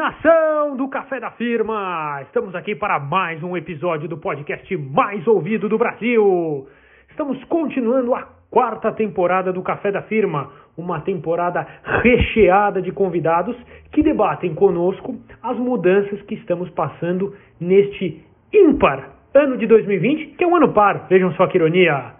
nação 0.00 0.76
do 0.78 0.88
Café 0.88 1.20
da 1.20 1.30
Firma! 1.32 2.22
Estamos 2.22 2.54
aqui 2.54 2.74
para 2.74 2.98
mais 2.98 3.42
um 3.42 3.54
episódio 3.54 4.08
do 4.08 4.16
podcast 4.16 4.74
mais 4.78 5.26
ouvido 5.26 5.68
do 5.68 5.76
Brasil. 5.76 6.66
Estamos 7.10 7.44
continuando 7.44 8.14
a 8.14 8.26
quarta 8.50 8.90
temporada 8.92 9.52
do 9.52 9.60
Café 9.60 9.92
da 9.92 10.00
Firma, 10.00 10.50
uma 10.74 11.02
temporada 11.02 11.66
recheada 12.02 12.80
de 12.80 12.90
convidados 12.92 13.54
que 13.92 14.02
debatem 14.02 14.54
conosco 14.54 15.16
as 15.42 15.58
mudanças 15.58 16.22
que 16.22 16.34
estamos 16.34 16.70
passando 16.70 17.36
neste 17.60 18.24
ímpar 18.54 19.10
ano 19.34 19.58
de 19.58 19.66
2020, 19.66 20.28
que 20.28 20.44
é 20.44 20.46
um 20.46 20.56
ano 20.56 20.72
par, 20.72 21.08
vejam 21.10 21.30
só 21.34 21.46
que 21.46 21.58
ironia. 21.58 22.14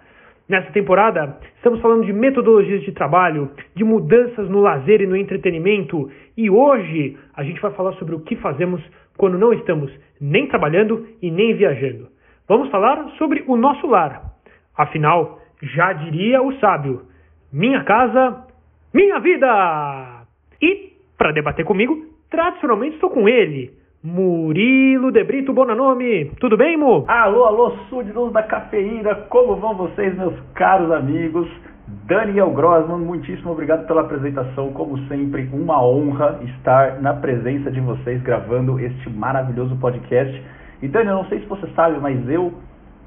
Nessa 0.51 0.69
temporada, 0.73 1.37
estamos 1.55 1.79
falando 1.79 2.05
de 2.05 2.11
metodologias 2.11 2.81
de 2.81 2.91
trabalho, 2.91 3.49
de 3.73 3.85
mudanças 3.85 4.49
no 4.49 4.59
lazer 4.59 4.99
e 4.99 5.07
no 5.07 5.15
entretenimento, 5.15 6.11
e 6.35 6.49
hoje 6.49 7.17
a 7.33 7.41
gente 7.41 7.61
vai 7.61 7.71
falar 7.71 7.93
sobre 7.93 8.15
o 8.15 8.19
que 8.19 8.35
fazemos 8.35 8.83
quando 9.15 9.39
não 9.39 9.53
estamos 9.53 9.89
nem 10.19 10.47
trabalhando 10.47 11.07
e 11.21 11.31
nem 11.31 11.55
viajando. 11.55 12.09
Vamos 12.49 12.69
falar 12.69 13.11
sobre 13.17 13.45
o 13.47 13.55
nosso 13.55 13.87
lar. 13.87 14.23
Afinal, 14.77 15.39
já 15.61 15.93
diria 15.93 16.41
o 16.41 16.51
sábio: 16.59 17.03
minha 17.53 17.85
casa, 17.85 18.45
minha 18.93 19.21
vida! 19.21 20.25
E, 20.61 20.97
para 21.17 21.31
debater 21.31 21.63
comigo, 21.63 21.95
tradicionalmente 22.29 22.95
estou 22.95 23.09
com 23.09 23.29
ele, 23.29 23.71
Murilo 24.03 25.11
de 25.11 25.23
Brito 25.23 25.53
Bonanome. 25.53 26.31
Tudo 26.39 26.57
bem, 26.57 26.75
Mu? 26.75 27.05
Alô, 27.07 27.45
alô, 27.45 27.71
súditos 27.87 28.33
da 28.33 28.41
cafeína, 28.41 29.13
como 29.29 29.57
vão 29.57 29.75
vocês, 29.75 30.17
meus 30.17 30.33
caros 30.55 30.91
amigos? 30.91 31.47
Daniel 32.07 32.49
Grossman, 32.49 32.97
muitíssimo 32.97 33.51
obrigado 33.51 33.85
pela 33.85 34.01
apresentação. 34.01 34.73
Como 34.73 34.97
sempre, 35.07 35.47
uma 35.53 35.85
honra 35.85 36.39
estar 36.43 36.99
na 36.99 37.13
presença 37.13 37.69
de 37.69 37.79
vocês 37.79 38.19
gravando 38.23 38.79
este 38.79 39.07
maravilhoso 39.07 39.75
podcast. 39.75 40.43
E 40.81 40.87
Daniel, 40.87 41.17
não 41.17 41.25
sei 41.25 41.39
se 41.39 41.45
você 41.45 41.67
sabe, 41.75 41.99
mas 41.99 42.27
eu 42.27 42.51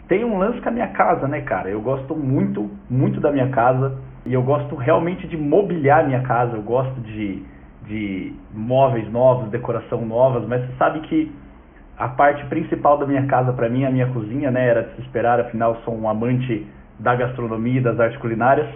tenho 0.07 0.29
um 0.29 0.39
lance 0.39 0.61
com 0.61 0.69
a 0.69 0.73
minha 0.73 0.89
casa, 0.89 1.27
né, 1.27 1.41
cara? 1.41 1.69
Eu 1.69 1.81
gosto 1.81 2.15
muito, 2.15 2.71
muito 2.89 3.21
da 3.21 3.33
minha 3.33 3.49
casa 3.49 3.99
e 4.25 4.33
eu 4.33 4.45
gosto 4.45 4.77
realmente 4.77 5.27
de 5.27 5.37
mobiliar 5.37 6.07
minha 6.07 6.23
casa. 6.23 6.57
Eu 6.57 6.63
gosto 6.63 7.01
de 7.01 7.43
de 7.87 8.33
móveis 8.53 9.11
novos, 9.11 9.51
decoração 9.51 10.05
novas, 10.05 10.47
mas 10.47 10.63
você 10.63 10.73
sabe 10.79 11.01
que 11.01 11.33
a 11.97 12.09
parte 12.09 12.45
principal 12.47 12.99
da 12.99 13.07
minha 13.07 13.27
casa 13.27 13.53
para 13.53 13.69
mim, 13.69 13.85
a 13.85 13.91
minha 13.91 14.07
cozinha, 14.09 14.51
né, 14.51 14.67
era 14.67 14.83
de 14.83 14.95
se 14.97 15.03
esperar, 15.03 15.39
afinal 15.41 15.77
sou 15.85 15.97
um 15.97 16.09
amante 16.09 16.67
da 16.99 17.15
gastronomia 17.15 17.81
e 17.81 17.83
das 17.83 17.99
artes 17.99 18.19
culinárias. 18.19 18.69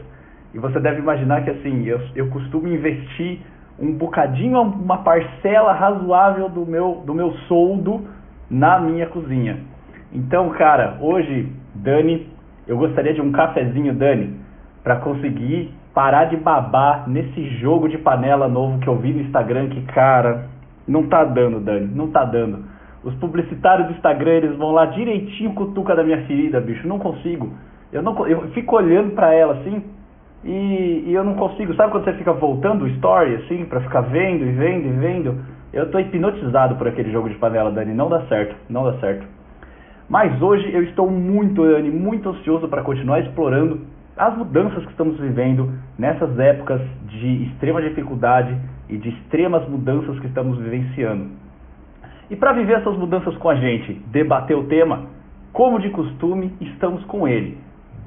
E 0.54 0.58
você 0.58 0.78
deve 0.80 1.00
imaginar 1.00 1.42
que 1.42 1.50
assim, 1.50 1.84
eu, 1.84 2.00
eu 2.14 2.28
costumo 2.28 2.68
investir 2.68 3.40
um 3.78 3.92
bocadinho, 3.92 4.60
uma 4.60 4.98
parcela 4.98 5.72
razoável 5.72 6.48
do 6.48 6.66
meu, 6.66 7.02
do 7.06 7.14
meu 7.14 7.32
soldo 7.48 8.06
na 8.50 8.80
minha 8.80 9.06
cozinha. 9.06 9.58
Então, 10.12 10.50
cara, 10.50 10.96
hoje, 11.00 11.52
Dani, 11.74 12.26
eu 12.66 12.76
gostaria 12.76 13.14
de 13.14 13.20
um 13.20 13.30
cafezinho, 13.30 13.94
Dani, 13.94 14.34
para 14.82 14.96
conseguir 14.96 15.72
parar 15.94 16.26
de 16.26 16.36
babar 16.36 17.08
nesse 17.08 17.48
jogo 17.58 17.88
de 17.88 17.98
panela 17.98 18.48
novo 18.48 18.78
que 18.78 18.88
eu 18.88 18.96
vi 18.96 19.12
no 19.12 19.22
Instagram 19.22 19.68
que, 19.68 19.82
cara, 19.82 20.46
não 20.86 21.06
tá 21.08 21.24
dando, 21.24 21.60
Dani, 21.60 21.90
não 21.94 22.08
tá 22.08 22.24
dando. 22.24 22.64
Os 23.04 23.14
publicitários 23.16 23.88
do 23.88 23.94
Instagram, 23.94 24.32
eles 24.32 24.56
vão 24.56 24.72
lá 24.72 24.86
direitinho 24.86 25.52
cutuca 25.54 25.94
da 25.94 26.02
minha 26.02 26.24
ferida, 26.26 26.60
bicho, 26.60 26.86
não 26.86 26.98
consigo. 26.98 27.52
Eu 27.92 28.02
não 28.02 28.26
eu 28.26 28.48
fico 28.48 28.76
olhando 28.76 29.14
para 29.14 29.32
ela 29.32 29.54
assim 29.54 29.82
e, 30.44 31.04
e, 31.06 31.14
eu 31.14 31.24
não 31.24 31.34
consigo. 31.34 31.74
Sabe 31.74 31.90
quando 31.90 32.04
você 32.04 32.12
fica 32.14 32.32
voltando 32.32 32.84
o 32.84 32.88
story 32.88 33.34
assim 33.36 33.64
para 33.64 33.80
ficar 33.80 34.02
vendo 34.02 34.44
e 34.44 34.52
vendo 34.52 34.86
e 34.86 34.92
vendo? 34.92 35.36
Eu 35.72 35.90
tô 35.90 35.98
hipnotizado 35.98 36.76
por 36.76 36.88
aquele 36.88 37.10
jogo 37.10 37.28
de 37.28 37.34
panela, 37.36 37.70
Dani, 37.70 37.92
não 37.92 38.08
dá 38.08 38.22
certo, 38.26 38.54
não 38.68 38.84
dá 38.84 38.98
certo. 38.98 39.26
Mas 40.08 40.40
hoje 40.40 40.70
eu 40.72 40.82
estou 40.84 41.10
muito, 41.10 41.62
Dani, 41.62 41.90
muito 41.90 42.28
ansioso 42.30 42.68
para 42.68 42.82
continuar 42.82 43.20
explorando 43.20 43.80
as 44.18 44.36
mudanças 44.36 44.84
que 44.84 44.90
estamos 44.90 45.18
vivendo 45.18 45.72
nessas 45.96 46.36
épocas 46.38 46.80
de 47.06 47.44
extrema 47.44 47.80
dificuldade 47.80 48.54
e 48.88 48.96
de 48.96 49.08
extremas 49.10 49.66
mudanças 49.68 50.18
que 50.18 50.26
estamos 50.26 50.58
vivenciando. 50.58 51.30
E 52.28 52.36
para 52.36 52.52
viver 52.52 52.78
essas 52.78 52.96
mudanças 52.96 53.36
com 53.36 53.48
a 53.48 53.54
gente, 53.54 53.94
debater 54.08 54.56
o 54.56 54.64
tema, 54.64 55.06
como 55.52 55.78
de 55.78 55.88
costume, 55.90 56.52
estamos 56.60 57.02
com 57.04 57.26
ele, 57.26 57.56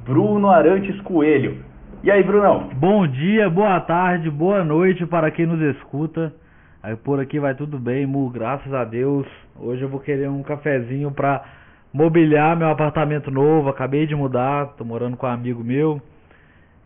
Bruno 0.05 0.49
Arantes 0.49 0.99
Coelho. 1.01 1.63
E 2.03 2.11
aí, 2.11 2.23
Brunão? 2.23 2.69
Bom 2.75 3.07
dia, 3.07 3.49
boa 3.49 3.79
tarde, 3.79 4.29
boa 4.29 4.63
noite 4.63 5.05
para 5.05 5.31
quem 5.31 5.45
nos 5.45 5.61
escuta. 5.75 6.33
Aí 6.83 6.95
por 6.95 7.19
aqui 7.19 7.39
vai 7.39 7.55
tudo 7.55 7.77
bem, 7.77 8.05
Mu, 8.05 8.29
graças 8.29 8.73
a 8.73 8.83
Deus. 8.83 9.27
Hoje 9.59 9.83
eu 9.83 9.89
vou 9.89 9.99
querer 9.99 10.29
um 10.29 10.41
cafezinho 10.41 11.11
para 11.11 11.43
mobiliar 11.93 12.55
meu 12.55 12.69
apartamento 12.69 13.29
novo, 13.29 13.69
acabei 13.69 14.07
de 14.07 14.15
mudar, 14.15 14.67
tô 14.77 14.85
morando 14.85 15.17
com 15.17 15.27
um 15.27 15.29
amigo 15.29 15.63
meu. 15.63 16.01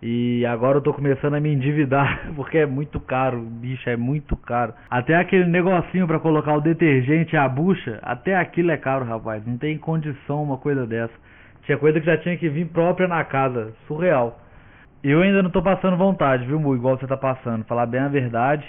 E 0.01 0.45
agora 0.45 0.77
eu 0.77 0.81
tô 0.81 0.93
começando 0.93 1.35
a 1.35 1.39
me 1.39 1.51
endividar, 1.51 2.31
porque 2.35 2.59
é 2.59 2.65
muito 2.65 2.99
caro, 2.99 3.41
bicho, 3.41 3.89
é 3.89 3.95
muito 3.95 4.35
caro. 4.35 4.73
Até 4.89 5.15
aquele 5.15 5.45
negocinho 5.45 6.05
para 6.05 6.19
colocar 6.19 6.55
o 6.55 6.61
detergente 6.61 7.33
e 7.33 7.37
a 7.37 7.47
bucha, 7.47 7.99
até 8.03 8.35
aquilo 8.35 8.71
é 8.71 8.77
caro, 8.77 9.05
rapaz. 9.05 9.45
Não 9.45 9.57
tem 9.57 9.77
condição 9.77 10.43
uma 10.43 10.57
coisa 10.57 10.85
dessa. 10.85 11.13
Tinha 11.63 11.77
coisa 11.77 11.99
que 11.99 12.05
já 12.05 12.17
tinha 12.17 12.37
que 12.37 12.47
vir 12.47 12.67
própria 12.67 13.07
na 13.07 13.23
casa, 13.23 13.73
surreal. 13.87 14.39
Eu 15.03 15.21
ainda 15.21 15.41
não 15.41 15.49
tô 15.49 15.61
passando 15.61 15.97
vontade, 15.97 16.45
viu, 16.45 16.59
Mu, 16.59 16.75
igual 16.75 16.97
você 16.97 17.07
tá 17.07 17.17
passando. 17.17 17.63
Falar 17.65 17.85
bem 17.85 18.01
a 18.01 18.07
verdade, 18.07 18.65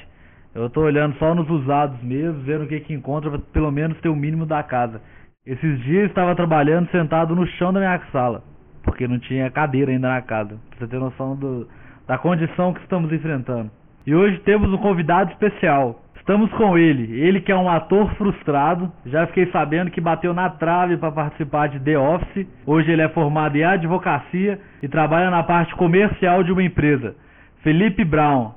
eu 0.55 0.71
tô 0.71 0.83
olhando 0.83 1.17
só 1.17 1.35
nos 1.35 1.49
usados 1.51 2.03
mesmo, 2.03 2.41
vendo 2.41 2.65
o 2.65 2.67
que 2.67 2.81
que 2.81 2.95
encontra 2.95 3.31
pra 3.31 3.39
pelo 3.39 3.71
menos 3.71 4.01
ter 4.01 4.09
o 4.09 4.17
mínimo 4.17 4.47
da 4.47 4.63
casa. 4.63 5.03
Esses 5.47 5.81
dias 5.84 6.09
estava 6.09 6.34
trabalhando 6.34 6.91
sentado 6.91 7.37
no 7.37 7.47
chão 7.47 7.73
da 7.73 7.79
minha 7.79 8.01
sala, 8.11 8.43
porque 8.83 9.07
não 9.07 9.17
tinha 9.17 9.49
cadeira 9.49 9.93
ainda 9.93 10.09
na 10.09 10.21
casa, 10.21 10.59
pra 10.71 10.79
você 10.81 10.89
ter 10.89 10.99
noção 10.99 11.37
do, 11.37 11.69
da 12.05 12.19
condição 12.19 12.75
que 12.75 12.81
estamos 12.81 13.12
enfrentando. 13.12 13.71
E 14.05 14.12
hoje 14.12 14.41
temos 14.41 14.73
um 14.73 14.79
convidado 14.79 15.31
especial. 15.31 16.01
Estamos 16.17 16.51
com 16.55 16.77
ele, 16.77 17.21
ele 17.21 17.41
que 17.41 17.53
é 17.53 17.57
um 17.57 17.71
ator 17.71 18.12
frustrado, 18.17 18.91
já 19.07 19.25
fiquei 19.29 19.47
sabendo 19.53 19.93
que 19.93 20.01
bateu 20.01 20.34
na 20.34 20.51
trave 20.51 20.97
para 20.97 21.12
participar 21.12 21.69
de 21.69 21.78
The 21.78 21.97
Office. 21.97 22.49
Hoje 22.67 22.91
ele 22.91 23.03
é 23.03 23.09
formado 23.11 23.57
em 23.57 23.63
advocacia 23.63 24.59
e 24.83 24.89
trabalha 24.89 25.31
na 25.31 25.45
parte 25.45 25.73
comercial 25.77 26.43
de 26.43 26.51
uma 26.51 26.65
empresa. 26.65 27.15
Felipe 27.63 28.05
Brown. 28.05 28.51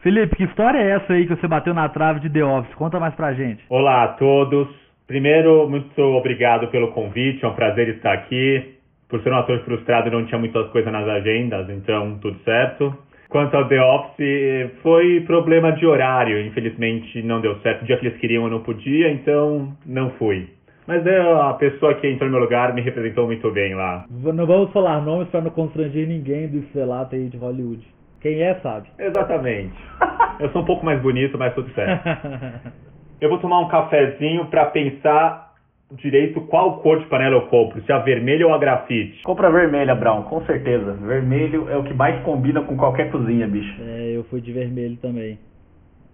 Felipe, 0.00 0.36
que 0.36 0.44
história 0.44 0.78
é 0.78 0.90
essa 0.90 1.12
aí 1.12 1.26
que 1.26 1.34
você 1.34 1.48
bateu 1.48 1.74
na 1.74 1.88
trave 1.88 2.20
de 2.20 2.30
The 2.30 2.44
Office? 2.44 2.72
Conta 2.76 3.00
mais 3.00 3.16
pra 3.16 3.34
gente. 3.34 3.64
Olá 3.68 4.04
a 4.04 4.08
todos. 4.10 4.85
Primeiro, 5.06 5.68
muito 5.68 6.02
obrigado 6.02 6.66
pelo 6.68 6.88
convite, 6.92 7.44
é 7.44 7.48
um 7.48 7.54
prazer 7.54 7.88
estar 7.88 8.12
aqui. 8.12 8.74
Por 9.08 9.22
ser 9.22 9.32
um 9.32 9.36
ator 9.36 9.60
frustrado, 9.60 10.10
não 10.10 10.26
tinha 10.26 10.38
muitas 10.38 10.68
coisas 10.70 10.92
nas 10.92 11.06
agendas, 11.06 11.70
então 11.70 12.18
tudo 12.20 12.36
certo. 12.40 12.92
Quanto 13.28 13.56
ao 13.56 13.68
The 13.68 13.80
Office, 13.80 14.70
foi 14.82 15.20
problema 15.20 15.72
de 15.72 15.86
horário, 15.86 16.40
infelizmente 16.40 17.22
não 17.22 17.40
deu 17.40 17.56
certo. 17.60 17.82
O 17.82 17.84
dia 17.86 17.96
que 17.96 18.06
eles 18.06 18.18
queriam 18.18 18.44
eu 18.44 18.50
não 18.50 18.62
podia, 18.62 19.10
então 19.10 19.72
não 19.86 20.10
fui. 20.10 20.48
Mas 20.88 21.06
é, 21.06 21.18
a 21.18 21.52
pessoa 21.54 21.94
que 21.94 22.08
entrou 22.08 22.28
no 22.28 22.36
meu 22.36 22.44
lugar 22.44 22.74
me 22.74 22.80
representou 22.80 23.26
muito 23.26 23.50
bem 23.50 23.74
lá. 23.74 24.06
Não 24.10 24.46
vamos 24.46 24.72
falar 24.72 25.00
nomes 25.00 25.28
para 25.28 25.40
não 25.40 25.50
constranger 25.50 26.06
ninguém 26.06 26.48
do 26.48 26.58
estrelato 26.58 27.14
aí 27.14 27.28
de 27.28 27.36
Hollywood. 27.36 27.84
Quem 28.20 28.42
é, 28.42 28.54
sabe. 28.56 28.88
Exatamente. 28.98 29.74
eu 30.40 30.48
sou 30.50 30.62
um 30.62 30.64
pouco 30.64 30.84
mais 30.84 31.00
bonito, 31.00 31.36
mas 31.38 31.54
tudo 31.54 31.68
certo. 31.74 32.02
eu 33.20 33.28
vou 33.28 33.38
tomar 33.38 33.60
um 33.60 33.68
cafezinho 33.68 34.46
para 34.46 34.66
pensar 34.66 35.46
direito 35.92 36.40
qual 36.42 36.80
cor 36.80 36.98
de 36.98 37.06
panela 37.06 37.36
eu 37.36 37.46
compro, 37.46 37.80
se 37.82 37.92
a 37.92 37.98
vermelha 37.98 38.46
ou 38.46 38.52
a 38.52 38.58
grafite. 38.58 39.22
Compra 39.22 39.50
vermelha, 39.50 39.94
Brown, 39.94 40.24
com 40.24 40.44
certeza. 40.44 40.94
Vermelho 40.94 41.68
é 41.70 41.76
o 41.76 41.84
que 41.84 41.94
mais 41.94 42.20
combina 42.22 42.60
com 42.62 42.76
qualquer 42.76 43.10
cozinha, 43.10 43.46
bicho. 43.46 43.80
É, 43.82 44.16
eu 44.16 44.24
fui 44.24 44.40
de 44.40 44.52
vermelho 44.52 44.96
também. 44.96 45.38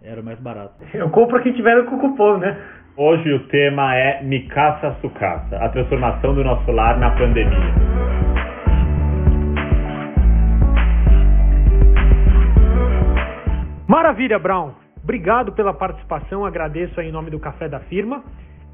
Era 0.03 0.23
mais 0.23 0.39
barato. 0.41 0.75
Eu 0.93 1.09
compro 1.11 1.41
que 1.43 1.53
tiver 1.53 1.85
com 1.87 1.99
cupom, 1.99 2.39
né? 2.39 2.57
Hoje 2.97 3.33
o 3.33 3.47
tema 3.49 3.97
é 3.97 4.23
Mikasa 4.23 4.97
Sukasa, 5.01 5.57
a 5.57 5.69
transformação 5.71 6.35
do 6.35 6.45
nosso 6.45 6.71
lar 6.71 6.99
na 6.99 7.11
pandemia. 7.13 7.73
Maravilha, 13.89 14.39
Brown. 14.39 14.83
Obrigado 15.03 15.53
pela 15.53 15.75
participação, 15.75 16.45
agradeço 16.45 17.01
em 17.01 17.11
nome 17.11 17.31
do 17.31 17.41
Café 17.41 17.69
da 17.69 17.81
Firma. 17.81 18.23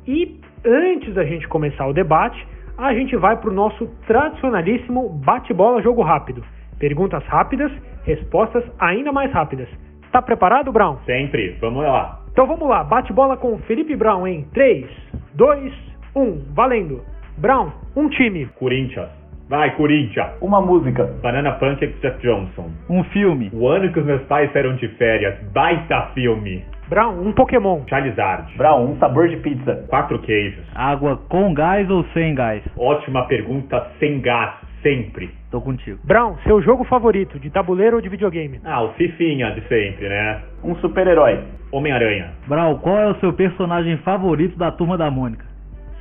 E 0.07 0.41
antes 0.65 1.15
da 1.15 1.25
gente 1.25 1.49
começar 1.49 1.87
o 1.87 1.93
debate, 1.93 2.47
a 2.77 2.93
gente 2.95 3.17
vai 3.17 3.37
para 3.37 3.51
o 3.51 3.53
nosso 3.53 3.87
tradicionalíssimo 4.07 5.09
bate-bola 5.09 5.83
jogo 5.83 6.03
rápido. 6.03 6.45
Perguntas 6.79 7.25
rápidas, 7.25 7.73
respostas 8.05 8.65
ainda 8.79 9.11
mais 9.11 9.33
rápidas. 9.33 9.69
Tá 10.13 10.23
preparado, 10.23 10.71
Brown? 10.71 10.99
Sempre, 11.05 11.57
vamos 11.61 11.83
lá. 11.83 12.21
Então 12.31 12.47
vamos 12.47 12.69
lá, 12.69 12.85
bate-bola 12.85 13.37
com 13.37 13.59
Felipe 13.59 13.97
Brown 13.97 14.27
em 14.27 14.45
3, 14.55 14.87
2, 15.35 15.75
1, 16.15 16.55
valendo. 16.55 17.03
Brown, 17.37 17.73
um 17.97 18.09
time. 18.09 18.47
Corinthians. 18.59 19.09
Vai, 19.49 19.75
Corinthians. 19.77 20.29
Uma 20.43 20.61
música. 20.61 21.05
Banana 21.23 21.53
Punk 21.53 21.83
e 21.83 21.89
Jack 22.03 22.21
Johnson. 22.21 22.71
Um 22.89 23.03
filme. 23.05 23.51
O 23.53 23.67
ano 23.67 23.91
que 23.91 23.99
os 23.99 24.05
meus 24.05 24.23
pais 24.25 24.53
saíram 24.53 24.77
de 24.77 24.89
férias. 24.89 25.35
Baita 25.55 26.11
filme. 26.13 26.63
Brown, 26.89 27.21
um 27.21 27.33
Pokémon. 27.33 27.83
Charizard. 27.89 28.55
Brown, 28.59 28.91
um 28.91 28.99
sabor 28.99 29.29
de 29.29 29.37
pizza. 29.39 29.87
Quatro 29.89 30.19
queijos. 30.19 30.65
Água 30.75 31.17
com 31.31 31.55
gás 31.55 31.89
ou 31.91 32.05
sem 32.13 32.35
gás? 32.35 32.63
Ótima 32.77 33.27
pergunta, 33.27 33.87
sem 33.99 34.21
gás, 34.21 34.55
sempre. 34.83 35.31
Tô 35.51 35.63
contigo. 35.63 35.99
Brown, 36.05 36.37
seu 36.45 36.61
jogo 36.61 36.85
favorito, 36.85 37.39
de 37.39 37.49
tabuleiro 37.49 37.97
ou 37.97 38.03
de 38.03 38.09
videogame? 38.11 38.61
Ah, 38.65 38.83
o 38.83 38.93
Fifinha 38.95 39.51
de 39.53 39.63
sempre, 39.63 40.09
né? 40.09 40.43
Um 40.63 40.75
super-herói. 40.77 41.41
Homem-Aranha. 41.73 42.33
Brau, 42.47 42.79
qual 42.79 42.99
é 42.99 43.07
o 43.09 43.15
seu 43.17 43.33
personagem 43.33 43.97
favorito 43.99 44.59
da 44.59 44.71
Turma 44.71 44.97
da 44.97 45.11
Mônica? 45.11 45.45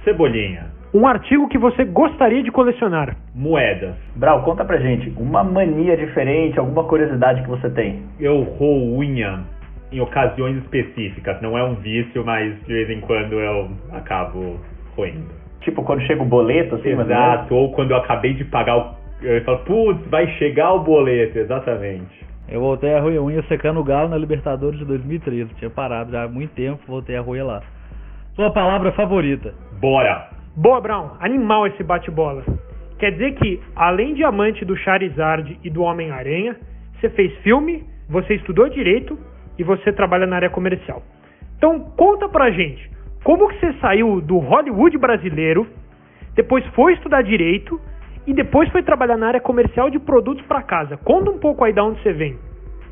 Cebolinha. 0.03 0.76
Um 0.93 1.05
artigo 1.05 1.49
que 1.49 1.57
você 1.57 1.83
gostaria 1.83 2.41
de 2.41 2.51
colecionar? 2.51 3.15
Moedas. 3.35 3.95
Brau, 4.15 4.41
conta 4.43 4.63
pra 4.63 4.77
gente, 4.77 5.13
uma 5.17 5.43
mania 5.43 5.97
diferente, 5.97 6.57
alguma 6.57 6.85
curiosidade 6.85 7.41
que 7.41 7.49
você 7.49 7.69
tem? 7.69 8.03
Eu 8.19 8.43
roo 8.43 8.97
unha 8.97 9.41
em 9.91 9.99
ocasiões 9.99 10.57
específicas. 10.63 11.41
Não 11.41 11.57
é 11.57 11.63
um 11.63 11.75
vício, 11.75 12.23
mas 12.25 12.55
de 12.65 12.73
vez 12.73 12.89
em 12.89 13.01
quando 13.01 13.33
eu 13.33 13.69
acabo 13.91 14.59
roendo. 14.95 15.35
Tipo, 15.61 15.83
quando 15.83 16.01
chega 16.03 16.21
o 16.21 16.25
boleto, 16.25 16.75
assim? 16.75 16.89
Exato, 16.89 17.53
ou 17.53 17.71
quando 17.73 17.91
eu 17.91 17.97
acabei 17.97 18.33
de 18.33 18.45
pagar 18.45 18.77
o. 18.77 18.97
Eu 19.21 19.43
falo, 19.43 19.59
putz, 19.59 20.07
vai 20.09 20.27
chegar 20.37 20.73
o 20.73 20.83
boleto, 20.83 21.37
exatamente. 21.37 22.25
Eu 22.47 22.61
voltei 22.61 22.93
a 22.93 23.01
roer 23.01 23.21
unha 23.21 23.43
secando 23.43 23.79
o 23.79 23.83
galo 23.83 24.07
na 24.07 24.17
Libertadores 24.17 24.79
de 24.79 24.85
2013. 24.85 25.53
Tinha 25.55 25.69
parado 25.69 26.11
já 26.11 26.23
há 26.23 26.27
muito 26.29 26.53
tempo, 26.53 26.79
voltei 26.87 27.17
a 27.17 27.21
roer 27.21 27.45
lá. 27.45 27.61
Sua 28.35 28.51
palavra 28.51 28.91
favorita? 28.93 29.53
Bora! 29.81 30.36
Boa, 30.59 30.81
Brown. 30.81 31.11
Animal 31.19 31.67
esse 31.67 31.83
bate-bola. 31.83 32.43
Quer 32.97 33.11
dizer 33.11 33.35
que, 33.35 33.61
além 33.75 34.15
de 34.15 34.23
amante 34.23 34.65
do 34.65 34.75
Charizard 34.75 35.55
e 35.63 35.69
do 35.69 35.83
Homem-Aranha, 35.83 36.57
você 36.95 37.11
fez 37.11 37.31
filme, 37.43 37.83
você 38.09 38.33
estudou 38.33 38.67
direito 38.67 39.15
e 39.59 39.63
você 39.63 39.93
trabalha 39.93 40.25
na 40.25 40.37
área 40.37 40.49
comercial. 40.49 41.03
Então, 41.55 41.79
conta 41.95 42.27
pra 42.27 42.49
gente, 42.49 42.89
como 43.23 43.47
que 43.49 43.59
você 43.59 43.71
saiu 43.73 44.19
do 44.19 44.39
Hollywood 44.39 44.97
brasileiro, 44.97 45.67
depois 46.35 46.65
foi 46.73 46.93
estudar 46.93 47.21
direito 47.21 47.79
e 48.25 48.33
depois 48.33 48.67
foi 48.71 48.81
trabalhar 48.81 49.15
na 49.15 49.27
área 49.27 49.39
comercial 49.39 49.91
de 49.91 49.99
produtos 49.99 50.43
para 50.47 50.63
casa. 50.63 50.97
Conta 50.97 51.29
um 51.29 51.37
pouco 51.37 51.63
aí 51.63 51.71
de 51.71 51.79
onde 51.79 52.01
você 52.01 52.13
vem. 52.13 52.35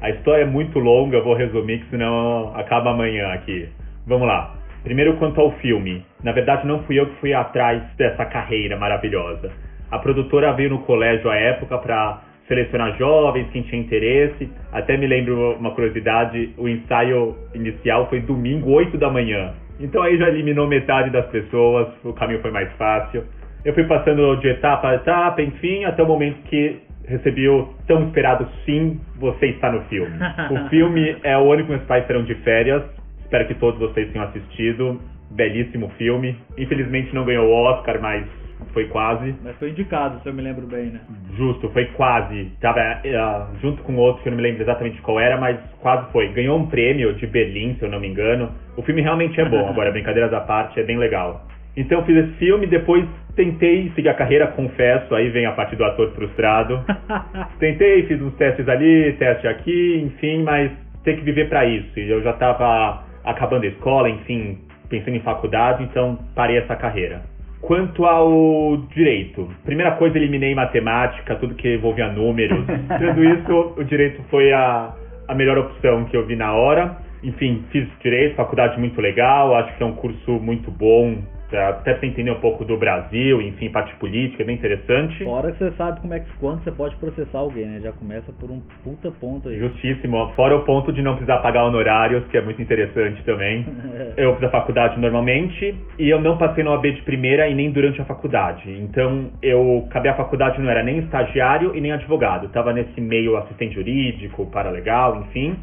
A 0.02 0.12
história 0.12 0.44
é 0.44 0.48
muito 0.48 0.78
longa, 0.78 1.20
vou 1.20 1.34
resumir, 1.34 1.80
que 1.80 1.90
senão 1.90 2.56
acaba 2.56 2.92
amanhã 2.92 3.34
aqui. 3.34 3.68
Vamos 4.06 4.28
lá. 4.28 4.54
Primeiro, 4.86 5.18
quanto 5.18 5.42
ao 5.42 5.52
filme. 5.54 6.06
Na 6.24 6.32
verdade, 6.32 6.66
não 6.68 6.84
fui 6.84 7.00
eu 7.00 7.08
que 7.08 7.16
fui 7.16 7.34
atrás 7.34 7.82
dessa 7.98 8.24
carreira 8.24 8.78
maravilhosa. 8.78 9.52
A 9.90 9.98
produtora 9.98 10.54
veio 10.54 10.70
no 10.70 10.80
colégio 10.84 11.28
à 11.28 11.36
época 11.36 11.76
para 11.80 12.22
selecionar 12.48 12.96
jovens, 12.96 13.48
quem 13.52 13.64
tinha 13.64 13.82
interesse. 13.82 14.48
Até 14.72 14.96
me 14.96 15.08
lembro 15.08 15.56
uma 15.58 15.72
curiosidade: 15.72 16.54
o 16.56 16.70
ensaio 16.70 17.36
inicial 17.56 18.08
foi 18.10 18.22
domingo, 18.22 18.70
8 18.70 18.96
da 19.00 19.10
manhã. 19.10 19.54
Então 19.80 20.04
aí 20.04 20.18
já 20.18 20.30
eliminou 20.30 20.68
metade 20.68 21.10
das 21.10 21.26
pessoas, 21.30 21.88
o 22.04 22.14
caminho 22.14 22.42
foi 22.42 22.52
mais 22.52 22.72
fácil. 22.74 23.24
Eu 23.66 23.74
fui 23.74 23.86
passando 23.86 24.36
de 24.36 24.50
etapa 24.50 24.90
a 24.90 24.96
etapa, 24.96 25.42
enfim, 25.42 25.84
até 25.84 26.04
o 26.04 26.08
momento 26.08 26.44
que 26.44 26.78
recebi 27.08 27.50
o 27.50 27.74
tão 27.88 28.04
esperado 28.04 28.48
sim, 28.66 29.00
você 29.16 29.48
está 29.48 29.72
no 29.72 29.82
filme. 29.86 30.16
o 30.52 30.70
filme 30.70 31.18
é 31.24 31.36
o 31.36 31.52
ano 31.52 31.64
que 31.64 31.72
meus 31.72 31.84
pais 31.86 32.06
serão 32.06 32.24
de 32.24 32.36
férias. 32.36 32.84
Espero 33.26 33.48
que 33.48 33.56
todos 33.56 33.80
vocês 33.80 34.12
tenham 34.12 34.28
assistido. 34.28 35.02
Belíssimo 35.32 35.90
filme. 35.98 36.38
Infelizmente 36.58 37.14
não 37.14 37.26
ganhou 37.26 37.48
o 37.48 37.52
Oscar, 37.52 38.00
mas 38.00 38.26
foi 38.72 38.86
quase. 38.86 39.36
Mas 39.44 39.56
foi 39.58 39.72
indicado, 39.72 40.22
se 40.22 40.30
eu 40.30 40.34
me 40.34 40.42
lembro 40.42 40.66
bem, 40.68 40.86
né? 40.86 41.02
Justo, 41.36 41.70
foi 41.70 41.86
quase. 41.88 42.52
Tava 42.62 42.80
uh, 42.80 43.60
junto 43.62 43.82
com 43.84 43.96
outro 43.96 44.22
que 44.22 44.30
eu 44.30 44.32
não 44.32 44.38
me 44.38 44.44
lembro 44.44 44.62
exatamente 44.62 45.02
qual 45.02 45.20
era, 45.20 45.38
mas 45.38 45.60
quase 45.82 46.12
foi. 46.12 46.30
Ganhou 46.30 46.58
um 46.58 46.68
prêmio 46.68 47.14
de 47.16 47.26
Berlim, 47.26 47.76
se 47.76 47.84
eu 47.84 47.90
não 47.90 48.00
me 48.00 48.08
engano. 48.08 48.52
O 48.78 48.84
filme 48.84 49.02
realmente 49.02 49.40
é 49.40 49.46
bom, 49.46 49.68
agora 49.70 49.92
brincadeiras 49.92 50.32
à 50.32 50.42
parte, 50.42 50.80
é 50.80 50.84
bem 50.84 50.98
legal. 50.98 51.48
Então 51.76 52.00
eu 52.00 52.06
fiz 52.06 52.16
esse 52.16 52.34
filme, 52.38 52.68
depois 52.68 53.06
tentei 53.36 53.92
seguir 53.96 54.08
a 54.08 54.14
carreira, 54.14 54.48
confesso, 54.48 55.14
aí 55.14 55.30
vem 55.30 55.46
a 55.46 55.52
parte 55.52 55.76
do 55.76 55.84
ator 55.84 56.12
frustrado. 56.12 56.80
tentei, 57.60 58.04
fiz 58.04 58.22
uns 58.22 58.34
testes 58.36 58.70
ali, 58.70 59.14
teste 59.20 59.48
aqui, 59.48 60.02
enfim, 60.06 60.44
mas 60.44 60.72
tem 61.04 61.18
que 61.18 61.24
viver 61.24 61.50
para 61.50 61.66
isso. 61.66 62.00
E 62.00 62.10
eu 62.10 62.22
já 62.24 62.32
estava 62.32 63.05
acabando 63.26 63.66
a 63.66 63.68
escola, 63.68 64.10
enfim, 64.10 64.60
pensando 64.90 65.16
em 65.16 65.22
faculdade, 65.22 65.84
então 65.84 66.18
parei 66.36 66.58
essa 66.58 66.76
carreira. 66.76 67.24
Quanto 67.62 68.06
ao 68.06 68.78
direito, 68.94 69.50
primeira 69.64 69.92
coisa, 69.94 70.18
eliminei 70.18 70.54
matemática, 70.54 71.36
tudo 71.36 71.56
que 71.56 71.76
envolvia 71.76 72.12
números. 72.12 72.66
Tendo 73.00 73.24
isso, 73.24 73.74
o 73.76 73.84
direito 73.84 74.22
foi 74.30 74.54
a, 74.54 74.94
a 75.28 75.34
melhor 75.34 75.58
opção 75.58 76.06
que 76.06 76.16
eu 76.16 76.26
vi 76.26 76.36
na 76.36 76.54
hora. 76.54 76.98
Enfim, 77.24 77.64
fiz 77.72 77.88
direito, 78.04 78.36
faculdade 78.36 78.80
muito 78.80 79.02
legal, 79.02 79.56
acho 79.56 79.76
que 79.76 79.82
é 79.82 79.86
um 79.86 79.94
curso 79.94 80.34
muito 80.34 80.70
bom, 80.70 81.18
até 81.52 81.94
pra 81.94 82.08
entender 82.08 82.32
um 82.32 82.40
pouco 82.40 82.66
do 82.66 82.78
Brasil, 82.78 83.42
enfim, 83.42 83.70
parte 83.70 83.94
política, 83.96 84.42
é 84.44 84.46
bem 84.46 84.56
interessante. 84.56 85.24
Fora 85.24 85.52
que 85.52 85.60
você 85.60 85.72
sabe 85.74 86.02
como 86.02 86.14
é 86.14 86.20
que 86.20 86.32
quando 86.40 86.64
você 86.64 86.72
pode 86.72 86.96
processar 86.96 87.40
alguém, 87.40 87.66
né? 87.66 87.80
Já 87.82 87.92
começa 87.92 88.32
por 88.34 88.50
um 88.50 88.62
puta 88.84 89.12
ponto 89.12 89.50
aí. 89.50 89.60
Justíssimo. 89.60 90.32
Fora 90.36 90.56
o 90.56 90.64
ponto 90.64 90.92
de 90.92 91.02
não 91.02 91.14
precisar 91.16 91.38
pagar 91.40 91.66
honorários, 91.66 92.26
que 92.28 92.38
é 92.38 92.42
muito 92.42 92.62
interessante 92.62 93.24
também. 93.24 93.66
eu 94.18 94.36
fiz 94.36 94.44
a 94.46 94.50
faculdade 94.50 95.00
normalmente 95.00 95.76
e 96.00 96.10
eu 96.10 96.20
não 96.20 96.38
passei 96.38 96.64
no 96.64 96.74
AB 96.74 96.92
de 96.94 97.02
primeira 97.04 97.48
e 97.48 97.54
nem 97.54 97.72
durante 97.72 98.02
a 98.02 98.06
faculdade. 98.06 98.72
Então, 98.82 99.30
eu 99.42 99.86
acabei 99.88 100.12
a 100.12 100.16
faculdade 100.16 100.60
não 100.60 100.70
era 100.70 100.84
nem 100.84 101.00
estagiário 101.00 101.76
e 101.76 101.82
nem 101.82 101.92
advogado. 101.92 102.50
Tava 102.50 102.74
nesse 102.74 103.00
meio 103.00 103.38
assistente 103.38 103.76
jurídico, 103.76 104.46
paralegal, 104.48 105.22
enfim. 105.22 105.56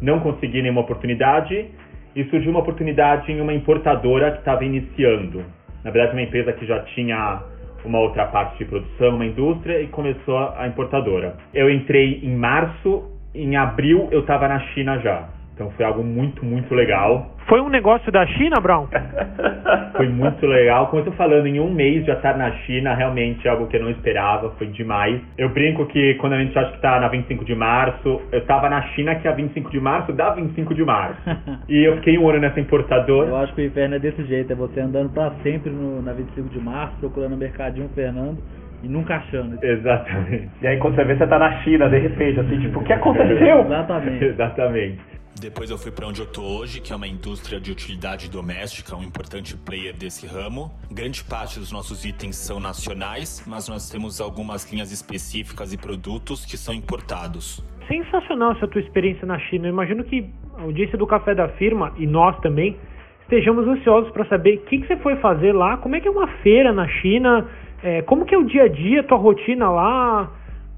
Não 0.00 0.20
consegui 0.20 0.60
nenhuma 0.60 0.82
oportunidade 0.82 1.70
e 2.14 2.24
surgiu 2.24 2.50
uma 2.50 2.60
oportunidade 2.60 3.30
em 3.30 3.40
uma 3.40 3.52
importadora 3.52 4.30
que 4.32 4.38
estava 4.38 4.64
iniciando. 4.64 5.44
Na 5.82 5.90
verdade, 5.90 6.12
uma 6.12 6.22
empresa 6.22 6.52
que 6.52 6.66
já 6.66 6.80
tinha 6.94 7.42
uma 7.84 7.98
outra 7.98 8.26
parte 8.26 8.58
de 8.58 8.64
produção, 8.64 9.16
uma 9.16 9.26
indústria, 9.26 9.80
e 9.80 9.88
começou 9.88 10.38
a 10.56 10.66
importadora. 10.66 11.36
Eu 11.52 11.70
entrei 11.70 12.20
em 12.22 12.34
março, 12.34 13.10
em 13.34 13.56
abril 13.56 14.08
eu 14.10 14.20
estava 14.20 14.48
na 14.48 14.58
China 14.58 14.98
já. 15.00 15.28
Então 15.54 15.70
foi 15.72 15.84
algo 15.84 16.02
muito, 16.02 16.44
muito 16.44 16.74
legal. 16.74 17.33
Foi 17.46 17.60
um 17.60 17.68
negócio 17.68 18.10
da 18.10 18.26
China, 18.26 18.58
Brown? 18.60 18.86
foi 19.96 20.08
muito 20.08 20.46
legal. 20.46 20.86
Como 20.86 21.02
eu 21.02 21.06
tô 21.06 21.12
falando, 21.12 21.46
em 21.46 21.60
um 21.60 21.70
mês 21.70 22.04
já 22.06 22.14
estar 22.14 22.36
na 22.38 22.50
China, 22.62 22.94
realmente 22.94 23.46
é 23.46 23.50
algo 23.50 23.66
que 23.66 23.76
eu 23.76 23.82
não 23.82 23.90
esperava, 23.90 24.50
foi 24.58 24.68
demais. 24.68 25.20
Eu 25.36 25.50
brinco 25.50 25.84
que 25.86 26.14
quando 26.14 26.34
a 26.34 26.38
gente 26.38 26.58
acha 26.58 26.72
que 26.72 26.80
tá 26.80 26.98
na 26.98 27.08
25 27.08 27.44
de 27.44 27.54
março, 27.54 28.20
eu 28.32 28.44
tava 28.46 28.70
na 28.70 28.80
China 28.88 29.14
que 29.16 29.28
é 29.28 29.30
a 29.30 29.34
25 29.34 29.70
de 29.70 29.80
março 29.80 30.12
dá 30.12 30.30
25 30.30 30.74
de 30.74 30.84
março. 30.84 31.20
e 31.68 31.84
eu 31.84 31.96
fiquei 31.96 32.16
um 32.16 32.28
ano 32.28 32.40
nessa 32.40 32.60
importadora. 32.60 33.28
Eu 33.28 33.36
acho 33.36 33.54
que 33.54 33.60
o 33.60 33.64
inferno 33.64 33.96
é 33.96 33.98
desse 33.98 34.24
jeito, 34.24 34.52
é 34.52 34.56
você 34.56 34.80
andando 34.80 35.10
para 35.12 35.30
sempre 35.42 35.70
no, 35.70 36.00
na 36.00 36.12
25 36.12 36.48
de 36.48 36.60
março, 36.60 36.96
procurando 36.98 37.34
o 37.34 37.38
mercadinho 37.38 37.88
Fernando 37.94 38.38
e 38.82 38.88
nunca 38.88 39.16
achando. 39.16 39.58
Exatamente. 39.62 40.50
E 40.62 40.66
aí 40.66 40.78
quando 40.78 40.94
você 40.94 41.04
vê, 41.04 41.16
você 41.16 41.26
tá 41.26 41.38
na 41.38 41.52
China, 41.62 41.88
de 41.88 41.98
repente, 41.98 42.40
assim, 42.40 42.58
tipo, 42.60 42.80
o 42.80 42.84
que 42.84 42.92
aconteceu? 42.94 43.60
Exatamente. 43.60 44.24
Exatamente. 44.24 45.13
Depois 45.40 45.68
eu 45.68 45.76
fui 45.76 45.90
para 45.90 46.06
onde 46.06 46.20
eu 46.20 46.26
tô 46.26 46.42
hoje, 46.42 46.80
que 46.80 46.92
é 46.92 46.96
uma 46.96 47.08
indústria 47.08 47.60
de 47.60 47.70
utilidade 47.72 48.30
doméstica, 48.30 48.94
um 48.96 49.02
importante 49.02 49.56
player 49.56 49.92
desse 49.92 50.26
ramo. 50.26 50.70
Grande 50.90 51.24
parte 51.24 51.58
dos 51.58 51.72
nossos 51.72 52.04
itens 52.04 52.36
são 52.36 52.60
nacionais, 52.60 53.44
mas 53.46 53.68
nós 53.68 53.90
temos 53.90 54.20
algumas 54.20 54.70
linhas 54.72 54.92
específicas 54.92 55.72
e 55.72 55.76
produtos 55.76 56.46
que 56.46 56.56
são 56.56 56.72
importados. 56.72 57.62
Sensacional 57.88 58.52
essa 58.52 58.68
tua 58.68 58.80
experiência 58.80 59.26
na 59.26 59.38
China. 59.38 59.66
Eu 59.66 59.72
imagino 59.72 60.04
que 60.04 60.30
a 60.56 60.62
audiência 60.62 60.96
do 60.96 61.06
Café 61.06 61.34
da 61.34 61.48
Firma 61.48 61.92
e 61.98 62.06
nós 62.06 62.38
também 62.40 62.76
estejamos 63.22 63.66
ansiosos 63.66 64.10
para 64.12 64.24
saber 64.26 64.58
o 64.58 64.60
que, 64.66 64.78
que, 64.78 64.86
você 64.86 64.96
foi 64.98 65.16
fazer 65.16 65.52
lá, 65.52 65.76
como 65.78 65.96
é 65.96 66.00
que 66.00 66.06
é 66.06 66.10
uma 66.10 66.28
feira 66.42 66.72
na 66.72 66.86
China, 66.86 67.48
é, 67.82 68.02
como 68.02 68.24
que 68.24 68.34
é 68.34 68.38
o 68.38 68.44
dia 68.44 68.64
a 68.64 68.68
dia, 68.68 69.02
tua 69.02 69.18
rotina 69.18 69.68
lá, 69.68 70.30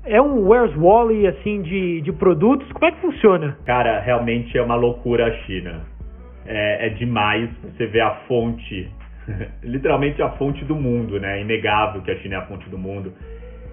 é 0.06 0.22
um 0.22 0.48
Where's 0.48 0.74
Wally, 0.76 1.26
assim, 1.26 1.62
de, 1.62 2.00
de 2.00 2.12
produtos? 2.12 2.70
Como 2.72 2.84
é 2.86 2.92
que 2.92 3.00
funciona? 3.00 3.58
Cara, 3.66 4.00
realmente 4.00 4.56
é 4.56 4.62
uma 4.62 4.76
loucura 4.76 5.26
a 5.26 5.32
China. 5.44 5.82
É, 6.46 6.86
é 6.86 6.88
demais 6.90 7.50
você 7.62 7.86
ver 7.86 8.02
a 8.02 8.14
fonte, 8.28 8.88
literalmente 9.62 10.22
a 10.22 10.30
fonte 10.30 10.64
do 10.64 10.76
mundo, 10.76 11.18
né? 11.18 11.38
É 11.38 11.42
inegável 11.42 12.02
que 12.02 12.10
a 12.10 12.16
China 12.18 12.36
é 12.36 12.38
a 12.38 12.46
fonte 12.46 12.68
do 12.70 12.78
mundo. 12.78 13.12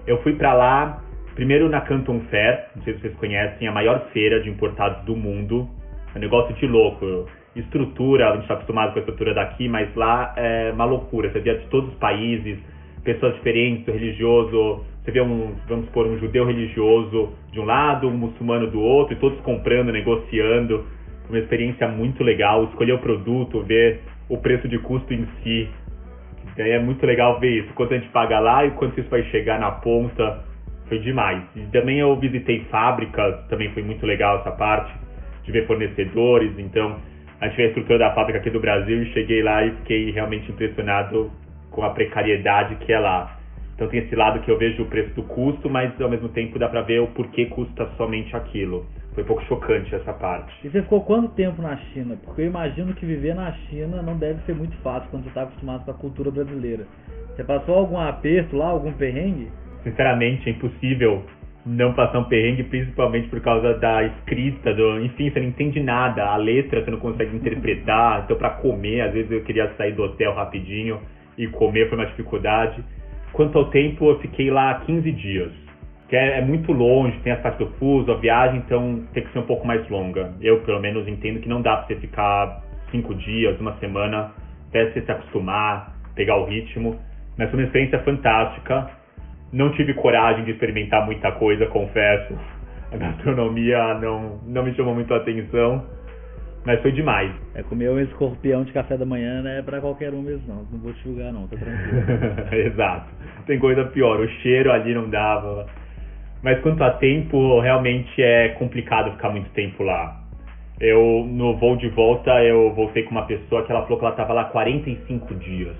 Eu 0.07 0.21
fui 0.23 0.33
para 0.33 0.53
lá, 0.53 1.03
primeiro 1.35 1.69
na 1.69 1.81
Canton 1.81 2.19
Fair, 2.31 2.65
não 2.75 2.83
sei 2.83 2.95
se 2.95 3.01
vocês 3.01 3.15
conhecem, 3.15 3.67
a 3.67 3.71
maior 3.71 4.07
feira 4.11 4.41
de 4.41 4.49
importados 4.49 5.05
do 5.05 5.15
mundo. 5.15 5.69
É 6.13 6.17
um 6.17 6.21
negócio 6.21 6.53
de 6.55 6.65
louco. 6.65 7.27
Estrutura, 7.55 8.29
a 8.29 8.31
gente 8.33 8.41
está 8.41 8.55
acostumado 8.55 8.93
com 8.93 8.99
a 8.99 9.01
estrutura 9.01 9.35
daqui, 9.35 9.69
mas 9.69 9.93
lá 9.95 10.33
é 10.35 10.71
uma 10.73 10.85
loucura. 10.85 11.31
Você 11.31 11.39
via 11.39 11.59
de 11.59 11.67
todos 11.67 11.91
os 11.91 11.95
países, 11.99 12.57
pessoas 13.03 13.35
diferentes, 13.35 13.85
religioso, 13.85 14.83
você 15.03 15.11
vê 15.11 15.21
um, 15.21 15.53
vamos 15.67 15.85
supor, 15.87 16.07
um 16.07 16.17
judeu 16.17 16.45
religioso 16.45 17.33
de 17.51 17.59
um 17.59 17.65
lado, 17.65 18.07
um 18.07 18.17
muçulmano 18.17 18.67
do 18.67 18.79
outro, 18.79 19.13
e 19.13 19.17
todos 19.17 19.39
comprando, 19.41 19.91
negociando. 19.91 20.85
Uma 21.29 21.39
experiência 21.39 21.87
muito 21.87 22.23
legal, 22.23 22.63
escolher 22.65 22.93
o 22.93 22.99
produto, 22.99 23.61
ver 23.61 23.99
o 24.29 24.37
preço 24.37 24.67
de 24.67 24.77
custo 24.79 25.13
em 25.13 25.27
si. 25.41 25.67
Daí 26.55 26.71
é 26.71 26.79
muito 26.79 27.05
legal 27.05 27.39
ver 27.39 27.63
isso, 27.63 27.73
quanto 27.73 27.93
a 27.93 27.97
gente 27.97 28.09
paga 28.09 28.39
lá 28.39 28.65
e 28.65 28.71
quanto 28.71 28.99
isso 28.99 29.09
vai 29.09 29.23
chegar 29.23 29.59
na 29.59 29.71
ponta. 29.71 30.43
Foi 30.87 30.99
demais. 30.99 31.43
E 31.55 31.61
também 31.71 31.99
eu 31.99 32.15
visitei 32.17 32.61
fábricas, 32.71 33.45
também 33.47 33.71
foi 33.71 33.83
muito 33.83 34.05
legal 34.05 34.39
essa 34.39 34.51
parte, 34.51 34.93
de 35.43 35.51
ver 35.51 35.67
fornecedores, 35.67 36.57
então 36.57 36.97
a 37.41 37.47
gente 37.47 37.57
vê 37.57 37.63
a 37.63 37.67
estrutura 37.67 37.99
da 37.99 38.11
fábrica 38.13 38.39
aqui 38.39 38.49
do 38.49 38.59
Brasil 38.59 39.03
e 39.03 39.11
cheguei 39.13 39.41
lá 39.41 39.65
e 39.65 39.71
fiquei 39.71 40.11
realmente 40.11 40.49
impressionado 40.49 41.29
com 41.73 41.83
a 41.83 41.89
precariedade 41.89 42.75
que 42.77 42.93
é 42.93 42.99
lá. 42.99 43.37
Então 43.75 43.87
tem 43.87 44.01
esse 44.01 44.15
lado 44.15 44.39
que 44.41 44.49
eu 44.49 44.57
vejo 44.57 44.83
o 44.83 44.85
preço 44.85 45.13
do 45.15 45.23
custo, 45.23 45.69
mas 45.69 45.99
ao 45.99 46.09
mesmo 46.09 46.29
tempo 46.29 46.59
dá 46.59 46.69
para 46.69 46.81
ver 46.81 47.01
o 47.01 47.07
porquê 47.07 47.47
custa 47.47 47.89
somente 47.97 48.35
aquilo. 48.35 48.85
Foi 49.13 49.23
um 49.23 49.27
pouco 49.27 49.43
chocante 49.45 49.93
essa 49.93 50.13
parte. 50.13 50.53
E 50.63 50.69
você 50.69 50.81
ficou 50.81 51.01
quanto 51.01 51.33
tempo 51.33 51.61
na 51.61 51.75
China? 51.77 52.15
Porque 52.23 52.41
eu 52.41 52.45
imagino 52.45 52.93
que 52.93 53.05
viver 53.05 53.35
na 53.35 53.51
China 53.51 54.01
não 54.01 54.17
deve 54.17 54.41
ser 54.45 54.55
muito 54.55 54.75
fácil 54.77 55.09
quando 55.09 55.23
você 55.23 55.29
está 55.29 55.43
acostumado 55.43 55.85
com 55.85 55.91
a 55.91 55.95
cultura 55.95 56.31
brasileira. 56.31 56.85
Você 57.35 57.43
passou 57.43 57.75
algum 57.75 57.99
aperto 57.99 58.55
lá, 58.55 58.67
algum 58.67 58.93
perrengue? 58.93 59.49
Sinceramente, 59.83 60.47
é 60.47 60.51
impossível 60.51 61.23
não 61.65 61.93
passar 61.93 62.19
um 62.19 62.25
perrengue, 62.25 62.63
principalmente 62.63 63.27
por 63.29 63.39
causa 63.41 63.73
da 63.75 64.03
escrita, 64.03 64.73
do, 64.73 64.99
enfim, 64.99 65.31
você 65.31 65.39
não 65.39 65.47
entende 65.47 65.81
nada, 65.81 66.25
a 66.25 66.35
letra 66.35 66.83
você 66.83 66.91
não 66.91 66.99
consegue 66.99 67.33
interpretar, 67.37 68.23
então 68.23 68.37
para 68.37 68.51
comer, 68.51 69.01
às 69.01 69.13
vezes 69.13 69.31
eu 69.31 69.41
queria 69.41 69.71
sair 69.77 69.93
do 69.93 70.03
hotel 70.03 70.33
rapidinho 70.33 70.99
e 71.37 71.47
comer 71.47 71.89
foi 71.89 71.97
uma 71.97 72.07
dificuldade. 72.07 72.83
Quanto 73.31 73.57
ao 73.57 73.65
tempo, 73.65 74.09
eu 74.09 74.19
fiquei 74.19 74.51
lá 74.51 74.75
15 74.85 75.11
dias, 75.11 75.51
que 76.07 76.15
é, 76.15 76.39
é 76.39 76.41
muito 76.41 76.71
longe, 76.71 77.17
tem 77.19 77.33
as 77.33 77.41
partes 77.41 77.65
do 77.65 77.73
fuso, 77.77 78.11
a 78.11 78.15
viagem, 78.15 78.59
então 78.59 79.03
tem 79.13 79.23
que 79.23 79.31
ser 79.31 79.39
um 79.39 79.45
pouco 79.47 79.65
mais 79.65 79.87
longa. 79.89 80.33
Eu, 80.41 80.61
pelo 80.61 80.79
menos, 80.79 81.07
entendo 81.07 81.39
que 81.39 81.49
não 81.49 81.61
dá 81.61 81.77
para 81.77 81.87
você 81.87 81.95
ficar 81.95 82.61
5 82.91 83.15
dias, 83.15 83.59
uma 83.59 83.75
semana, 83.77 84.31
até 84.69 84.91
você 84.91 85.01
se 85.01 85.11
acostumar, 85.11 85.95
pegar 86.15 86.37
o 86.37 86.45
ritmo, 86.45 86.99
mas 87.37 87.49
foi 87.49 87.59
uma 87.59 87.65
experiência 87.65 87.99
fantástica 87.99 89.03
não 89.53 89.71
tive 89.73 89.93
coragem 89.93 90.43
de 90.43 90.51
experimentar 90.51 91.05
muita 91.05 91.31
coisa, 91.33 91.67
confesso. 91.67 92.33
A 92.91 92.97
gastronomia 92.97 93.93
não, 93.99 94.39
não 94.47 94.63
me 94.63 94.73
chamou 94.73 94.95
muito 94.95 95.13
a 95.13 95.17
atenção, 95.17 95.85
mas 96.65 96.81
foi 96.81 96.91
demais. 96.91 97.31
É 97.55 97.63
comer 97.63 97.89
um 97.89 97.99
escorpião 97.99 98.63
de 98.63 98.71
café 98.71 98.97
da 98.97 99.05
manhã 99.05 99.41
não 99.41 99.51
é 99.51 99.61
pra 99.61 99.81
qualquer 99.81 100.13
um 100.13 100.21
mesmo, 100.21 100.47
não. 100.47 100.65
Não 100.71 100.79
vou 100.79 100.93
te 100.93 101.03
julgar, 101.03 101.33
não, 101.33 101.47
tá 101.47 101.57
tranquilo. 101.57 102.53
Exato. 102.67 103.09
Tem 103.45 103.59
coisa 103.59 103.85
pior, 103.85 104.19
o 104.19 104.27
cheiro 104.41 104.71
ali 104.71 104.93
não 104.93 105.09
dava. 105.09 105.67
Mas 106.41 106.59
quanto 106.61 106.83
a 106.83 106.91
tempo, 106.91 107.59
realmente 107.59 108.21
é 108.21 108.49
complicado 108.59 109.11
ficar 109.11 109.29
muito 109.29 109.49
tempo 109.51 109.83
lá. 109.83 110.21
Eu, 110.79 111.25
no 111.29 111.57
voo 111.57 111.77
de 111.77 111.87
volta, 111.89 112.31
eu 112.43 112.73
voltei 112.73 113.03
com 113.03 113.11
uma 113.11 113.25
pessoa 113.25 113.63
que 113.63 113.71
ela 113.71 113.83
falou 113.83 113.97
que 113.97 114.05
ela 114.05 114.13
estava 114.13 114.33
lá 114.33 114.45
45 114.45 115.35
dias. 115.35 115.75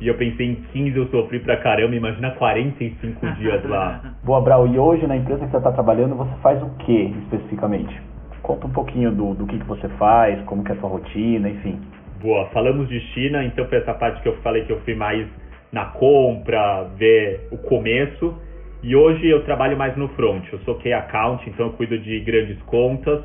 E 0.00 0.06
eu 0.06 0.14
pensei 0.16 0.46
em 0.46 0.54
15 0.72 0.96
eu 0.96 1.06
sofri 1.08 1.40
pra 1.40 1.56
caramba, 1.56 1.94
imagina 1.94 2.30
45 2.32 3.26
dias 3.32 3.64
lá. 3.64 4.14
Boa, 4.22 4.40
Brau, 4.40 4.66
e 4.66 4.78
hoje 4.78 5.06
na 5.06 5.16
empresa 5.16 5.44
que 5.44 5.50
você 5.50 5.56
está 5.56 5.72
trabalhando, 5.72 6.14
você 6.14 6.30
faz 6.40 6.62
o 6.62 6.70
que 6.78 7.14
especificamente? 7.24 8.00
Conta 8.48 8.66
um 8.66 8.70
pouquinho 8.70 9.12
do, 9.12 9.34
do 9.34 9.46
que, 9.46 9.58
que 9.58 9.66
você 9.66 9.86
faz, 9.98 10.42
como 10.46 10.64
que 10.64 10.72
é 10.72 10.74
a 10.74 10.80
sua 10.80 10.88
rotina, 10.88 11.50
enfim. 11.50 11.78
Boa, 12.18 12.46
falamos 12.46 12.88
de 12.88 12.98
China, 13.12 13.44
então 13.44 13.66
foi 13.66 13.76
essa 13.76 13.92
parte 13.92 14.22
que 14.22 14.28
eu 14.28 14.38
falei 14.38 14.64
que 14.64 14.72
eu 14.72 14.80
fui 14.80 14.94
mais 14.94 15.28
na 15.70 15.84
compra, 15.84 16.84
ver 16.96 17.46
o 17.50 17.58
começo. 17.58 18.34
E 18.82 18.96
hoje 18.96 19.28
eu 19.28 19.44
trabalho 19.44 19.76
mais 19.76 19.94
no 19.98 20.08
front, 20.08 20.42
eu 20.50 20.58
sou 20.60 20.76
key 20.76 20.94
account, 20.94 21.46
então 21.46 21.66
eu 21.66 21.72
cuido 21.74 21.98
de 21.98 22.20
grandes 22.20 22.58
contas 22.62 23.22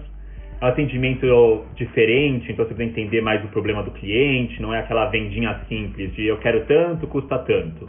um 0.61 0.65
atendimento 0.65 1.65
diferente, 1.75 2.51
então 2.51 2.65
você 2.65 2.73
precisa 2.73 2.89
entender 2.89 3.21
mais 3.21 3.43
o 3.45 3.47
problema 3.47 3.81
do 3.81 3.91
cliente, 3.91 4.61
não 4.61 4.73
é 4.73 4.79
aquela 4.79 5.05
vendinha 5.05 5.59
simples 5.69 6.13
de 6.15 6.25
eu 6.25 6.37
quero 6.37 6.65
tanto, 6.65 7.07
custa 7.07 7.37
tanto. 7.39 7.87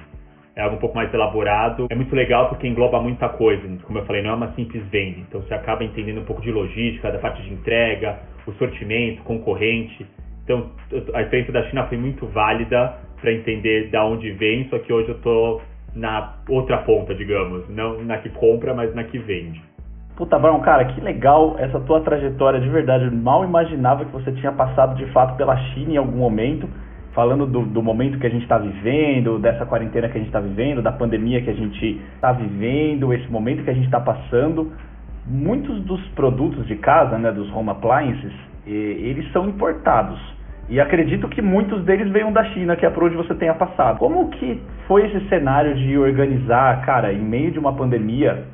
É 0.56 0.62
algo 0.62 0.76
um 0.76 0.78
pouco 0.78 0.94
mais 0.94 1.12
elaborado. 1.12 1.86
É 1.90 1.94
muito 1.94 2.14
legal 2.14 2.48
porque 2.48 2.66
engloba 2.66 3.00
muita 3.00 3.28
coisa. 3.28 3.62
Como 3.82 3.98
eu 3.98 4.04
falei, 4.04 4.22
não 4.22 4.30
é 4.30 4.34
uma 4.34 4.52
simples 4.52 4.84
venda. 4.88 5.18
Então 5.18 5.40
você 5.40 5.52
acaba 5.52 5.82
entendendo 5.82 6.20
um 6.20 6.24
pouco 6.24 6.42
de 6.42 6.52
logística, 6.52 7.10
da 7.10 7.18
parte 7.18 7.42
de 7.42 7.52
entrega, 7.52 8.20
o 8.46 8.52
sortimento, 8.52 9.22
concorrente. 9.24 10.06
Então 10.44 10.70
a 11.12 11.22
experiência 11.22 11.52
da 11.52 11.64
China 11.64 11.84
foi 11.86 11.98
muito 11.98 12.26
válida 12.26 12.94
para 13.20 13.32
entender 13.32 13.88
da 13.90 14.04
onde 14.04 14.30
vem, 14.32 14.68
só 14.68 14.78
que 14.78 14.92
hoje 14.92 15.08
eu 15.08 15.16
estou 15.16 15.62
na 15.94 16.34
outra 16.48 16.78
ponta, 16.78 17.14
digamos. 17.14 17.68
Não 17.68 18.02
na 18.04 18.18
que 18.18 18.28
compra, 18.28 18.74
mas 18.74 18.94
na 18.94 19.04
que 19.04 19.18
vende. 19.18 19.62
Puta, 20.16 20.38
Brown, 20.38 20.60
cara, 20.60 20.84
que 20.84 21.00
legal 21.00 21.56
essa 21.58 21.80
tua 21.80 22.00
trajetória 22.00 22.60
de 22.60 22.68
verdade. 22.68 23.06
Eu 23.06 23.12
mal 23.12 23.44
imaginava 23.44 24.04
que 24.04 24.12
você 24.12 24.30
tinha 24.32 24.52
passado 24.52 24.94
de 24.94 25.06
fato 25.06 25.36
pela 25.36 25.56
China 25.56 25.94
em 25.94 25.96
algum 25.96 26.18
momento, 26.18 26.68
falando 27.14 27.46
do, 27.46 27.62
do 27.62 27.82
momento 27.82 28.18
que 28.18 28.26
a 28.26 28.30
gente 28.30 28.42
está 28.42 28.58
vivendo, 28.58 29.38
dessa 29.38 29.64
quarentena 29.64 30.08
que 30.08 30.18
a 30.18 30.20
gente 30.20 30.28
está 30.28 30.40
vivendo, 30.40 30.82
da 30.82 30.92
pandemia 30.92 31.40
que 31.40 31.50
a 31.50 31.54
gente 31.54 32.00
está 32.16 32.32
vivendo, 32.32 33.12
esse 33.12 33.30
momento 33.30 33.62
que 33.62 33.70
a 33.70 33.74
gente 33.74 33.86
está 33.86 34.00
passando. 34.00 34.72
Muitos 35.26 35.80
dos 35.82 36.04
produtos 36.08 36.66
de 36.66 36.76
casa, 36.76 37.16
né, 37.16 37.32
dos 37.32 37.50
home 37.54 37.70
appliances, 37.70 38.32
eles 38.66 39.30
são 39.32 39.48
importados. 39.48 40.20
E 40.68 40.80
acredito 40.80 41.28
que 41.28 41.40
muitos 41.40 41.84
deles 41.84 42.10
venham 42.10 42.32
da 42.32 42.42
China, 42.52 42.74
que 42.74 42.84
é 42.84 42.90
por 42.90 43.04
onde 43.04 43.16
você 43.16 43.34
tenha 43.34 43.54
passado. 43.54 43.98
Como 43.98 44.28
que 44.30 44.60
foi 44.86 45.06
esse 45.06 45.28
cenário 45.28 45.74
de 45.74 45.96
organizar, 45.96 46.84
cara, 46.84 47.12
em 47.12 47.20
meio 47.20 47.50
de 47.50 47.58
uma 47.58 47.74
pandemia, 47.74 48.44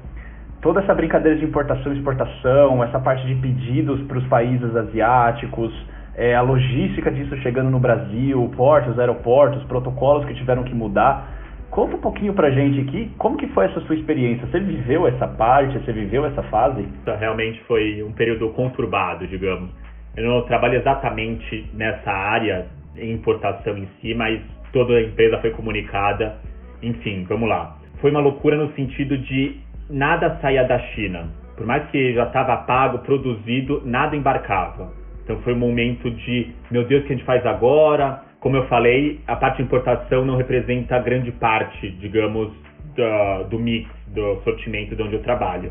toda 0.60 0.80
essa 0.80 0.94
brincadeira 0.94 1.38
de 1.38 1.44
importação 1.44 1.92
e 1.92 1.96
exportação, 1.96 2.82
essa 2.82 2.98
parte 2.98 3.26
de 3.26 3.34
pedidos 3.36 4.00
para 4.02 4.18
os 4.18 4.26
países 4.26 4.74
asiáticos, 4.74 5.72
é, 6.14 6.34
a 6.34 6.42
logística 6.42 7.10
disso 7.10 7.36
chegando 7.38 7.70
no 7.70 7.78
Brasil, 7.78 8.50
portos, 8.56 8.98
aeroportos, 8.98 9.62
protocolos 9.64 10.26
que 10.26 10.34
tiveram 10.34 10.64
que 10.64 10.74
mudar. 10.74 11.38
Conta 11.70 11.96
um 11.96 12.00
pouquinho 12.00 12.34
pra 12.34 12.50
gente 12.50 12.80
aqui, 12.80 13.12
como 13.16 13.36
que 13.36 13.46
foi 13.48 13.66
essa 13.66 13.80
sua 13.82 13.94
experiência? 13.94 14.46
Você 14.46 14.58
viveu 14.58 15.06
essa 15.06 15.28
parte, 15.28 15.78
você 15.78 15.92
viveu 15.92 16.26
essa 16.26 16.42
fase? 16.44 16.86
Realmente 17.18 17.60
foi 17.68 18.02
um 18.02 18.12
período 18.12 18.48
conturbado, 18.50 19.26
digamos. 19.28 19.70
Eu 20.16 20.24
não 20.24 20.42
trabalho 20.42 20.74
exatamente 20.74 21.70
nessa 21.72 22.10
área, 22.10 22.66
em 22.96 23.12
importação 23.12 23.78
em 23.78 23.88
si, 24.00 24.14
mas 24.14 24.40
toda 24.72 24.94
a 24.94 25.02
empresa 25.02 25.38
foi 25.38 25.50
comunicada. 25.50 26.38
Enfim, 26.82 27.24
vamos 27.28 27.48
lá. 27.48 27.76
Foi 28.00 28.10
uma 28.10 28.20
loucura 28.20 28.56
no 28.56 28.72
sentido 28.72 29.16
de 29.16 29.60
nada 29.88 30.38
saía 30.40 30.64
da 30.64 30.78
China. 30.78 31.28
Por 31.56 31.66
mais 31.66 31.88
que 31.90 32.14
já 32.14 32.24
estava 32.24 32.56
pago, 32.58 32.98
produzido, 32.98 33.82
nada 33.84 34.16
embarcava. 34.16 35.00
Então 35.30 35.42
foi 35.42 35.54
um 35.54 35.58
momento 35.58 36.10
de, 36.10 36.49
meu 36.72 36.84
Deus, 36.84 37.04
o 37.04 37.06
que 37.06 37.12
a 37.12 37.16
gente 37.16 37.25
faz 37.25 37.46
agora? 37.46 38.20
Como 38.40 38.56
eu 38.56 38.66
falei, 38.66 39.20
a 39.28 39.37
parte 39.37 39.58
de 39.58 39.62
importação 39.62 40.25
não 40.25 40.37
representa 40.37 40.99
grande 40.99 41.30
parte, 41.30 41.88
digamos, 42.00 42.50
do, 42.96 43.44
do 43.44 43.58
mix, 43.60 43.88
do 44.08 44.40
sortimento 44.42 44.96
de 44.96 45.00
onde 45.00 45.14
eu 45.14 45.22
trabalho. 45.22 45.70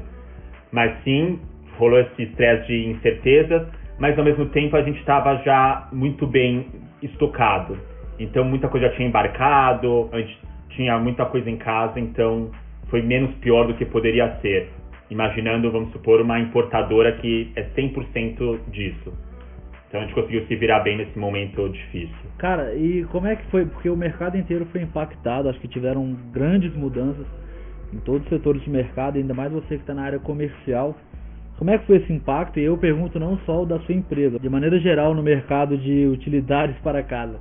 Mas 0.71 0.93
sim, 1.03 1.41
rolou 1.77 1.99
esse 1.99 2.23
estresse 2.23 2.67
de 2.67 2.87
incertezas, 2.87 3.67
mas 3.99 4.17
ao 4.17 4.23
mesmo 4.23 4.45
tempo 4.45 4.77
a 4.77 4.81
gente 4.81 4.97
estava 4.99 5.35
já 5.43 5.89
muito 5.91 6.25
bem 6.25 6.67
estocado. 7.03 7.77
Então 8.17 8.45
muita 8.45 8.69
coisa 8.69 8.87
já 8.87 8.95
tinha 8.95 9.09
embarcado, 9.09 10.07
a 10.13 10.19
gente 10.19 10.39
tinha 10.69 10.97
muita 10.97 11.25
coisa 11.25 11.49
em 11.49 11.57
casa, 11.57 11.99
então 11.99 12.49
foi 12.89 13.01
menos 13.01 13.35
pior 13.41 13.67
do 13.67 13.73
que 13.73 13.83
poderia 13.83 14.37
ser, 14.41 14.69
imaginando, 15.11 15.69
vamos 15.69 15.91
supor, 15.91 16.21
uma 16.21 16.39
importadora 16.39 17.11
que 17.17 17.51
é 17.57 17.63
100% 17.75 18.59
disso. 18.71 19.28
Então 19.89 20.01
a 20.01 20.03
gente 20.03 20.13
conseguiu 20.13 20.45
se 20.45 20.55
virar 20.55 20.81
bem 20.81 20.97
nesse 20.97 21.17
momento 21.17 21.67
difícil. 21.67 22.15
Cara, 22.37 22.75
e 22.75 23.03
como 23.05 23.25
é 23.25 23.35
que 23.35 23.43
foi? 23.47 23.65
Porque 23.65 23.89
o 23.89 23.97
mercado 23.97 24.37
inteiro 24.37 24.65
foi 24.71 24.83
impactado, 24.83 25.49
acho 25.49 25.59
que 25.59 25.67
tiveram 25.67 26.15
grandes 26.31 26.73
mudanças 26.75 27.25
em 27.91 27.97
todos 27.97 28.21
os 28.21 28.29
setores 28.29 28.61
de 28.61 28.69
mercado, 28.69 29.17
ainda 29.17 29.33
mais 29.33 29.51
você 29.51 29.75
que 29.75 29.81
está 29.81 29.95
na 29.95 30.03
área 30.03 30.19
comercial. 30.19 30.95
Como 31.57 31.71
é 31.71 31.77
que 31.79 31.87
foi 31.87 31.97
esse 31.97 32.13
impacto? 32.13 32.59
E 32.59 32.63
eu 32.63 32.77
pergunto 32.77 33.19
não 33.19 33.37
só 33.39 33.63
o 33.63 33.65
da 33.65 33.79
sua 33.79 33.95
empresa, 33.95 34.39
de 34.39 34.47
maneira 34.47 34.79
geral 34.79 35.15
no 35.15 35.23
mercado 35.23 35.75
de 35.75 36.05
utilidades 36.05 36.77
para 36.83 37.01
casa. 37.01 37.39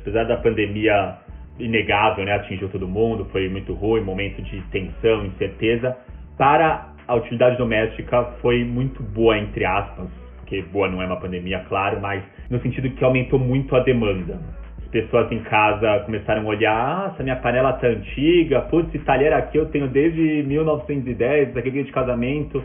Apesar 0.00 0.24
da 0.24 0.36
pandemia 0.36 1.16
inegável, 1.60 2.24
né? 2.24 2.32
Atingiu 2.32 2.68
todo 2.68 2.88
mundo, 2.88 3.24
foi 3.26 3.48
muito 3.48 3.72
ruim, 3.72 4.02
momento 4.02 4.42
de 4.42 4.60
tensão, 4.72 5.24
incerteza. 5.26 5.96
Para 6.36 6.92
a 7.06 7.14
utilidade 7.14 7.56
doméstica 7.56 8.24
foi 8.42 8.64
muito 8.64 9.02
boa, 9.02 9.38
entre 9.38 9.64
aspas, 9.64 10.08
porque 10.44 10.62
boa 10.62 10.88
não 10.88 11.02
é 11.02 11.06
uma 11.06 11.16
pandemia, 11.16 11.64
claro, 11.68 12.00
mas 12.00 12.22
no 12.50 12.60
sentido 12.60 12.90
que 12.90 13.02
aumentou 13.02 13.38
muito 13.38 13.74
a 13.74 13.80
demanda. 13.80 14.38
As 14.78 14.88
pessoas 14.88 15.32
em 15.32 15.40
casa 15.40 16.00
começaram 16.04 16.42
a 16.42 16.44
olhar, 16.44 16.76
ah, 16.76 17.10
essa 17.12 17.22
minha 17.22 17.36
panela 17.36 17.72
tá 17.72 17.88
antiga, 17.88 18.60
putz, 18.62 18.94
esse 18.94 19.04
talher 19.04 19.32
aqui 19.32 19.58
eu 19.58 19.66
tenho 19.66 19.88
desde 19.88 20.44
1910, 20.44 21.56
aquele 21.56 21.82
de 21.82 21.90
casamento. 21.90 22.62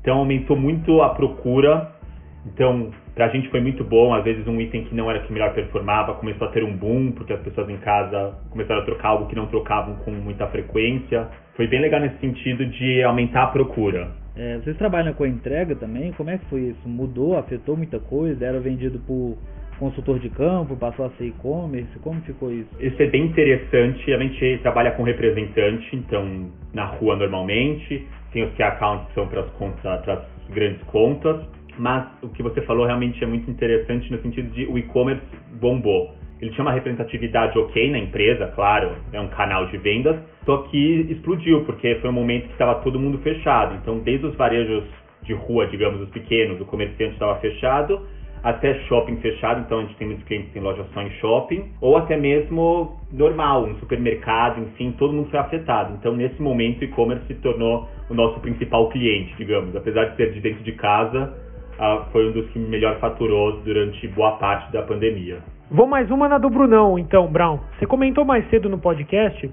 Então 0.00 0.18
aumentou 0.18 0.56
muito 0.56 1.02
a 1.02 1.10
procura 1.10 1.98
então, 2.54 2.90
para 3.14 3.26
a 3.26 3.28
gente 3.28 3.48
foi 3.50 3.60
muito 3.60 3.84
bom. 3.84 4.14
Às 4.14 4.24
vezes, 4.24 4.46
um 4.46 4.60
item 4.60 4.84
que 4.84 4.94
não 4.94 5.10
era 5.10 5.20
que 5.20 5.32
melhor 5.32 5.52
performava 5.52 6.14
começou 6.14 6.48
a 6.48 6.50
ter 6.50 6.64
um 6.64 6.74
boom, 6.74 7.12
porque 7.12 7.32
as 7.32 7.40
pessoas 7.40 7.68
em 7.68 7.76
casa 7.78 8.34
começaram 8.50 8.80
a 8.80 8.84
trocar 8.84 9.08
algo 9.08 9.26
que 9.26 9.36
não 9.36 9.46
trocavam 9.46 9.96
com 9.96 10.10
muita 10.10 10.46
frequência. 10.46 11.28
Foi 11.54 11.66
bem 11.66 11.80
legal 11.80 12.00
nesse 12.00 12.18
sentido 12.18 12.64
de 12.66 13.02
aumentar 13.02 13.44
a 13.44 13.46
procura. 13.48 14.08
É, 14.38 14.58
vocês 14.58 14.76
trabalham 14.76 15.12
com 15.14 15.24
a 15.24 15.28
entrega 15.28 15.74
também? 15.74 16.12
Como 16.12 16.30
é 16.30 16.38
que 16.38 16.44
foi 16.46 16.60
isso? 16.60 16.88
Mudou? 16.88 17.36
Afetou 17.36 17.76
muita 17.76 17.98
coisa? 17.98 18.44
Era 18.44 18.60
vendido 18.60 18.98
por 19.00 19.36
consultor 19.78 20.20
de 20.20 20.28
campo? 20.30 20.76
Passou 20.76 21.06
a 21.06 21.10
ser 21.10 21.26
e-commerce? 21.26 21.98
Como 21.98 22.20
ficou 22.22 22.52
isso? 22.52 22.68
Isso 22.78 23.02
é 23.02 23.06
bem 23.06 23.26
interessante. 23.26 24.12
A 24.12 24.18
gente 24.18 24.58
trabalha 24.62 24.92
com 24.92 25.02
representante, 25.02 25.96
então 25.96 26.50
na 26.72 26.84
rua 26.84 27.16
normalmente. 27.16 28.06
Tem 28.32 28.44
os 28.44 28.52
que 28.54 28.62
accounts 28.62 29.08
que 29.08 29.14
são 29.14 29.26
para 29.26 29.40
as 29.40 30.54
grandes 30.54 30.82
contas 30.84 31.44
mas 31.78 32.06
o 32.22 32.28
que 32.28 32.42
você 32.42 32.60
falou 32.62 32.86
realmente 32.86 33.22
é 33.22 33.26
muito 33.26 33.48
interessante 33.50 34.10
no 34.10 34.20
sentido 34.20 34.50
de 34.50 34.66
o 34.66 34.76
e-commerce 34.76 35.22
bombou. 35.60 36.14
Ele 36.40 36.50
tinha 36.52 36.62
uma 36.62 36.72
representatividade 36.72 37.58
ok 37.58 37.90
na 37.90 37.98
empresa, 37.98 38.46
claro, 38.54 38.92
é 39.12 39.20
um 39.20 39.28
canal 39.28 39.66
de 39.66 39.76
vendas, 39.78 40.16
só 40.44 40.58
que 40.58 41.06
explodiu, 41.10 41.64
porque 41.64 41.96
foi 41.96 42.10
um 42.10 42.12
momento 42.12 42.46
que 42.46 42.52
estava 42.52 42.76
todo 42.76 42.98
mundo 42.98 43.18
fechado. 43.18 43.74
Então, 43.76 43.98
desde 43.98 44.26
os 44.26 44.34
varejos 44.36 44.84
de 45.22 45.32
rua, 45.34 45.66
digamos, 45.66 46.00
os 46.00 46.10
pequenos, 46.10 46.60
o 46.60 46.64
comerciante 46.64 47.14
estava 47.14 47.36
fechado, 47.40 48.00
até 48.42 48.74
shopping 48.86 49.16
fechado, 49.16 49.60
então 49.60 49.80
a 49.80 49.82
gente 49.82 49.96
tem 49.96 50.06
muitos 50.06 50.24
clientes 50.26 50.48
que 50.48 50.54
têm 50.54 50.62
loja 50.62 50.84
só 50.94 51.02
em 51.02 51.10
shopping, 51.20 51.72
ou 51.80 51.96
até 51.96 52.16
mesmo 52.16 52.96
normal, 53.12 53.64
um 53.64 53.74
supermercado, 53.76 54.60
enfim, 54.60 54.92
todo 54.92 55.12
mundo 55.12 55.28
foi 55.28 55.40
afetado. 55.40 55.94
Então, 55.94 56.14
nesse 56.14 56.40
momento, 56.40 56.80
o 56.80 56.84
e-commerce 56.84 57.26
se 57.26 57.34
tornou 57.34 57.88
o 58.08 58.14
nosso 58.14 58.38
principal 58.40 58.88
cliente, 58.90 59.34
digamos. 59.36 59.74
Apesar 59.74 60.04
de 60.06 60.16
ser 60.16 60.32
de 60.32 60.40
dentro 60.40 60.62
de 60.62 60.72
casa, 60.72 61.34
foi 62.12 62.28
um 62.28 62.32
dos 62.32 62.48
que 62.50 62.58
melhor 62.58 62.98
faturou 62.98 63.60
durante 63.60 64.06
boa 64.08 64.32
parte 64.32 64.72
da 64.72 64.82
pandemia. 64.82 65.38
Vou 65.70 65.86
mais 65.86 66.10
uma 66.10 66.28
na 66.28 66.38
do 66.38 66.50
Brunão, 66.50 66.98
então, 66.98 67.26
Brown. 67.26 67.60
Você 67.78 67.86
comentou 67.86 68.24
mais 68.24 68.48
cedo 68.50 68.68
no 68.68 68.78
podcast 68.78 69.50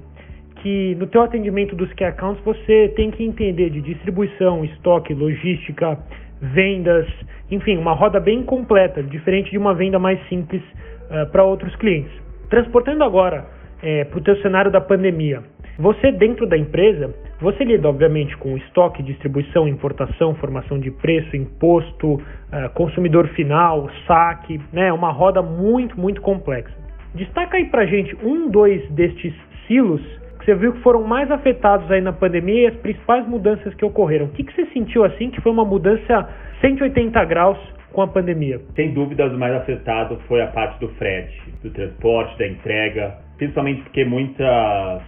que 0.62 0.96
no 0.96 1.06
teu 1.08 1.22
atendimento 1.22 1.76
dos 1.76 1.92
key 1.94 2.04
accounts 2.04 2.44
você 2.44 2.92
tem 2.96 3.12
que 3.12 3.24
entender 3.24 3.70
de 3.70 3.82
distribuição, 3.82 4.66
estoque, 4.66 5.14
logística, 5.14 6.00
vendas, 6.42 7.08
enfim, 7.52 7.78
uma 7.78 7.94
roda 7.94 8.20
bem 8.20 8.44
completa, 8.44 9.04
diferente 9.04 9.52
de 9.52 9.58
uma 9.58 9.74
venda 9.74 10.00
mais 10.00 10.20
simples 10.28 10.64
uh, 10.64 11.30
para 11.32 11.44
outros 11.44 11.76
clientes. 11.76 12.12
Transportando 12.50 13.04
agora 13.04 13.46
é, 13.84 14.06
para 14.06 14.18
o 14.18 14.22
teu 14.22 14.36
cenário 14.42 14.72
da 14.72 14.82
pandemia, 14.82 15.44
você 15.78 16.12
dentro 16.12 16.48
da 16.48 16.58
empresa, 16.58 17.14
você 17.40 17.64
lida 17.64 17.90
obviamente 17.90 18.36
com 18.38 18.56
estoque, 18.58 19.04
distribuição, 19.04 19.68
importação, 19.68 20.36
formação 20.36 20.80
de 20.80 20.90
preço, 20.90 21.36
imposto, 21.36 22.14
uh, 22.16 22.70
consumidor 22.74 23.28
final, 23.30 23.90
saque, 24.08 24.60
né? 24.72 24.92
Uma 24.94 25.12
roda 25.12 25.42
muito, 25.42 26.00
muito 26.00 26.22
complexa. 26.22 26.74
Destaca 27.14 27.58
aí 27.58 27.66
para 27.66 27.86
gente 27.86 28.16
um, 28.24 28.50
dois 28.50 28.90
destes 28.92 29.34
silos 29.68 30.02
que 30.40 30.46
você 30.46 30.56
viu 30.56 30.74
que 30.74 30.82
foram 30.82 31.04
mais 31.04 31.30
afetados 31.32 31.90
aí 31.92 32.02
na 32.02 32.14
pandemia 32.14 32.64
e 32.64 32.68
as 32.68 32.76
principais 32.76 33.28
mudanças 33.28 33.74
que 33.74 33.84
ocorreram. 33.84 34.28
O 34.28 34.30
que, 34.30 34.44
que 34.44 34.54
você 34.54 34.66
sentiu 34.68 35.04
assim 35.04 35.32
que 35.32 35.42
foi 35.42 35.52
uma 35.52 35.66
mudança 35.66 36.30
180 36.62 37.26
graus 37.26 37.58
com 37.92 38.02
a 38.02 38.08
pandemia? 38.08 38.62
Sem 38.76 38.94
dúvidas, 38.94 39.34
o 39.34 39.38
mais 39.38 39.56
afetado 39.56 40.20
foi 40.28 40.42
a 40.42 40.48
parte 40.48 40.80
do 40.80 40.90
frete, 40.96 41.42
do 41.64 41.72
transporte, 41.72 42.38
da 42.38 42.48
entrega, 42.48 43.16
principalmente 43.38 43.82
porque 43.84 44.06
muitas, 44.06 45.02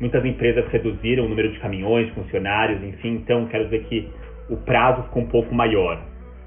muitas 0.00 0.24
empresas 0.24 0.66
reduziram 0.68 1.26
o 1.26 1.28
número 1.28 1.50
de 1.50 1.58
caminhões, 1.58 2.08
funcionários, 2.10 2.82
enfim, 2.82 3.14
então 3.14 3.46
quero 3.46 3.64
dizer 3.64 3.84
que 3.84 4.08
o 4.48 4.56
prazo 4.56 5.02
ficou 5.04 5.22
um 5.22 5.28
pouco 5.28 5.54
maior. 5.54 6.00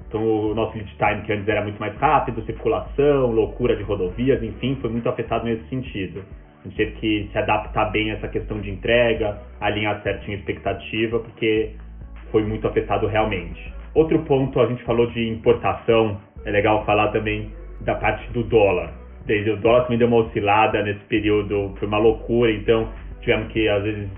Então, 0.08 0.22
o 0.22 0.54
nosso 0.54 0.76
lead 0.76 0.94
time, 0.96 1.22
que 1.22 1.32
antes 1.32 1.48
era 1.48 1.62
muito 1.62 1.78
mais 1.78 1.96
rápido, 1.96 2.44
circulação, 2.44 3.30
loucura 3.30 3.74
de 3.76 3.82
rodovias, 3.82 4.42
enfim, 4.42 4.76
foi 4.80 4.90
muito 4.90 5.08
afetado 5.08 5.44
nesse 5.44 5.66
sentido. 5.68 6.22
A 6.60 6.68
gente 6.68 6.76
teve 6.76 6.92
que 6.92 7.28
se 7.32 7.38
adaptar 7.38 7.86
bem 7.90 8.10
a 8.10 8.14
essa 8.14 8.28
questão 8.28 8.60
de 8.60 8.70
entrega, 8.70 9.38
alinhar 9.60 10.02
certinho 10.02 10.36
a 10.36 10.40
expectativa, 10.40 11.18
porque 11.18 11.70
foi 12.30 12.42
muito 12.44 12.66
afetado 12.68 13.06
realmente. 13.06 13.72
Outro 13.94 14.18
ponto, 14.20 14.60
a 14.60 14.66
gente 14.66 14.82
falou 14.84 15.06
de 15.06 15.28
importação, 15.28 16.20
é 16.44 16.50
legal 16.50 16.84
falar 16.84 17.08
também 17.08 17.50
da 17.80 17.94
parte 17.94 18.30
do 18.32 18.42
dólar. 18.44 18.92
Desde 19.26 19.50
o 19.50 19.56
dólar 19.56 19.84
também 19.84 19.98
deu 19.98 20.08
uma 20.08 20.18
oscilada 20.18 20.82
nesse 20.82 21.04
período, 21.06 21.74
foi 21.78 21.88
uma 21.88 21.98
loucura, 21.98 22.50
então 22.50 22.88
tivemos 23.22 23.50
que 23.52 23.68
às 23.68 23.82
vezes 23.82 24.08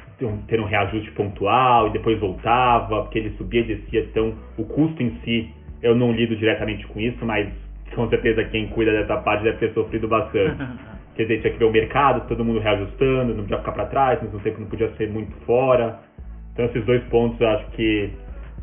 ter 0.49 0.61
um 0.61 0.65
reajuste 0.65 1.11
pontual 1.13 1.89
e 1.89 1.93
depois 1.93 2.19
voltava, 2.19 3.03
porque 3.03 3.19
ele 3.19 3.31
subia 3.37 3.61
e 3.61 3.77
descia, 3.77 4.01
então 4.01 4.35
o 4.59 4.65
custo 4.65 5.03
em 5.03 5.19
si, 5.25 5.51
eu 5.83 5.95
não 5.95 6.13
lido 6.13 6.35
diretamente 6.37 6.87
com 6.87 7.01
isso, 7.01 7.25
mas 7.25 7.49
com 7.95 8.09
certeza 8.09 8.45
quem 8.45 8.69
cuida 8.69 8.93
dessa 8.93 9.17
parte 9.19 9.45
deve 9.45 9.59
ter 9.59 9.73
sofrido 9.73 10.09
bastante. 10.09 10.57
Quer 11.15 11.23
dizer, 11.23 11.41
tinha 11.43 11.53
que 11.53 11.59
ver 11.61 11.65
o 11.67 11.71
mercado, 11.71 12.27
todo 12.27 12.45
mundo 12.45 12.59
reajustando, 12.59 13.35
não 13.35 13.45
podia 13.45 13.59
ficar 13.59 13.73
para 13.73 13.87
trás, 13.87 14.19
mas 14.21 14.33
não 14.33 14.41
tempo 14.41 14.61
não 14.61 14.67
podia 14.67 14.91
ser 14.97 15.09
muito 15.11 15.33
fora. 15.45 16.01
Então 16.53 16.65
esses 16.65 16.85
dois 16.85 17.03
pontos 17.05 17.41
eu 17.41 17.49
acho 17.49 17.71
que 17.71 18.11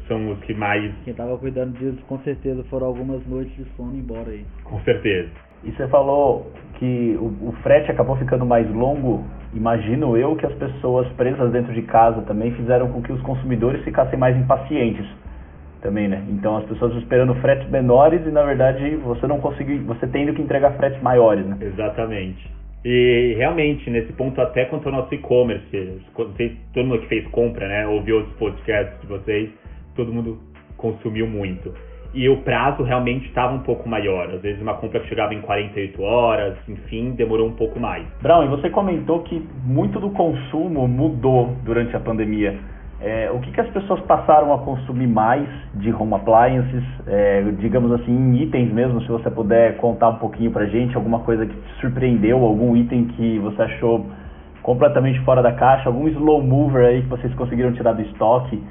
são 0.08 0.32
os 0.32 0.40
que 0.40 0.54
mais. 0.54 0.92
Quem 1.06 1.12
estava 1.12 1.38
cuidando 1.38 1.78
disso, 1.78 2.04
com 2.08 2.20
certeza, 2.20 2.62
foram 2.66 2.88
algumas 2.88 3.26
noites 3.26 3.56
de 3.56 3.64
sono 3.76 3.96
embora 3.96 4.32
aí. 4.32 4.46
Com 4.66 4.82
certeza. 4.82 5.30
E 5.64 5.72
você 5.72 5.88
falou 5.88 6.52
que 6.76 7.18
o, 7.20 7.50
o, 7.50 7.56
frete 7.62 7.92
acabou 7.92 8.16
ficando 8.16 8.46
mais 8.46 8.70
longo. 8.72 9.24
Imagino 9.54 10.18
eu 10.18 10.36
que 10.36 10.46
as 10.46 10.54
pessoas 10.54 11.08
presas 11.10 11.52
dentro 11.52 11.74
de 11.74 11.84
casa 11.84 12.22
também 12.24 12.52
fizeram 12.54 12.92
com 12.92 13.02
que 13.02 13.12
os 13.12 13.22
consumidores 13.22 13.84
ficassem 13.84 14.18
mais 14.18 14.36
impacientes 14.36 15.06
também, 15.82 16.08
né? 16.08 16.24
Então 16.30 16.58
as 16.58 16.66
pessoas 16.66 16.96
esperando 16.96 17.36
fretes 17.36 17.70
menores 17.70 18.26
e 18.26 18.32
na 18.32 18.44
verdade 18.44 18.96
você 18.98 19.28
não 19.28 19.40
conseguiu, 19.40 19.84
você 19.84 20.08
tendo 20.08 20.34
que 20.34 20.42
entregar 20.42 20.72
fretes 20.74 21.02
maiores, 21.02 21.46
né? 21.46 21.58
Exatamente. 21.62 22.50
E 22.84 23.36
realmente, 23.38 23.88
nesse 23.92 24.12
ponto, 24.14 24.42
até 24.42 24.66
quanto 24.66 24.88
ao 24.88 24.96
nosso 24.96 25.14
e-commerce, 25.14 26.02
todo 26.16 26.88
mundo 26.88 27.02
que 27.02 27.08
fez 27.08 27.28
compra, 27.28 27.68
né? 27.68 27.88
Ouviu 27.88 28.18
outros 28.18 28.36
podcasts 28.38 29.00
de 29.02 29.08
vocês, 29.08 29.50
todo 29.96 30.12
mundo 30.12 30.40
consumiu 30.78 31.28
muito. 31.28 31.72
E 32.14 32.28
o 32.28 32.38
prazo 32.38 32.84
realmente 32.84 33.26
estava 33.28 33.54
um 33.54 33.60
pouco 33.60 33.88
maior. 33.88 34.30
Às 34.30 34.42
vezes 34.42 34.62
uma 34.62 34.74
compra 34.74 35.00
que 35.00 35.08
chegava 35.08 35.34
em 35.34 35.42
48 35.42 36.02
horas, 36.02 36.58
enfim, 36.68 37.12
demorou 37.12 37.48
um 37.48 37.54
pouco 37.54 37.80
mais. 37.80 38.06
Brown, 38.22 38.44
e 38.44 38.48
você 38.48 38.70
comentou 38.70 39.22
que 39.22 39.48
muito 39.64 40.00
do 40.00 40.10
consumo 40.10 40.88
mudou 40.88 41.56
durante 41.64 41.96
a 41.96 42.00
pandemia. 42.00 42.60
É, 43.00 43.32
o 43.34 43.40
que, 43.40 43.52
que 43.52 43.60
as 43.60 43.70
pessoas 43.70 44.00
passaram 44.02 44.54
a 44.54 44.60
consumir 44.60 45.08
mais 45.08 45.48
de 45.74 45.92
home 45.92 46.14
appliances, 46.14 46.84
é, 47.08 47.42
digamos 47.58 47.92
assim, 47.94 48.36
itens 48.36 48.72
mesmo, 48.72 49.02
se 49.02 49.08
você 49.08 49.32
puder 49.32 49.78
contar 49.78 50.10
um 50.10 50.18
pouquinho 50.18 50.52
pra 50.52 50.66
gente, 50.66 50.96
alguma 50.96 51.20
coisa 51.20 51.48
que 51.48 51.54
te 51.54 51.82
surpreendeu, 51.82 52.44
algum 52.44 52.76
item 52.78 53.06
que 53.06 53.40
você 53.40 53.64
achou 53.64 54.06
completamente 54.62 55.20
fora 55.22 55.42
da 55.42 55.52
caixa, 55.52 55.90
algum 55.90 56.08
slow 56.10 56.44
mover 56.44 56.86
aí 56.86 57.02
que 57.02 57.08
vocês 57.08 57.34
conseguiram 57.34 57.72
tirar 57.74 57.94
do 57.94 58.04
estoque. 58.04 58.62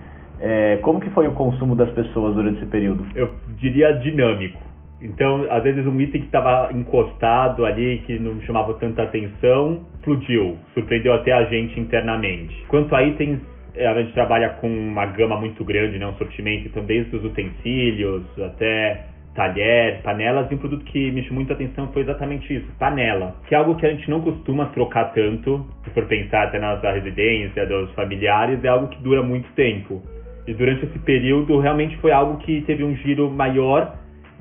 É, 0.41 0.79
como 0.79 1.01
que 1.01 1.11
foi 1.11 1.29
o 1.29 1.33
consumo 1.33 1.77
das 1.77 1.91
pessoas 1.91 2.35
durante 2.35 2.59
esse 2.59 2.71
período? 2.71 3.07
Eu 3.15 3.31
diria 3.59 3.93
dinâmico. 3.93 4.59
Então, 5.03 5.47
às 5.51 5.63
vezes 5.63 5.87
um 5.87 6.01
item 6.01 6.21
que 6.21 6.27
estava 6.27 6.71
encostado 6.73 7.65
ali, 7.65 8.03
que 8.07 8.19
não 8.19 8.41
chamava 8.43 8.75
tanta 8.75 9.03
atenção, 9.03 9.81
explodiu, 9.95 10.59
surpreendeu 10.75 11.15
até 11.15 11.33
a 11.33 11.45
gente 11.45 11.79
internamente. 11.81 12.55
Quanto 12.69 12.95
a 12.95 13.03
itens, 13.03 13.41
é, 13.75 13.87
a 13.87 13.95
gente 13.95 14.13
trabalha 14.13 14.51
com 14.61 14.69
uma 14.69 15.07
gama 15.07 15.37
muito 15.39 15.65
grande, 15.65 15.99
né, 15.99 16.07
um 16.07 16.15
sortimento, 16.15 16.69
então 16.69 16.85
desde 16.85 17.17
os 17.17 17.25
utensílios 17.25 18.25
até 18.39 19.07
talher, 19.35 20.03
panelas, 20.03 20.51
e 20.51 20.55
um 20.55 20.59
produto 20.59 20.85
que 20.85 21.11
me 21.13 21.23
chamou 21.23 21.37
muita 21.37 21.55
atenção 21.55 21.89
foi 21.93 22.03
exatamente 22.03 22.53
isso, 22.53 22.67
panela, 22.79 23.37
que 23.47 23.55
é 23.55 23.59
algo 23.59 23.77
que 23.77 23.87
a 23.87 23.91
gente 23.91 24.11
não 24.11 24.21
costuma 24.21 24.67
trocar 24.67 25.13
tanto, 25.15 25.65
se 25.85 25.91
for 25.91 26.05
pensar 26.07 26.49
até 26.49 26.59
na 26.59 26.75
nossa 26.75 26.91
residência, 26.91 27.65
dos 27.65 27.91
familiares, 27.93 28.63
é 28.65 28.69
algo 28.69 28.89
que 28.89 29.01
dura 29.03 29.23
muito 29.23 29.51
tempo. 29.53 30.03
E 30.51 30.55
durante 30.55 30.85
esse 30.85 30.99
período 30.99 31.61
realmente 31.61 31.97
foi 31.99 32.11
algo 32.11 32.39
que 32.39 32.63
teve 32.63 32.83
um 32.83 32.93
giro 32.97 33.31
maior 33.31 33.95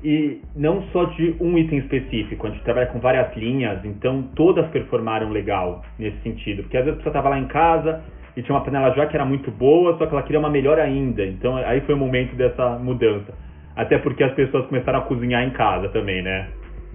e 0.03 0.41
não 0.55 0.81
só 0.91 1.03
de 1.03 1.35
um 1.39 1.55
item 1.55 1.77
específico, 1.77 2.47
a 2.47 2.49
gente 2.49 2.63
trabalha 2.63 2.87
com 2.87 2.99
várias 2.99 3.31
linhas, 3.37 3.85
então 3.85 4.23
todas 4.35 4.67
performaram 4.71 5.29
legal 5.29 5.83
nesse 5.99 6.19
sentido, 6.23 6.63
porque 6.63 6.77
às 6.77 6.85
vezes 6.85 6.95
a 6.95 6.97
pessoa 6.97 7.11
estava 7.11 7.29
lá 7.29 7.37
em 7.37 7.45
casa 7.45 8.01
e 8.35 8.41
tinha 8.41 8.55
uma 8.55 8.65
panela 8.65 8.91
já 8.95 9.05
que 9.05 9.15
era 9.15 9.23
muito 9.23 9.51
boa, 9.51 9.99
só 9.99 10.07
que 10.07 10.11
ela 10.11 10.23
queria 10.23 10.39
uma 10.39 10.49
melhor 10.49 10.79
ainda, 10.79 11.23
então 11.23 11.55
aí 11.57 11.79
foi 11.81 11.93
o 11.93 11.97
momento 11.99 12.35
dessa 12.35 12.79
mudança. 12.79 13.31
Até 13.75 13.99
porque 13.99 14.23
as 14.23 14.33
pessoas 14.33 14.65
começaram 14.65 14.97
a 14.97 15.01
cozinhar 15.03 15.43
em 15.43 15.51
casa 15.51 15.89
também, 15.89 16.23
né? 16.23 16.47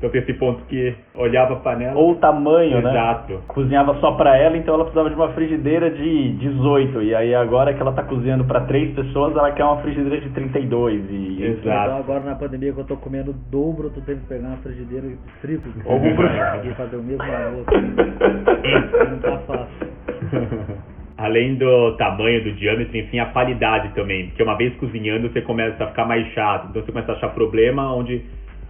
Então 0.04 0.12
tem 0.12 0.20
esse 0.20 0.34
ponto 0.34 0.62
que 0.66 0.94
olhava 1.14 1.54
a 1.54 1.56
panela. 1.56 1.98
Ou 1.98 2.12
o 2.12 2.16
tamanho, 2.16 2.76
Exato. 2.76 2.84
né? 2.84 2.90
Exato. 2.90 3.42
Cozinhava 3.48 3.94
só 4.00 4.12
para 4.12 4.36
ela, 4.36 4.54
então 4.54 4.74
ela 4.74 4.84
precisava 4.84 5.08
de 5.08 5.16
uma 5.16 5.30
frigideira 5.30 5.90
de 5.90 6.32
18. 6.34 7.02
E 7.04 7.14
aí 7.14 7.34
agora 7.34 7.72
que 7.72 7.80
ela 7.80 7.92
tá 7.92 8.02
cozinhando 8.02 8.44
para 8.44 8.60
três 8.62 8.94
pessoas, 8.94 9.34
ela 9.34 9.50
quer 9.52 9.64
uma 9.64 9.78
frigideira 9.78 10.20
de 10.20 10.28
32. 10.28 11.02
E... 11.08 11.42
Exato. 11.42 11.62
Então 11.64 11.96
agora 11.96 12.20
na 12.20 12.34
pandemia 12.34 12.74
que 12.74 12.80
eu 12.80 12.84
tô 12.84 12.98
comendo 12.98 13.30
o 13.30 13.34
dobro, 13.50 13.86
eu 13.86 13.92
tô 13.92 14.02
tendo 14.02 14.20
que 14.20 14.26
pegar 14.26 14.48
uma 14.48 14.56
frigideira 14.58 15.08
de 15.08 15.16
triplo. 15.40 15.72
Ou 15.86 15.96
um 15.96 16.16
conseguir 16.16 16.74
fazer 16.74 16.96
o 16.96 17.02
mesmo 17.02 17.22
almoço. 17.22 17.70
Não 19.10 19.18
tá 19.20 19.38
fácil. 19.46 20.84
Além 21.16 21.54
do 21.54 21.96
tamanho, 21.96 22.44
do 22.44 22.52
diâmetro, 22.52 22.94
enfim, 22.94 23.20
a 23.20 23.26
qualidade 23.26 23.88
também. 23.94 24.26
Porque 24.26 24.42
uma 24.42 24.56
vez 24.58 24.74
cozinhando, 24.76 25.30
você 25.30 25.40
começa 25.40 25.82
a 25.82 25.86
ficar 25.86 26.04
mais 26.04 26.26
chato. 26.34 26.68
Então 26.68 26.82
você 26.82 26.92
começa 26.92 27.12
a 27.12 27.14
achar 27.14 27.28
problema 27.30 27.94
onde 27.94 28.22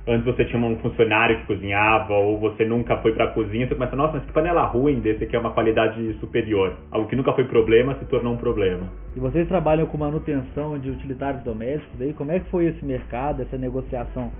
antes 0.07 0.25
você 0.25 0.45
tinha 0.45 0.61
um 0.61 0.77
funcionário 0.79 1.39
que 1.41 1.47
cozinhava 1.47 2.13
ou 2.13 2.39
você 2.39 2.65
nunca 2.65 2.97
foi 2.99 3.13
para 3.13 3.25
a 3.25 3.29
cozinha, 3.29 3.67
você 3.67 3.75
começa, 3.75 3.97
nossa, 3.97 4.15
mas 4.15 4.25
que 4.25 4.33
panela 4.33 4.65
ruim, 4.65 5.01
desse 5.01 5.25
aqui 5.25 5.35
é 5.35 5.39
uma 5.39 5.53
qualidade 5.53 6.13
superior. 6.21 6.77
Algo 6.91 7.09
que 7.09 7.17
nunca 7.17 7.33
foi 7.33 7.45
problema 7.45 7.95
se 7.95 8.05
tornou 8.07 8.35
um 8.35 8.37
problema. 8.37 8.87
E 9.17 9.21
vocês 9.21 9.49
trabalham 9.49 9.87
com 9.87 9.97
manutenção 9.97 10.79
de 10.79 10.91
utilitários 10.91 11.43
domésticos, 11.43 12.01
aí 12.01 12.13
como 12.13 12.33
é 12.33 12.41
que 12.41 12.51
foi 12.51 12.67
esse 12.67 12.85
mercado, 12.85 13.43
essa 13.43 13.57
negociação 13.57 14.31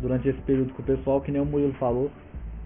durante 0.00 0.28
esse 0.28 0.40
período 0.42 0.72
com 0.72 0.82
o 0.82 0.84
pessoal, 0.84 1.20
que 1.20 1.30
nem 1.30 1.42
o 1.42 1.44
Murilo 1.44 1.74
falou, 1.74 2.10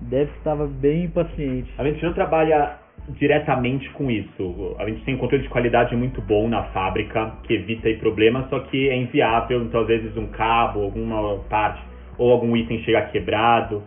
deve 0.01 0.31
estava 0.39 0.67
bem 0.67 1.05
impaciente. 1.05 1.73
A 1.77 1.85
gente 1.85 2.03
não 2.05 2.13
trabalha 2.13 2.79
diretamente 3.09 3.91
com 3.91 4.09
isso. 4.11 4.77
A 4.79 4.89
gente 4.89 5.05
tem 5.05 5.17
um 5.17 5.19
controle 5.19 5.43
de 5.43 5.49
qualidade 5.49 5.97
muito 5.97 6.23
bom 6.23 6.49
na 6.49 6.63
fábrica, 6.65 7.33
que 7.43 7.55
evita 7.55 7.89
aí 7.89 7.97
problemas, 7.97 8.49
só 8.49 8.61
que 8.61 8.89
é 8.89 8.97
inviável, 8.97 9.63
então 9.63 9.81
às 9.81 9.89
vezes 9.89 10.17
um 10.17 10.29
cabo, 10.29 10.83
alguma 10.85 11.39
parte 11.51 11.94
ou 12.19 12.33
algum 12.33 12.57
item 12.57 12.83
chega 12.83 13.03
quebrado. 13.03 13.83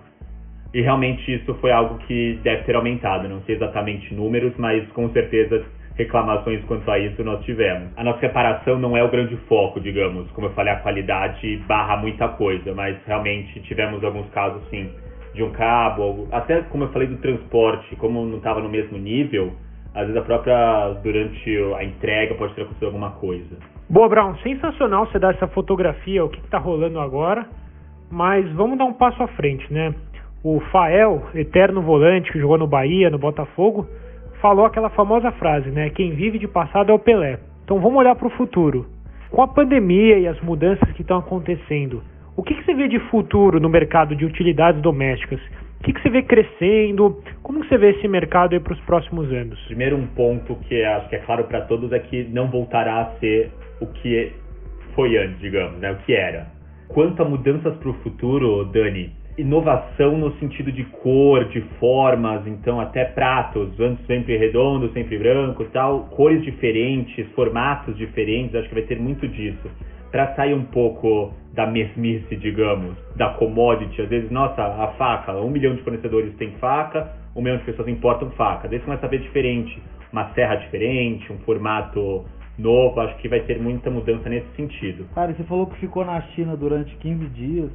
E 0.74 0.82
realmente 0.82 1.34
isso 1.34 1.54
foi 1.56 1.72
algo 1.72 1.98
que 2.00 2.40
deve 2.44 2.64
ter 2.64 2.76
aumentado, 2.76 3.28
não 3.28 3.42
sei 3.42 3.56
exatamente 3.56 4.14
números, 4.14 4.54
mas 4.58 4.88
com 4.92 5.10
certeza 5.12 5.64
reclamações 5.98 6.64
quanto 6.66 6.90
a 6.92 7.00
isso 7.00 7.24
nós 7.24 7.44
tivemos. 7.44 7.90
A 7.98 8.04
nossa 8.04 8.20
reparação 8.20 8.78
não 8.78 8.96
é 8.96 9.04
o 9.04 9.10
grande 9.10 9.36
foco, 9.48 9.80
digamos, 9.80 10.30
como 10.32 10.48
eu 10.48 10.52
falei, 10.52 10.74
a 10.74 10.78
qualidade 10.78 11.58
barra 11.68 11.98
muita 11.98 12.28
coisa, 12.30 12.74
mas 12.74 12.96
realmente 13.06 13.60
tivemos 13.62 14.04
alguns 14.04 14.30
casos 14.30 14.62
sim 14.70 14.90
de 15.34 15.44
um 15.44 15.52
cabo, 15.52 16.28
até 16.32 16.62
como 16.64 16.84
eu 16.86 16.90
falei 16.90 17.08
do 17.08 17.18
transporte, 17.18 17.96
como 17.96 18.26
não 18.26 18.38
estava 18.38 18.60
no 18.60 18.70
mesmo 18.70 18.98
nível, 18.98 19.54
às 19.94 20.08
vezes 20.08 20.18
a 20.18 20.22
própria 20.22 20.94
durante 21.04 21.58
a 21.78 21.84
entrega 21.84 22.36
pode 22.36 22.54
ter 22.54 22.62
acontecido 22.62 22.88
alguma 22.88 23.12
coisa. 23.12 23.58
Boa, 23.90 24.08
Brown, 24.10 24.36
sensacional 24.38 25.08
você 25.08 25.18
dar 25.18 25.34
essa 25.34 25.48
fotografia, 25.48 26.24
o 26.24 26.30
que 26.30 26.40
está 26.40 26.58
rolando 26.58 27.00
agora, 27.00 27.48
mas 28.10 28.50
vamos 28.54 28.78
dar 28.78 28.86
um 28.86 28.94
passo 28.94 29.22
à 29.22 29.28
frente, 29.28 29.72
né? 29.72 29.94
O 30.44 30.60
Fael, 30.72 31.24
eterno 31.36 31.82
volante 31.82 32.32
que 32.32 32.40
jogou 32.40 32.58
no 32.58 32.68
Bahia, 32.68 33.10
no 33.10 33.18
Botafogo, 33.18 33.88
falou 34.42 34.66
aquela 34.66 34.90
famosa 34.90 35.32
frase, 35.32 35.70
né? 35.70 35.90
Quem 35.90 36.12
vive 36.12 36.40
de 36.40 36.48
passado 36.48 36.92
é 36.92 36.96
o 36.96 37.00
Pelé. 37.00 37.40
Então 37.64 37.80
vamos 37.80 37.98
olhar 38.00 38.16
para 38.16 38.28
o 38.28 38.32
futuro. 38.32 38.86
Com 39.30 39.42
a 39.42 39.48
pandemia 39.48 40.20
e 40.20 40.28
as 40.28 40.40
mudanças 40.42 40.90
que 40.94 41.02
estão 41.02 41.18
acontecendo, 41.18 42.02
o 42.36 42.44
que, 42.44 42.54
que, 42.54 42.64
você 42.64 42.74
vê 42.74 42.88
de 42.88 43.00
futuro 43.10 43.60
no 43.60 43.68
mercado 43.68 44.16
de 44.16 44.24
utilidades 44.24 44.82
domésticas? 44.82 45.40
O 45.80 45.84
que, 45.84 45.92
que 45.92 46.02
você 46.02 46.10
vê 46.10 46.22
crescendo? 46.22 47.22
Como 47.44 47.64
você 47.64 47.78
vê 47.78 47.92
esse 47.92 48.08
mercado 48.08 48.60
para 48.62 48.74
os 48.74 48.80
próximos 48.82 49.32
anos? 49.32 49.60
Primeiro, 49.66 49.98
um 49.98 50.08
ponto 50.08 50.56
que 50.68 50.84
acho 50.84 51.10
que 51.10 51.16
é 51.16 51.20
claro 51.20 51.44
para 51.44 51.62
todos 51.62 51.92
é 51.92 52.00
que 52.00 52.24
não 52.26 52.48
voltará 52.48 53.02
a 53.02 53.06
ser 53.20 53.52
o 53.82 53.88
que 53.88 54.32
foi 54.96 55.18
antes, 55.18 55.40
digamos, 55.40 55.80
né? 55.80 55.92
o 55.92 55.98
que 55.98 56.14
era. 56.14 56.48
Quanto 56.88 57.22
a 57.22 57.26
mudanças 57.26 57.76
para 57.78 57.90
o 57.90 57.94
futuro, 57.96 58.66
Dani, 58.66 59.12
inovação 59.38 60.18
no 60.18 60.32
sentido 60.40 60.72
de 60.72 60.84
cor, 60.86 61.46
de 61.46 61.62
formas, 61.80 62.46
então 62.48 62.80
até 62.80 63.06
pratos, 63.06 63.80
antes 63.80 64.06
sempre 64.08 64.36
redondos, 64.38 64.92
sempre 64.94 65.18
brancos, 65.18 65.68
tal, 65.72 66.06
cores 66.06 66.44
diferentes, 66.44 67.28
formatos 67.34 67.96
diferentes, 67.98 68.56
acho 68.56 68.70
que 68.70 68.76
vai 68.76 68.84
ter 68.84 69.00
muito 69.00 69.28
disso 69.28 69.70
para 70.12 70.34
sair 70.36 70.54
um 70.54 70.64
pouco 70.64 71.34
da 71.54 71.68
mesmice, 71.68 72.36
digamos, 72.36 72.96
da 73.16 73.30
commodity. 73.32 74.02
Às 74.02 74.10
vezes, 74.10 74.32
nossa, 74.32 74.64
a 74.64 74.88
faca, 74.98 75.34
um 75.34 75.50
milhão 75.50 75.76
de 75.76 75.82
fornecedores 75.84 76.34
tem 76.38 76.52
faca, 76.60 77.12
um 77.36 77.42
milhão 77.42 77.58
de 77.58 77.64
pessoas 77.64 77.88
importam 77.88 78.32
faca. 78.32 78.68
Daí 78.68 78.80
você 78.80 78.86
começa 78.86 79.06
a 79.06 79.10
ver 79.10 79.20
diferente, 79.20 79.82
uma 80.12 80.34
serra 80.34 80.56
diferente, 80.56 81.32
um 81.32 81.38
formato 81.40 82.26
novo. 82.58 83.00
Acho 83.00 83.18
que 83.18 83.28
vai 83.28 83.42
ter 83.42 83.60
muita 83.60 83.90
mudança 83.90 84.28
nesse 84.30 84.48
sentido. 84.56 85.06
Cara, 85.14 85.34
você 85.34 85.44
falou 85.44 85.68
que 85.68 85.80
ficou 85.80 86.04
na 86.04 86.22
China 86.34 86.56
durante 86.56 86.96
15 86.98 87.26
dias. 87.28 87.72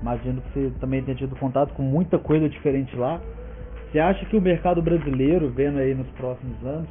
Imagino 0.00 0.40
que 0.40 0.52
você 0.52 0.72
também 0.80 1.02
tenha 1.02 1.16
tido 1.16 1.36
contato 1.36 1.72
com 1.74 1.82
muita 1.82 2.18
coisa 2.18 2.48
diferente 2.48 2.94
lá. 2.96 3.20
Você 3.90 4.00
acha 4.00 4.24
que 4.26 4.36
o 4.36 4.40
mercado 4.40 4.82
brasileiro, 4.82 5.50
vendo 5.50 5.78
aí 5.78 5.94
nos 5.94 6.08
próximos 6.12 6.56
anos, 6.64 6.88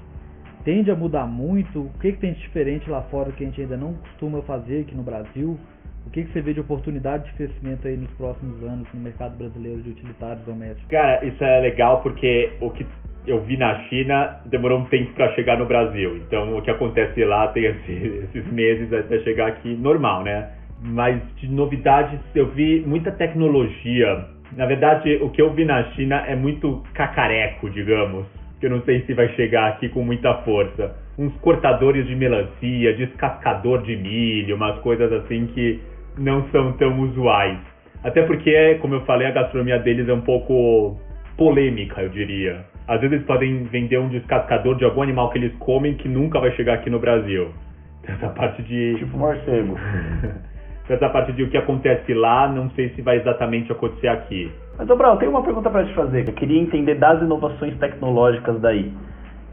tende 0.63 0.91
a 0.91 0.95
mudar 0.95 1.25
muito? 1.25 1.81
O 1.81 1.99
que, 1.99 2.11
que 2.13 2.19
tem 2.19 2.33
de 2.33 2.39
diferente 2.39 2.89
lá 2.89 3.01
fora 3.03 3.31
que 3.31 3.43
a 3.43 3.47
gente 3.47 3.59
ainda 3.59 3.75
não 3.75 3.93
costuma 3.95 4.41
fazer 4.43 4.81
aqui 4.81 4.95
no 4.95 5.03
Brasil? 5.03 5.57
O 6.05 6.09
que, 6.09 6.23
que 6.23 6.33
você 6.33 6.41
vê 6.41 6.53
de 6.53 6.59
oportunidade 6.59 7.25
de 7.25 7.33
crescimento 7.33 7.87
aí 7.87 7.95
nos 7.95 8.11
próximos 8.11 8.61
anos 8.63 8.87
no 8.93 8.99
mercado 8.99 9.37
brasileiro 9.37 9.81
de 9.81 9.91
utilitários 9.91 10.43
domésticos? 10.45 10.89
Cara, 10.89 11.23
isso 11.25 11.43
é 11.43 11.59
legal 11.59 12.01
porque 12.01 12.53
o 12.59 12.69
que 12.71 12.85
eu 13.27 13.41
vi 13.41 13.57
na 13.57 13.83
China 13.83 14.39
demorou 14.45 14.79
um 14.79 14.85
tempo 14.85 15.13
para 15.13 15.33
chegar 15.33 15.57
no 15.57 15.65
Brasil. 15.65 16.17
Então 16.17 16.57
o 16.57 16.61
que 16.61 16.71
acontece 16.71 17.23
lá 17.23 17.47
tem 17.49 17.65
esses 17.65 18.51
meses 18.51 18.91
até 18.91 19.19
chegar 19.19 19.47
aqui 19.47 19.75
normal, 19.75 20.23
né? 20.23 20.49
Mas 20.83 21.21
de 21.37 21.47
novidades 21.47 22.19
eu 22.33 22.47
vi 22.47 22.83
muita 22.85 23.11
tecnologia. 23.11 24.25
Na 24.57 24.65
verdade, 24.65 25.17
o 25.21 25.29
que 25.29 25.41
eu 25.41 25.53
vi 25.53 25.63
na 25.63 25.83
China 25.91 26.23
é 26.27 26.35
muito 26.35 26.83
cacareco, 26.93 27.69
digamos 27.69 28.25
que 28.61 28.67
eu 28.67 28.69
não 28.69 28.81
sei 28.83 29.01
se 29.05 29.13
vai 29.13 29.27
chegar 29.29 29.69
aqui 29.69 29.89
com 29.89 30.03
muita 30.03 30.35
força. 30.43 30.95
Uns 31.17 31.35
cortadores 31.37 32.05
de 32.07 32.15
melancia, 32.15 32.93
descascador 32.93 33.81
de 33.81 33.97
milho, 33.97 34.55
umas 34.55 34.77
coisas 34.79 35.11
assim 35.11 35.47
que 35.47 35.81
não 36.17 36.47
são 36.51 36.73
tão 36.73 36.99
usuais. 36.99 37.57
Até 38.03 38.21
porque, 38.21 38.75
como 38.75 38.93
eu 38.93 39.01
falei, 39.01 39.27
a 39.27 39.31
gastronomia 39.31 39.79
deles 39.79 40.07
é 40.07 40.13
um 40.13 40.21
pouco 40.21 40.95
polêmica, 41.41 41.99
eu 42.03 42.09
diria. 42.09 42.63
Às 42.87 43.01
vezes 43.01 43.23
podem 43.25 43.63
vender 43.63 43.97
um 43.97 44.09
descascador 44.09 44.75
de 44.75 44.85
algum 44.85 45.01
animal 45.01 45.31
que 45.31 45.39
eles 45.39 45.51
comem 45.57 45.95
que 45.95 46.07
nunca 46.07 46.39
vai 46.39 46.51
chegar 46.51 46.75
aqui 46.75 46.87
no 46.87 46.99
Brasil. 46.99 47.47
Essa 48.07 48.27
parte 48.29 48.61
de. 48.61 48.93
Tipo 48.99 49.17
morcego. 49.17 49.75
Essa 50.87 51.09
parte 51.09 51.31
de 51.31 51.41
o 51.41 51.49
que 51.49 51.57
acontece 51.57 52.13
lá, 52.13 52.47
não 52.47 52.69
sei 52.71 52.89
se 52.89 53.01
vai 53.01 53.17
exatamente 53.17 53.71
acontecer 53.71 54.09
aqui. 54.09 54.51
Mas, 54.77 54.85
Brau, 54.87 55.17
tem 55.17 55.29
uma 55.29 55.41
pergunta 55.41 55.69
para 55.69 55.85
te 55.85 55.93
fazer. 55.93 56.27
Eu 56.27 56.33
queria 56.33 56.61
entender 56.61 56.95
das 56.95 57.21
inovações 57.21 57.75
tecnológicas 57.79 58.59
daí. 58.59 58.91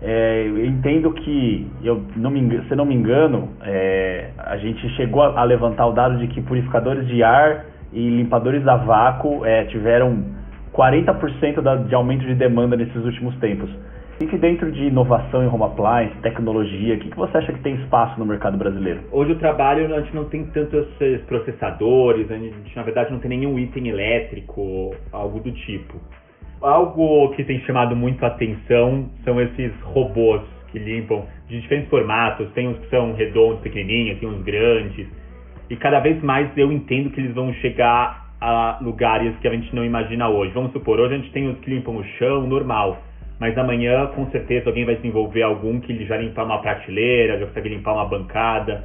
É, 0.02 0.44
eu 0.46 0.66
entendo 0.66 1.12
que, 1.12 1.66
eu 1.82 2.02
não 2.16 2.30
me, 2.30 2.60
se 2.68 2.74
não 2.74 2.84
me 2.84 2.94
engano, 2.94 3.50
é, 3.62 4.30
a 4.36 4.56
gente 4.56 4.86
chegou 4.90 5.22
a, 5.22 5.40
a, 5.40 5.44
levantar 5.44 5.86
o 5.86 5.92
dado 5.92 6.18
de 6.18 6.26
que 6.26 6.42
purificadores 6.42 7.06
de 7.06 7.22
ar 7.22 7.66
e 7.92 8.10
limpadores 8.10 8.66
a 8.66 8.76
vácuo 8.76 9.46
é, 9.46 9.64
tiveram 9.66 10.37
40% 10.78 11.60
da, 11.60 11.74
de 11.74 11.94
aumento 11.94 12.24
de 12.24 12.36
demanda 12.36 12.76
nesses 12.76 13.04
últimos 13.04 13.36
tempos. 13.40 13.68
E 14.20 14.26
que 14.26 14.36
dentro 14.36 14.70
de 14.70 14.84
inovação 14.84 15.42
em 15.44 15.46
home 15.46 15.64
appliance, 15.64 16.16
tecnologia, 16.22 16.94
o 16.94 16.98
que, 16.98 17.10
que 17.10 17.16
você 17.16 17.38
acha 17.38 17.52
que 17.52 17.60
tem 17.60 17.74
espaço 17.76 18.18
no 18.18 18.26
mercado 18.26 18.56
brasileiro? 18.56 19.00
Hoje 19.12 19.32
o 19.32 19.38
trabalho 19.38 19.92
a 19.94 20.00
gente 20.00 20.14
não 20.14 20.24
tem 20.24 20.44
tantos 20.46 20.86
processadores, 21.26 22.30
a 22.30 22.36
gente 22.36 22.76
na 22.76 22.82
verdade 22.82 23.12
não 23.12 23.18
tem 23.20 23.30
nenhum 23.30 23.58
item 23.58 23.88
elétrico, 23.88 24.94
algo 25.12 25.40
do 25.40 25.52
tipo. 25.52 26.00
Algo 26.60 27.30
que 27.36 27.44
tem 27.44 27.60
chamado 27.60 27.94
muito 27.94 28.24
a 28.24 28.28
atenção 28.28 29.08
são 29.24 29.40
esses 29.40 29.72
robôs 29.82 30.42
que 30.72 30.78
limpam 30.80 31.24
de 31.48 31.60
diferentes 31.60 31.88
formatos, 31.88 32.50
tem 32.52 32.68
uns 32.68 32.78
que 32.78 32.90
são 32.90 33.12
redondos, 33.14 33.60
pequenininhos, 33.60 34.18
tem 34.18 34.28
uns 34.28 34.42
grandes. 34.42 35.06
E 35.70 35.76
cada 35.76 36.00
vez 36.00 36.20
mais 36.22 36.50
eu 36.56 36.72
entendo 36.72 37.10
que 37.10 37.20
eles 37.20 37.34
vão 37.34 37.52
chegar 37.54 38.27
a 38.40 38.78
lugares 38.80 39.36
que 39.38 39.48
a 39.48 39.50
gente 39.50 39.74
não 39.74 39.84
imagina 39.84 40.28
hoje. 40.28 40.52
Vamos 40.52 40.72
supor, 40.72 41.00
hoje 41.00 41.14
a 41.14 41.18
gente 41.18 41.32
tem 41.32 41.48
os 41.48 41.58
que 41.60 41.70
limpam 41.70 41.96
o 41.96 42.04
chão 42.18 42.46
normal 42.46 43.02
mas 43.40 43.56
amanhã 43.56 44.06
com 44.08 44.28
certeza 44.30 44.68
alguém 44.68 44.84
vai 44.84 44.96
desenvolver 44.96 45.42
algum 45.42 45.80
que 45.80 46.04
já 46.04 46.16
limpar 46.16 46.44
uma 46.44 46.60
prateleira, 46.60 47.38
já 47.38 47.46
consegue 47.46 47.68
limpar 47.68 47.92
uma 47.94 48.06
bancada. 48.06 48.84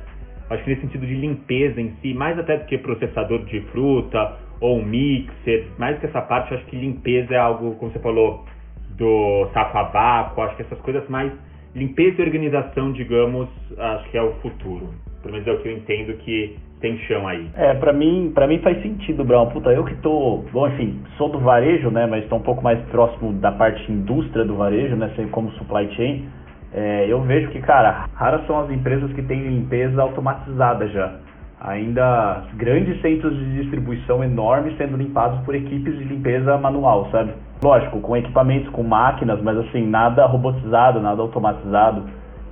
Acho 0.49 0.63
que 0.63 0.69
nesse 0.69 0.81
sentido 0.81 1.07
de 1.07 1.15
limpeza 1.15 1.81
em 1.81 1.95
si, 2.01 2.13
mais 2.13 2.37
até 2.37 2.57
do 2.57 2.65
que 2.65 2.77
processador 2.77 3.43
de 3.45 3.61
fruta 3.71 4.37
ou 4.61 4.77
um 4.77 4.85
mixer, 4.85 5.65
mais 5.77 5.97
que 5.99 6.05
essa 6.05 6.21
parte, 6.21 6.53
acho 6.53 6.65
que 6.65 6.75
limpeza 6.75 7.33
é 7.33 7.37
algo, 7.37 7.75
como 7.75 7.91
você 7.91 7.99
falou, 7.99 8.45
do 8.91 9.49
saco 9.53 9.77
a 9.77 9.83
vácuo, 9.83 10.43
acho 10.43 10.55
que 10.55 10.61
essas 10.61 10.79
coisas 10.81 11.07
mais 11.09 11.31
limpeza 11.73 12.21
e 12.21 12.25
organização, 12.25 12.91
digamos, 12.91 13.49
acho 13.75 14.09
que 14.11 14.17
é 14.17 14.21
o 14.21 14.33
futuro. 14.33 14.93
Pelo 15.23 15.33
menos 15.33 15.47
é 15.47 15.51
o 15.51 15.57
que 15.59 15.67
eu 15.67 15.77
entendo 15.77 16.13
que 16.17 16.55
tem 16.83 16.97
chão 17.07 17.25
aí. 17.25 17.49
É, 17.55 17.73
para 17.75 17.93
mim, 17.93 18.33
para 18.35 18.45
mim 18.45 18.59
faz 18.59 18.79
sentido, 18.81 19.23
Brown. 19.23 19.47
Puta, 19.47 19.71
eu 19.71 19.85
que 19.85 19.95
tô, 19.95 20.43
bom, 20.51 20.67
enfim, 20.67 21.01
sou 21.17 21.29
do 21.29 21.39
varejo, 21.39 21.89
né, 21.89 22.05
mas 22.05 22.23
estou 22.23 22.37
um 22.37 22.41
pouco 22.41 22.61
mais 22.61 22.77
próximo 22.89 23.31
da 23.33 23.53
parte 23.53 23.89
indústria 23.89 24.43
do 24.43 24.57
varejo, 24.57 24.93
né, 24.97 25.09
sei 25.15 25.25
como 25.27 25.49
supply 25.53 25.89
chain. 25.95 26.25
É, 26.73 27.05
eu 27.07 27.21
vejo 27.21 27.49
que, 27.51 27.61
cara, 27.61 28.09
raras 28.13 28.45
são 28.45 28.59
as 28.59 28.69
empresas 28.69 29.13
que 29.13 29.21
têm 29.21 29.47
limpeza 29.47 30.01
automatizada 30.01 30.85
já. 30.89 31.13
Ainda 31.61 32.43
grandes 32.55 33.01
centros 33.01 33.33
de 33.33 33.61
distribuição 33.61 34.21
enormes 34.21 34.75
sendo 34.77 34.97
limpados 34.97 35.39
por 35.45 35.55
equipes 35.55 35.97
de 35.97 36.03
limpeza 36.03 36.57
manual, 36.57 37.07
sabe? 37.11 37.31
Lógico, 37.63 38.01
com 38.01 38.17
equipamentos, 38.17 38.67
com 38.71 38.83
máquinas, 38.83 39.41
mas 39.41 39.57
assim, 39.57 39.87
nada 39.87 40.25
robotizado, 40.25 40.99
nada 40.99 41.21
automatizado. 41.21 42.03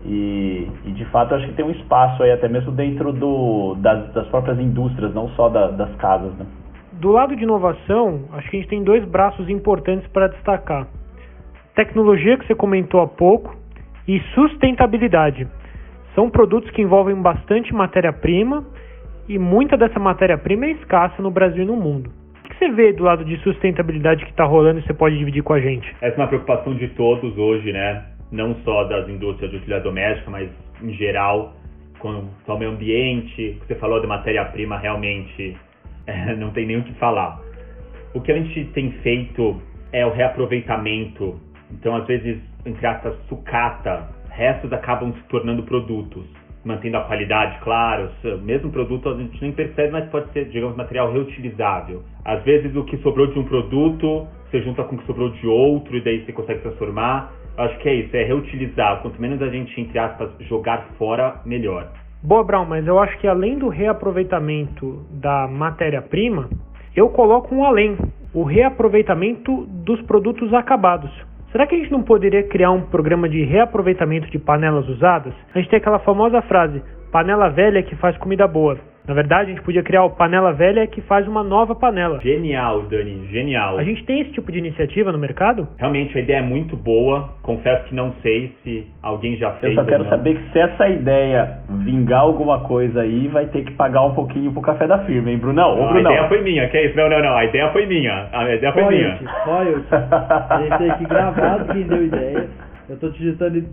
E, 0.05 0.67
e, 0.85 0.91
de 0.91 1.05
fato 1.05 1.35
acho 1.35 1.47
que 1.47 1.53
tem 1.53 1.65
um 1.65 1.71
espaço 1.71 2.23
aí 2.23 2.31
até 2.31 2.47
mesmo 2.47 2.71
dentro 2.71 3.13
do, 3.13 3.75
das, 3.75 4.11
das 4.13 4.27
próprias 4.27 4.59
indústrias, 4.59 5.13
não 5.13 5.29
só 5.29 5.47
da, 5.47 5.67
das 5.67 5.95
casas. 5.97 6.33
Né? 6.37 6.45
Do 6.93 7.11
lado 7.11 7.35
de 7.35 7.43
inovação, 7.43 8.21
acho 8.33 8.49
que 8.49 8.57
a 8.57 8.59
gente 8.59 8.69
tem 8.69 8.83
dois 8.83 9.05
braços 9.05 9.47
importantes 9.49 10.07
para 10.07 10.27
destacar: 10.27 10.87
tecnologia, 11.75 12.37
que 12.37 12.47
você 12.47 12.55
comentou 12.55 13.01
há 13.01 13.07
pouco, 13.07 13.55
e 14.07 14.19
sustentabilidade. 14.33 15.47
São 16.15 16.29
produtos 16.29 16.69
que 16.71 16.81
envolvem 16.81 17.15
bastante 17.15 17.73
matéria-prima 17.73 18.65
e 19.29 19.37
muita 19.37 19.77
dessa 19.77 19.99
matéria-prima 19.99 20.65
é 20.65 20.71
escassa 20.71 21.21
no 21.21 21.31
Brasil 21.31 21.63
e 21.63 21.65
no 21.65 21.75
mundo. 21.75 22.11
O 22.43 22.49
que 22.49 22.57
você 22.57 22.69
vê 22.71 22.91
do 22.91 23.03
lado 23.03 23.23
de 23.23 23.37
sustentabilidade 23.37 24.25
que 24.25 24.31
está 24.31 24.43
rolando 24.43 24.79
e 24.79 24.83
você 24.83 24.93
pode 24.93 25.17
dividir 25.17 25.41
com 25.41 25.53
a 25.53 25.59
gente? 25.59 25.87
Essa 26.01 26.15
é 26.15 26.17
uma 26.17 26.27
preocupação 26.27 26.75
de 26.75 26.89
todos 26.89 27.37
hoje, 27.37 27.71
né? 27.71 28.03
Não 28.31 28.55
só 28.63 28.85
das 28.85 29.07
indústrias 29.09 29.51
de 29.51 29.57
utilidade 29.57 29.83
doméstica, 29.83 30.31
mas 30.31 30.49
em 30.81 30.93
geral, 30.93 31.53
com 31.99 32.27
o 32.47 32.57
meio 32.57 32.71
ambiente, 32.71 33.59
você 33.65 33.75
falou 33.75 33.99
de 33.99 34.07
matéria-prima, 34.07 34.77
realmente 34.77 35.57
é, 36.07 36.35
não 36.35 36.51
tem 36.51 36.65
nem 36.65 36.77
o 36.77 36.83
que 36.83 36.93
falar. 36.93 37.39
O 38.13 38.21
que 38.21 38.31
a 38.31 38.35
gente 38.35 38.65
tem 38.71 38.91
feito 39.03 39.61
é 39.93 40.05
o 40.05 40.11
reaproveitamento. 40.11 41.39
Então, 41.71 41.95
às 41.95 42.05
vezes, 42.07 42.41
entre 42.65 42.85
aspas, 42.85 43.15
sucata, 43.27 44.09
restos 44.29 44.71
acabam 44.73 45.13
se 45.13 45.21
tornando 45.29 45.63
produtos, 45.63 46.25
mantendo 46.65 46.97
a 46.97 47.01
qualidade, 47.01 47.59
claro. 47.61 48.09
O 48.23 48.37
mesmo 48.39 48.71
produto 48.71 49.09
a 49.09 49.15
gente 49.15 49.41
nem 49.41 49.51
percebe, 49.51 49.91
mas 49.91 50.09
pode 50.09 50.31
ser, 50.33 50.45
digamos, 50.49 50.75
material 50.75 51.11
reutilizável. 51.11 52.03
Às 52.25 52.43
vezes 52.43 52.75
o 52.75 52.83
que 52.83 52.97
sobrou 52.97 53.27
de 53.27 53.39
um 53.39 53.43
produto 53.45 54.27
você 54.51 54.61
junta 54.63 54.83
com 54.83 54.95
o 54.95 54.99
que 54.99 55.05
sobrou 55.05 55.29
de 55.29 55.47
outro 55.47 55.95
e 55.95 56.01
daí 56.01 56.25
você 56.25 56.33
consegue 56.33 56.59
transformar. 56.59 57.31
Acho 57.57 57.77
que 57.79 57.89
é 57.89 57.95
isso, 57.95 58.15
é 58.15 58.23
reutilizar. 58.23 59.01
Quanto 59.01 59.21
menos 59.21 59.41
a 59.41 59.47
gente, 59.49 59.79
entre 59.79 59.97
aspas, 59.99 60.31
jogar 60.41 60.85
fora, 60.97 61.41
melhor. 61.45 61.87
Boa, 62.23 62.43
Brown, 62.43 62.65
mas 62.65 62.85
eu 62.85 62.99
acho 62.99 63.17
que 63.17 63.27
além 63.27 63.57
do 63.57 63.67
reaproveitamento 63.67 65.05
da 65.11 65.47
matéria-prima, 65.47 66.49
eu 66.95 67.09
coloco 67.09 67.53
um 67.55 67.65
além, 67.65 67.97
o 68.33 68.43
reaproveitamento 68.43 69.65
dos 69.67 70.01
produtos 70.03 70.53
acabados. 70.53 71.11
Será 71.51 71.67
que 71.67 71.75
a 71.75 71.77
gente 71.77 71.91
não 71.91 72.01
poderia 72.03 72.43
criar 72.43 72.71
um 72.71 72.83
programa 72.83 73.27
de 73.27 73.43
reaproveitamento 73.43 74.29
de 74.29 74.39
panelas 74.39 74.87
usadas? 74.87 75.33
A 75.53 75.57
gente 75.57 75.69
tem 75.69 75.77
aquela 75.77 75.99
famosa 75.99 76.41
frase: 76.43 76.81
panela 77.11 77.49
velha 77.49 77.83
que 77.83 77.95
faz 77.95 78.15
comida 78.17 78.47
boa. 78.47 78.77
Na 79.07 79.13
verdade, 79.15 79.51
a 79.51 79.53
gente 79.53 79.63
podia 79.63 79.81
criar 79.81 80.03
o 80.03 80.11
Panela 80.11 80.53
Velha 80.53 80.85
que 80.85 81.01
faz 81.01 81.27
uma 81.27 81.43
nova 81.43 81.73
panela. 81.75 82.19
Genial, 82.21 82.83
Dani, 82.83 83.27
genial. 83.31 83.77
A 83.77 83.83
gente 83.83 84.03
tem 84.05 84.21
esse 84.21 84.31
tipo 84.31 84.51
de 84.51 84.59
iniciativa 84.59 85.11
no 85.11 85.17
mercado? 85.17 85.67
Realmente 85.77 86.15
a 86.17 86.21
ideia 86.21 86.37
é 86.37 86.41
muito 86.41 86.77
boa. 86.77 87.29
Confesso 87.41 87.85
que 87.85 87.95
não 87.95 88.13
sei 88.21 88.55
se 88.63 88.87
alguém 89.01 89.35
já 89.37 89.51
fez. 89.53 89.75
Eu 89.75 89.83
só 89.83 89.89
quero 89.89 90.07
saber 90.07 90.35
que 90.35 90.51
se 90.51 90.59
essa 90.59 90.87
ideia 90.87 91.59
vingar 91.83 92.21
alguma 92.21 92.59
coisa 92.61 93.01
aí, 93.01 93.27
vai 93.27 93.47
ter 93.47 93.63
que 93.63 93.71
pagar 93.71 94.03
um 94.03 94.13
pouquinho 94.13 94.51
pro 94.51 94.61
café 94.61 94.85
da 94.85 94.99
firma, 94.99 95.31
hein, 95.31 95.37
Brunão? 95.37 95.75
Não, 95.75 95.93
Brunão. 95.93 96.11
A 96.11 96.13
ideia 96.13 96.27
foi 96.27 96.41
minha, 96.41 96.69
que 96.69 96.77
é 96.77 96.85
isso? 96.85 96.97
Não, 96.97 97.09
não, 97.09 97.21
não. 97.21 97.35
A 97.35 97.45
ideia 97.45 97.69
foi 97.71 97.85
minha. 97.87 98.27
A 98.31 98.53
ideia 98.53 98.73
foi 98.73 98.85
minha. 98.85 99.19
Royalty, 99.45 99.87
A 99.91 100.61
gente 100.61 100.77
tem 100.77 100.91
aqui 100.91 101.05
gravado 101.05 101.73
quem 101.73 101.83
deu 101.83 102.05
ideia. 102.05 102.47
Eu 102.91 102.95
estou 102.95 103.09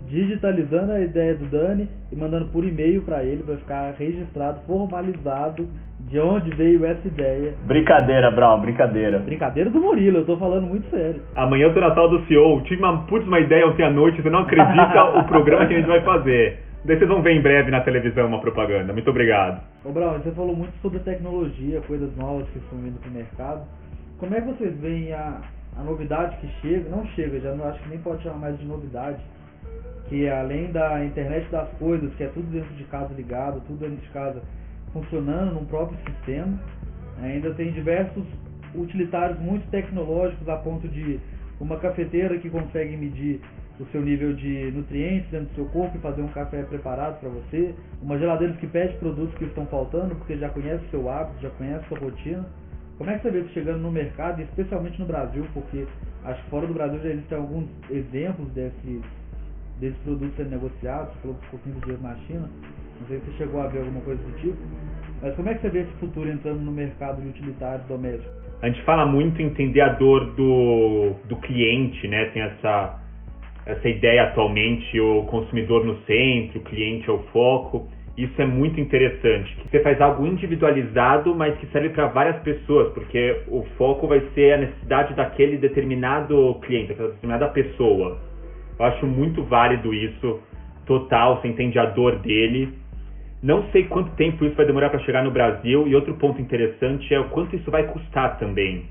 digitalizando 0.07 0.93
a 0.93 1.01
ideia 1.01 1.35
do 1.35 1.43
Dani 1.47 1.89
e 2.09 2.15
mandando 2.15 2.45
por 2.53 2.63
e-mail 2.63 3.01
para 3.01 3.21
ele 3.21 3.43
para 3.43 3.57
ficar 3.57 3.93
registrado, 3.99 4.61
formalizado 4.65 5.67
de 6.07 6.17
onde 6.21 6.49
veio 6.51 6.85
essa 6.85 7.05
ideia. 7.05 7.53
Brincadeira, 7.67 8.31
Brown, 8.31 8.61
brincadeira. 8.61 9.19
Brincadeira 9.19 9.69
do 9.69 9.81
Murilo, 9.81 10.19
eu 10.19 10.25
tô 10.25 10.37
falando 10.37 10.67
muito 10.67 10.89
sério. 10.89 11.21
Amanhã 11.35 11.65
eu 11.65 11.73
tô 11.73 11.81
na 11.81 11.93
sala 11.93 12.07
do 12.07 12.25
CEO, 12.27 12.61
tive 12.61 12.81
uma, 12.81 13.05
putz, 13.07 13.27
uma 13.27 13.41
ideia 13.41 13.67
ontem 13.67 13.83
à 13.83 13.89
noite, 13.89 14.21
você 14.21 14.29
não 14.29 14.39
acredita 14.39 15.03
o 15.19 15.25
programa 15.25 15.67
que 15.67 15.73
a 15.73 15.77
gente 15.77 15.87
vai 15.87 16.01
fazer. 16.01 16.59
Daí 16.85 16.97
vocês 16.97 17.09
vão 17.09 17.21
ver 17.21 17.33
em 17.33 17.41
breve 17.41 17.69
na 17.71 17.81
televisão 17.81 18.25
uma 18.25 18.39
propaganda. 18.39 18.93
Muito 18.93 19.09
obrigado. 19.09 19.61
Ô 19.83 19.91
Brown, 19.91 20.19
você 20.19 20.31
falou 20.31 20.55
muito 20.55 20.71
sobre 20.81 20.99
tecnologia, 20.99 21.81
coisas 21.81 22.15
novas 22.15 22.47
que 22.51 22.59
estão 22.59 22.79
vindo 22.79 22.97
pro 23.01 23.11
mercado. 23.11 23.67
Como 24.17 24.33
é 24.33 24.39
que 24.39 24.47
vocês 24.47 24.79
veem 24.79 25.11
a, 25.11 25.41
a 25.77 25.83
novidade 25.83 26.37
que 26.37 26.47
chega, 26.61 26.89
não 26.89 27.05
chega, 27.07 27.39
já 27.39 27.53
não 27.53 27.65
acho 27.65 27.81
que 27.83 27.89
nem 27.89 27.99
pode 27.99 28.23
chamar 28.23 28.39
mais 28.39 28.59
de 28.59 28.65
novidade, 28.65 29.19
que 30.07 30.25
é 30.25 30.39
além 30.39 30.71
da 30.71 31.03
internet 31.05 31.49
das 31.49 31.69
coisas, 31.77 32.13
que 32.15 32.23
é 32.23 32.27
tudo 32.27 32.49
dentro 32.51 32.73
de 32.75 32.83
casa 32.85 33.13
ligado, 33.13 33.61
tudo 33.67 33.79
dentro 33.79 33.97
de 33.97 34.09
casa 34.09 34.41
funcionando 34.91 35.53
num 35.53 35.65
próprio 35.65 35.97
sistema, 36.05 36.59
ainda 37.21 37.53
tem 37.53 37.71
diversos 37.71 38.23
utilitários 38.73 39.39
muito 39.39 39.69
tecnológicos 39.69 40.47
a 40.49 40.57
ponto 40.57 40.87
de 40.87 41.19
uma 41.59 41.77
cafeteira 41.77 42.37
que 42.37 42.49
consegue 42.49 42.95
medir 42.97 43.41
o 43.79 43.85
seu 43.91 44.01
nível 44.01 44.33
de 44.33 44.71
nutrientes 44.71 45.29
dentro 45.29 45.47
do 45.47 45.55
seu 45.55 45.65
corpo 45.65 45.97
e 45.97 46.01
fazer 46.01 46.21
um 46.21 46.27
café 46.29 46.63
preparado 46.63 47.19
para 47.19 47.29
você, 47.29 47.73
uma 48.01 48.17
geladeira 48.17 48.53
que 48.53 48.67
pede 48.67 48.97
produtos 48.97 49.33
que 49.35 49.45
estão 49.45 49.65
faltando 49.67 50.15
porque 50.15 50.37
já 50.37 50.49
conhece 50.49 50.83
o 50.85 50.89
seu 50.89 51.09
hábito, 51.09 51.41
já 51.41 51.49
conhece 51.51 51.85
a 51.85 51.87
sua 51.87 51.99
rotina 51.99 52.45
como 52.99 53.11
é 53.11 53.15
que 53.17 53.23
você 53.23 53.31
vê 53.31 53.39
isso 53.39 53.53
chegando 53.53 53.79
no 53.79 53.89
mercado, 53.89 54.41
especialmente 54.41 54.99
no 54.99 55.05
Brasil, 55.05 55.45
porque 55.53 55.87
acho 56.25 56.43
que 56.43 56.49
fora 56.49 56.67
do 56.67 56.73
Brasil 56.73 56.99
já 57.01 57.09
existem 57.09 57.37
alguns 57.37 57.65
exemplos 57.89 58.51
desses, 58.51 59.01
desses 59.79 59.97
produtos 59.99 60.35
sendo 60.35 60.49
negociados, 60.49 61.13
você 61.13 61.19
falou 61.21 61.37
um 61.37 61.49
pouquinho 61.49 61.75
do 61.75 61.81
dinheiro 61.81 62.03
na 62.03 62.15
China, 62.27 62.49
não 62.99 63.07
sei 63.07 63.19
se 63.19 63.25
você 63.25 63.37
chegou 63.37 63.61
a 63.61 63.67
ver 63.67 63.79
alguma 63.79 64.01
coisa 64.01 64.21
do 64.21 64.31
tipo, 64.41 64.57
mas 65.21 65.33
como 65.35 65.47
é 65.47 65.53
que 65.53 65.61
você 65.61 65.69
vê 65.69 65.79
esse 65.79 65.93
futuro 65.93 66.29
entrando 66.29 66.59
no 66.59 66.71
mercado 66.73 67.21
de 67.21 67.29
utilitários 67.29 67.87
domésticos? 67.87 68.33
A 68.61 68.67
gente 68.67 68.81
fala 68.83 69.05
muito 69.05 69.41
entender 69.41 69.79
a 69.79 69.93
dor 69.93 70.35
do, 70.35 71.13
do 71.29 71.37
cliente, 71.37 72.05
né? 72.09 72.25
Tem 72.25 72.41
essa, 72.41 72.99
essa 73.65 73.87
ideia 73.87 74.23
atualmente, 74.23 74.99
o 74.99 75.23
consumidor 75.23 75.85
no 75.85 75.97
centro, 76.01 76.59
o 76.59 76.63
cliente 76.63 77.09
é 77.09 77.13
o 77.13 77.19
foco. 77.31 77.87
Isso 78.19 78.41
é 78.41 78.45
muito 78.45 78.81
interessante. 78.81 79.55
Você 79.71 79.79
faz 79.79 80.01
algo 80.01 80.27
individualizado, 80.27 81.33
mas 81.33 81.57
que 81.57 81.65
serve 81.67 81.87
para 81.91 82.07
várias 82.07 82.37
pessoas, 82.41 82.91
porque 82.91 83.43
o 83.47 83.63
foco 83.77 84.07
vai 84.07 84.19
ser 84.35 84.55
a 84.55 84.57
necessidade 84.57 85.13
daquele 85.13 85.55
determinado 85.55 86.55
cliente, 86.65 86.89
daquela 86.89 87.11
determinada 87.11 87.47
pessoa. 87.47 88.19
Eu 88.77 88.85
acho 88.87 89.07
muito 89.07 89.41
válido 89.43 89.93
isso, 89.93 90.41
total, 90.85 91.39
você 91.39 91.47
entende 91.47 91.79
a 91.79 91.85
dor 91.85 92.17
dele. 92.17 92.73
Não 93.41 93.63
sei 93.71 93.85
quanto 93.85 94.13
tempo 94.17 94.43
isso 94.43 94.55
vai 94.57 94.65
demorar 94.65 94.89
para 94.89 94.99
chegar 94.99 95.23
no 95.23 95.31
Brasil, 95.31 95.87
e 95.87 95.95
outro 95.95 96.13
ponto 96.15 96.41
interessante 96.41 97.13
é 97.13 97.19
o 97.21 97.29
quanto 97.29 97.55
isso 97.55 97.71
vai 97.71 97.83
custar 97.83 98.37
também. 98.37 98.83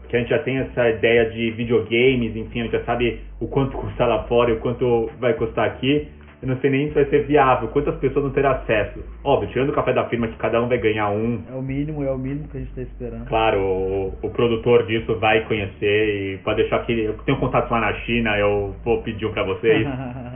Porque 0.00 0.16
a 0.16 0.20
gente 0.20 0.30
já 0.30 0.38
tem 0.38 0.56
essa 0.56 0.88
ideia 0.88 1.28
de 1.28 1.50
videogames, 1.50 2.34
enfim, 2.34 2.60
a 2.60 2.62
gente 2.62 2.72
já 2.72 2.84
sabe 2.84 3.20
o 3.38 3.46
quanto 3.46 3.76
custa 3.76 4.06
lá 4.06 4.22
fora 4.22 4.52
e 4.52 4.54
o 4.54 4.60
quanto 4.60 5.10
vai 5.20 5.34
custar 5.34 5.66
aqui 5.66 6.08
eu 6.44 6.48
não 6.48 6.58
sei 6.58 6.68
nem 6.68 6.88
se 6.88 6.94
vai 6.94 7.06
ser 7.06 7.24
viável, 7.24 7.68
quantas 7.68 7.96
pessoas 7.96 8.26
vão 8.26 8.32
ter 8.34 8.44
acesso. 8.44 9.02
Óbvio, 9.24 9.48
tirando 9.48 9.70
o 9.70 9.72
café 9.72 9.94
da 9.94 10.04
firma 10.10 10.28
que 10.28 10.36
cada 10.36 10.62
um 10.62 10.68
vai 10.68 10.76
ganhar 10.76 11.08
um. 11.08 11.42
É 11.50 11.54
o 11.54 11.62
mínimo, 11.62 12.04
é 12.04 12.10
o 12.10 12.18
mínimo 12.18 12.46
que 12.48 12.58
a 12.58 12.60
gente 12.60 12.68
está 12.68 12.82
esperando. 12.82 13.26
Claro, 13.26 13.60
o, 13.60 14.14
o, 14.20 14.28
produtor 14.28 14.84
disso 14.86 15.18
vai 15.18 15.42
conhecer 15.46 16.34
e 16.34 16.38
pode 16.44 16.60
deixar 16.60 16.84
que. 16.84 16.92
Eu 16.92 17.14
tenho 17.24 17.38
contatos 17.38 17.70
lá 17.70 17.80
na 17.80 17.94
China, 18.00 18.36
eu 18.36 18.76
vou 18.84 19.00
pedir 19.00 19.24
um 19.24 19.32
para 19.32 19.42
vocês. 19.44 19.88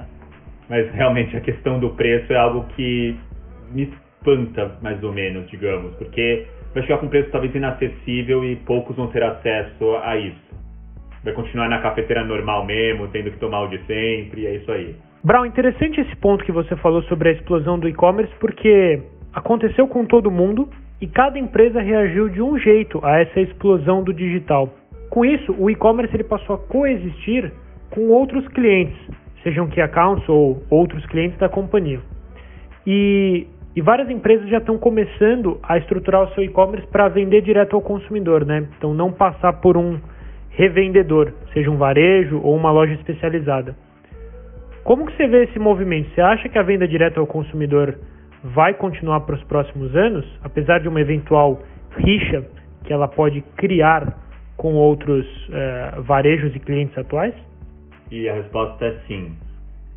Mas 0.66 0.90
realmente 0.92 1.37
a 1.37 1.40
questão 1.40 1.79
do 1.79 1.90
preço 1.90 2.33
é 2.33 2.37
algo 2.37 2.64
que 2.75 3.14
me 3.71 3.83
espanta, 3.83 4.79
mais 4.81 5.03
ou 5.05 5.12
menos, 5.12 5.47
digamos, 5.51 5.94
porque 5.97 6.47
vai 6.73 6.83
chegar 6.85 6.99
com 6.99 7.07
um 7.07 7.11
preço 7.11 7.31
talvez 7.31 7.55
inacessível 7.55 8.42
e 8.47 8.57
poucos 8.57 8.97
vão 8.97 9.09
ter 9.09 9.23
acesso 9.23 9.94
a 10.03 10.16
isso. 10.16 10.47
Vai 11.28 11.34
continuar 11.34 11.68
na 11.68 11.78
cafeteira 11.80 12.24
normal 12.24 12.64
mesmo, 12.64 13.06
tendo 13.08 13.30
que 13.30 13.36
tomar 13.36 13.60
o 13.60 13.68
de 13.68 13.76
sempre, 13.84 14.46
é 14.46 14.54
isso 14.54 14.72
aí. 14.72 14.96
Brown, 15.22 15.44
interessante 15.44 16.00
esse 16.00 16.16
ponto 16.16 16.42
que 16.42 16.50
você 16.50 16.74
falou 16.76 17.02
sobre 17.02 17.28
a 17.28 17.32
explosão 17.32 17.78
do 17.78 17.86
e-commerce, 17.86 18.32
porque 18.40 19.02
aconteceu 19.34 19.86
com 19.86 20.06
todo 20.06 20.30
mundo 20.30 20.70
e 21.02 21.06
cada 21.06 21.38
empresa 21.38 21.82
reagiu 21.82 22.30
de 22.30 22.40
um 22.40 22.56
jeito 22.58 22.98
a 23.04 23.18
essa 23.18 23.40
explosão 23.40 24.02
do 24.02 24.14
digital. 24.14 24.72
Com 25.10 25.22
isso, 25.22 25.54
o 25.58 25.68
e-commerce 25.68 26.16
ele 26.16 26.24
passou 26.24 26.56
a 26.56 26.58
coexistir 26.60 27.52
com 27.90 28.08
outros 28.08 28.48
clientes, 28.48 28.96
sejam 29.42 29.66
key 29.66 29.82
accounts 29.82 30.26
ou 30.30 30.62
outros 30.70 31.04
clientes 31.08 31.38
da 31.38 31.50
companhia. 31.50 32.00
E, 32.86 33.46
e 33.76 33.82
várias 33.82 34.08
empresas 34.08 34.48
já 34.48 34.56
estão 34.56 34.78
começando 34.78 35.60
a 35.62 35.76
estruturar 35.76 36.22
o 36.22 36.34
seu 36.34 36.42
e-commerce 36.42 36.86
para 36.86 37.06
vender 37.08 37.42
direto 37.42 37.76
ao 37.76 37.82
consumidor, 37.82 38.46
né? 38.46 38.66
Então 38.78 38.94
não 38.94 39.12
passar 39.12 39.52
por 39.60 39.76
um 39.76 40.00
revendedor, 40.59 41.33
seja 41.53 41.71
um 41.71 41.77
varejo 41.77 42.40
ou 42.42 42.57
uma 42.57 42.73
loja 42.73 42.92
especializada. 42.94 43.77
Como 44.83 45.07
que 45.07 45.16
você 45.16 45.29
vê 45.29 45.44
esse 45.44 45.59
movimento? 45.59 46.12
Você 46.12 46.21
acha 46.21 46.49
que 46.49 46.59
a 46.59 46.62
venda 46.64 46.88
direta 46.88 47.21
ao 47.21 47.29
consumidor 47.29 47.97
vai 48.42 48.75
continuar 48.75 49.21
para 49.21 49.37
os 49.37 49.44
próximos 49.44 49.94
anos, 49.94 50.27
apesar 50.42 50.81
de 50.81 50.88
uma 50.88 51.01
eventual 51.01 51.62
rixa 51.97 52.44
que 52.83 52.92
ela 52.92 53.07
pode 53.07 53.40
criar 53.57 54.18
com 54.57 54.75
outros 54.75 55.25
uh, 55.49 56.03
varejos 56.03 56.55
e 56.57 56.59
clientes 56.59 56.99
atuais? 56.99 57.35
E 58.11 58.29
a 58.29 58.35
resposta 58.35 58.85
é 58.85 58.97
sim. 59.07 59.37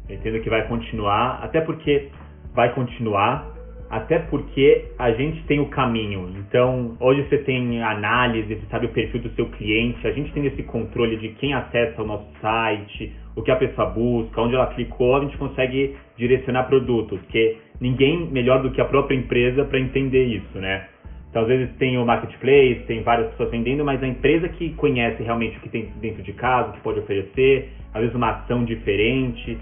Entendo 0.08 0.42
que 0.42 0.50
vai 0.50 0.68
continuar, 0.68 1.40
até 1.42 1.62
porque 1.62 2.10
vai 2.54 2.72
continuar, 2.76 3.48
até 3.92 4.20
porque 4.20 4.86
a 4.98 5.12
gente 5.12 5.44
tem 5.44 5.60
o 5.60 5.66
caminho. 5.66 6.30
Então, 6.40 6.96
hoje 6.98 7.28
você 7.28 7.40
tem 7.40 7.84
análise, 7.84 8.56
você 8.56 8.66
sabe 8.72 8.86
o 8.86 8.90
perfil 8.90 9.20
do 9.22 9.30
seu 9.32 9.48
cliente, 9.48 10.08
a 10.08 10.12
gente 10.14 10.32
tem 10.32 10.46
esse 10.46 10.64
controle 10.64 11.18
de 11.18 11.28
quem 11.34 11.54
acessa 11.54 12.02
o 12.02 12.08
nosso 12.08 12.26
site, 12.42 13.12
o 13.36 13.42
que 13.42 13.52
a 13.52 13.58
pessoa 13.58 13.90
busca, 13.90 14.42
onde 14.42 14.56
ela 14.56 14.68
clicou, 14.68 15.18
a 15.18 15.20
gente 15.20 15.38
consegue 15.38 15.94
direcionar 16.18 16.64
produtos, 16.64 17.20
porque 17.20 17.58
ninguém 17.82 18.28
melhor 18.32 18.62
do 18.62 18.72
que 18.72 18.80
a 18.80 18.86
própria 18.86 19.14
empresa 19.14 19.66
para 19.66 19.78
entender 19.78 20.24
isso, 20.24 20.58
né? 20.58 20.88
Então, 21.30 21.42
às 21.42 21.48
vezes 21.50 21.76
tem 21.76 21.98
o 21.98 22.06
marketplace, 22.06 22.84
tem 22.88 23.04
várias 23.04 23.30
pessoas 23.32 23.52
vendendo, 23.52 23.84
mas 23.84 24.02
a 24.02 24.08
empresa 24.08 24.48
que 24.48 24.70
conhece 24.76 25.22
realmente 25.22 25.58
o 25.58 25.62
que 25.62 25.70
tem 25.70 25.92
dentro 26.00 26.24
de 26.24 26.32
casa, 26.32 26.70
o 26.70 26.74
que 26.74 26.80
pode 26.80 27.00
oferecer, 27.00 27.70
às 27.94 28.00
vezes 28.00 28.16
uma 28.16 28.30
ação 28.32 28.64
diferente. 28.64 29.58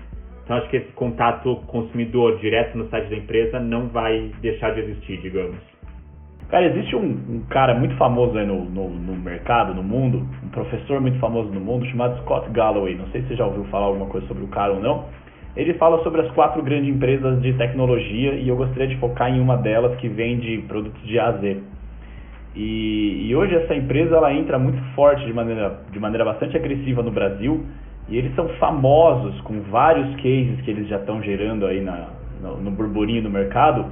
Então, 0.50 0.58
acho 0.58 0.70
que 0.70 0.78
esse 0.78 0.92
contato 0.94 1.58
consumidor 1.68 2.40
direto 2.40 2.76
no 2.76 2.90
site 2.90 3.08
da 3.08 3.18
empresa 3.18 3.60
não 3.60 3.88
vai 3.90 4.32
deixar 4.42 4.74
de 4.74 4.80
existir, 4.80 5.22
digamos. 5.22 5.60
Cara, 6.50 6.66
existe 6.66 6.96
um, 6.96 7.06
um 7.06 7.44
cara 7.52 7.76
muito 7.76 7.96
famoso 7.98 8.36
aí 8.36 8.48
no, 8.48 8.66
no, 8.66 8.90
no, 8.90 9.16
mercado, 9.16 9.76
no 9.76 9.84
mundo, 9.84 10.28
um 10.44 10.50
professor 10.50 11.00
muito 11.00 11.20
famoso 11.20 11.50
no 11.52 11.60
mundo 11.60 11.86
chamado 11.86 12.20
Scott 12.22 12.50
Galloway. 12.50 12.96
Não 12.96 13.06
sei 13.10 13.22
se 13.22 13.28
você 13.28 13.36
já 13.36 13.46
ouviu 13.46 13.64
falar 13.66 13.86
alguma 13.86 14.08
coisa 14.08 14.26
sobre 14.26 14.44
o 14.44 14.48
cara 14.48 14.74
ou 14.74 14.80
não. 14.80 15.06
Ele 15.56 15.76
fala 15.76 16.02
sobre 16.02 16.22
as 16.22 16.32
quatro 16.32 16.64
grandes 16.64 16.96
empresas 16.96 17.40
de 17.44 17.54
tecnologia 17.54 18.34
e 18.34 18.50
eu 18.50 18.56
gostaria 18.56 18.88
de 18.88 18.98
focar 18.98 19.30
em 19.30 19.40
uma 19.40 19.56
delas 19.56 19.96
que 19.98 20.10
vende 20.10 20.64
produtos 20.68 21.00
de 21.04 21.20
A 21.20 21.28
a 21.28 21.32
Z. 21.34 21.62
E, 22.56 23.28
e 23.28 23.36
hoje 23.36 23.54
essa 23.54 23.76
empresa 23.76 24.16
ela 24.16 24.34
entra 24.34 24.58
muito 24.58 24.82
forte 24.96 25.24
de 25.24 25.32
maneira, 25.32 25.80
de 25.92 26.00
maneira 26.00 26.26
bastante 26.26 26.58
agressiva 26.58 27.04
no 27.04 27.12
Brasil 27.12 27.64
E 28.10 28.17
eles 28.17 28.34
são 28.36 28.48
famosos 28.60 29.39
com 29.41 29.62
vários 29.69 30.15
cases 30.15 30.60
que 30.62 30.72
eles 30.72 30.88
já 30.88 30.98
estão 30.98 31.22
gerando 31.22 31.65
aí 31.65 31.82
na, 31.82 32.08
no, 32.41 32.58
no 32.58 32.72
burburinho 32.72 33.22
do 33.22 33.30
mercado 33.30 33.86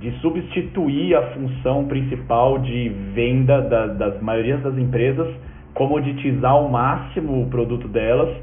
de 0.00 0.10
substituir 0.20 1.14
a 1.14 1.22
função 1.32 1.84
principal 1.86 2.58
de 2.58 2.88
venda 3.14 3.60
da, 3.60 3.86
das 3.86 4.20
maiorias 4.20 4.60
das 4.62 4.76
empresas, 4.76 5.28
comoditizar 5.74 6.50
ao 6.50 6.68
máximo 6.68 7.42
o 7.42 7.46
produto 7.48 7.86
delas 7.86 8.34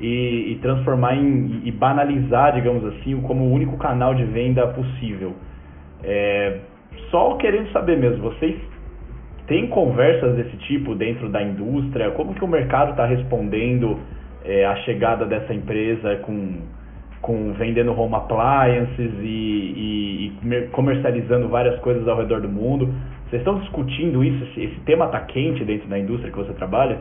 e, 0.00 0.52
e 0.52 0.58
transformar 0.60 1.14
em, 1.14 1.62
e 1.64 1.70
banalizar, 1.70 2.54
digamos 2.54 2.84
assim, 2.84 3.20
como 3.20 3.44
o 3.44 3.52
único 3.52 3.76
canal 3.76 4.14
de 4.14 4.24
venda 4.24 4.66
possível. 4.68 5.34
É, 6.02 6.58
só 7.10 7.34
querendo 7.36 7.70
saber 7.70 7.96
mesmo, 7.98 8.22
vocês 8.22 8.56
têm 9.46 9.68
conversas 9.68 10.36
desse 10.36 10.56
tipo 10.58 10.94
dentro 10.94 11.28
da 11.28 11.42
indústria? 11.42 12.10
Como 12.12 12.34
que 12.34 12.44
o 12.44 12.48
mercado 12.48 12.90
está 12.90 13.06
respondendo 13.06 13.98
é, 14.44 14.64
à 14.66 14.76
chegada 14.76 15.24
dessa 15.26 15.52
empresa 15.52 16.16
com, 16.16 16.60
com 17.20 17.52
vendendo 17.54 17.98
home 17.98 18.14
appliances 18.14 19.12
e, 19.20 20.32
e, 20.42 20.48
e 20.50 20.68
comercializando 20.72 21.48
várias 21.48 21.78
coisas 21.80 22.06
ao 22.06 22.16
redor 22.18 22.40
do 22.40 22.48
mundo? 22.48 22.92
Vocês 23.28 23.40
estão 23.40 23.58
discutindo 23.60 24.24
isso? 24.24 24.42
Esse, 24.44 24.64
esse 24.64 24.80
tema 24.80 25.06
está 25.06 25.20
quente 25.20 25.64
dentro 25.64 25.88
da 25.88 25.98
indústria 25.98 26.30
que 26.30 26.38
você 26.38 26.52
trabalha? 26.54 26.98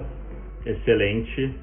Excelente. 0.66 1.54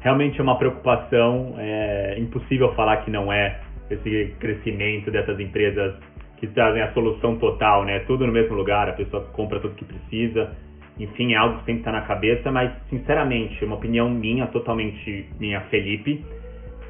Realmente 0.00 0.40
é 0.40 0.42
uma 0.42 0.58
preocupação. 0.58 1.54
É 1.58 2.16
impossível 2.18 2.74
falar 2.74 2.98
que 2.98 3.10
não 3.10 3.32
é 3.32 3.60
esse 3.90 4.34
crescimento 4.38 5.10
dessas 5.10 5.38
empresas 5.38 5.94
que 6.38 6.46
trazem 6.48 6.82
a 6.82 6.92
solução 6.92 7.36
total, 7.36 7.84
né? 7.84 8.00
Tudo 8.00 8.26
no 8.26 8.32
mesmo 8.32 8.54
lugar, 8.54 8.88
a 8.88 8.92
pessoa 8.92 9.24
compra 9.32 9.60
tudo 9.60 9.74
que 9.74 9.84
precisa. 9.84 10.50
Enfim, 10.98 11.32
é 11.32 11.36
algo 11.36 11.58
que 11.58 11.64
tem 11.64 11.76
que 11.76 11.80
estar 11.82 11.92
na 11.92 12.02
cabeça, 12.02 12.50
mas 12.50 12.72
sinceramente, 12.90 13.64
uma 13.64 13.76
opinião 13.76 14.10
minha, 14.10 14.46
totalmente 14.48 15.26
minha, 15.38 15.60
Felipe, 15.62 16.24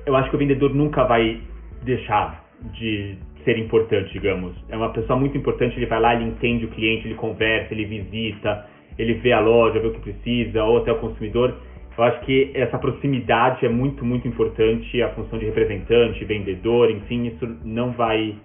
eu 0.07 0.17
acho 0.17 0.31
que 0.31 0.37
o 0.37 0.39
vendedor 0.39 0.75
nunca 0.75 1.05
vai 1.05 1.41
deixar 1.83 2.45
de 2.73 3.17
ser 3.45 3.59
importante, 3.59 4.13
digamos. 4.13 4.55
É 4.69 4.77
uma 4.77 4.91
pessoa 4.91 5.19
muito 5.19 5.37
importante, 5.37 5.77
ele 5.77 5.87
vai 5.87 6.01
lá, 6.01 6.15
ele 6.15 6.25
entende 6.25 6.65
o 6.65 6.69
cliente, 6.69 7.07
ele 7.07 7.15
conversa, 7.15 7.73
ele 7.73 7.85
visita, 7.85 8.67
ele 8.99 9.15
vê 9.15 9.33
a 9.33 9.41
loja, 9.41 9.79
vê 9.79 9.89
o 9.89 9.93
que 9.93 10.01
precisa, 10.01 10.65
ou 10.65 10.79
até 10.79 10.93
o 10.93 10.99
consumidor. 10.99 11.55
Eu 11.97 12.05
acho 12.05 12.21
que 12.21 12.53
essa 12.55 12.79
proximidade 12.79 13.67
é 13.67 13.69
muito, 13.69 14.05
muito 14.05 14.27
importante, 14.27 15.03
a 15.03 15.11
função 15.11 15.39
de 15.39 15.47
representante, 15.47 16.25
vendedor, 16.25 16.91
enfim, 16.91 17.27
isso 17.27 17.47
não 17.65 17.93
vai 17.93 18.37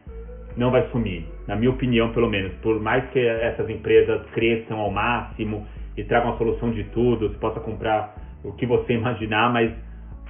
não 0.55 0.69
vai 0.69 0.87
sumir, 0.91 1.25
na 1.47 1.55
minha 1.55 1.71
opinião, 1.71 2.11
pelo 2.11 2.29
menos. 2.29 2.53
Por 2.61 2.79
mais 2.81 3.09
que 3.11 3.19
essas 3.19 3.69
empresas 3.69 4.21
cresçam 4.31 4.79
ao 4.79 4.91
máximo 4.91 5.65
e 5.97 6.03
tragam 6.03 6.33
a 6.33 6.37
solução 6.37 6.71
de 6.71 6.83
tudo, 6.85 7.29
você 7.29 7.37
possa 7.37 7.59
comprar 7.59 8.15
o 8.43 8.51
que 8.53 8.65
você 8.65 8.93
imaginar, 8.97 9.51
mas 9.51 9.71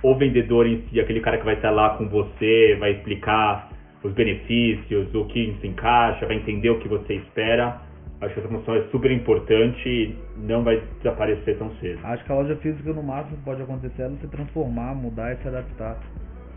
o 0.01 0.15
vendedor 0.15 0.67
em 0.67 0.83
si, 0.89 0.99
aquele 0.99 1.21
cara 1.21 1.37
que 1.37 1.45
vai 1.45 1.55
estar 1.55 1.71
lá 1.71 1.91
com 1.91 2.07
você, 2.09 2.75
vai 2.79 2.91
explicar 2.91 3.69
os 4.03 4.11
benefícios, 4.11 5.13
o 5.15 5.25
que 5.25 5.55
se 5.61 5.67
encaixa, 5.67 6.25
vai 6.25 6.35
entender 6.35 6.69
o 6.69 6.79
que 6.79 6.89
você 6.89 7.15
espera. 7.15 7.81
Acho 8.19 8.33
que 8.33 8.39
essa 8.39 8.49
função 8.49 8.75
é 8.75 8.83
super 8.83 9.11
importante 9.11 9.87
e 9.87 10.15
não 10.37 10.63
vai 10.63 10.81
desaparecer 10.97 11.57
tão 11.57 11.71
cedo. 11.75 11.99
Acho 12.03 12.23
que 12.23 12.31
a 12.31 12.35
loja 12.35 12.55
física, 12.57 12.93
no 12.93 13.03
máximo, 13.03 13.37
pode 13.43 13.61
acontecer 13.61 14.01
ela 14.01 14.15
se 14.17 14.27
transformar, 14.27 14.93
mudar 14.93 15.33
e 15.33 15.37
se 15.37 15.47
adaptar. 15.47 15.97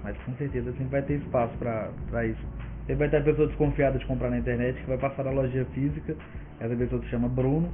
Mas 0.03 0.17
com 0.19 0.33
certeza 0.35 0.71
sempre 0.73 0.91
vai 0.91 1.03
ter 1.03 1.15
espaço 1.15 1.57
para 1.59 2.27
isso. 2.27 2.66
Você 2.87 2.95
vai 2.95 3.09
ter 3.09 3.17
a 3.17 3.21
pessoa 3.21 3.49
desconfiada 3.49 3.99
de 3.99 4.07
comprar 4.07 4.31
na 4.31 4.39
internet 4.39 4.81
que 4.81 4.89
vai 4.89 4.97
passar 4.97 5.25
na 5.25 5.33
loja 5.33 5.67
física. 5.75 6.15
Essa 6.61 6.77
pessoa 6.77 7.03
se 7.03 7.09
chama 7.09 7.29
Bruno. 7.29 7.69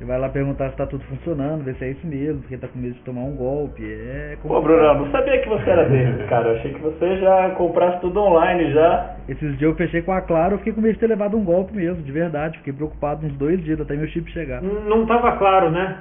E 0.00 0.04
vai 0.04 0.18
lá 0.18 0.30
perguntar 0.30 0.64
se 0.68 0.70
está 0.72 0.86
tudo 0.86 1.04
funcionando, 1.04 1.62
ver 1.62 1.74
se 1.74 1.84
é 1.84 1.90
isso 1.90 2.06
mesmo, 2.06 2.40
porque 2.40 2.54
está 2.54 2.66
com 2.66 2.78
medo 2.78 2.94
de 2.94 3.00
tomar 3.02 3.20
um 3.20 3.36
golpe. 3.36 3.84
É 3.84 4.36
Pô, 4.42 4.60
Bruno, 4.60 4.94
não 4.94 5.10
sabia 5.12 5.38
que 5.40 5.48
você 5.48 5.70
era 5.70 5.84
desses, 5.88 6.26
cara. 6.26 6.48
Eu 6.48 6.56
achei 6.56 6.72
que 6.72 6.80
você 6.80 7.18
já 7.18 7.50
comprasse 7.50 8.00
tudo 8.00 8.18
online 8.18 8.72
já. 8.72 9.14
Esses 9.28 9.58
dias 9.58 9.70
eu 9.70 9.74
fechei 9.74 10.00
com 10.00 10.12
a 10.12 10.22
Claro, 10.22 10.54
eu 10.54 10.58
fiquei 10.58 10.72
com 10.72 10.80
medo 10.80 10.94
de 10.94 11.00
ter 11.00 11.06
levado 11.06 11.36
um 11.36 11.44
golpe 11.44 11.76
mesmo, 11.76 12.02
de 12.02 12.10
verdade. 12.10 12.56
Fiquei 12.58 12.72
preocupado 12.72 13.26
uns 13.26 13.34
dois 13.34 13.62
dias 13.62 13.78
até 13.78 13.94
meu 13.94 14.08
chip 14.08 14.28
chegar. 14.32 14.62
Não 14.62 15.04
tava 15.04 15.32
claro, 15.32 15.70
né? 15.70 15.98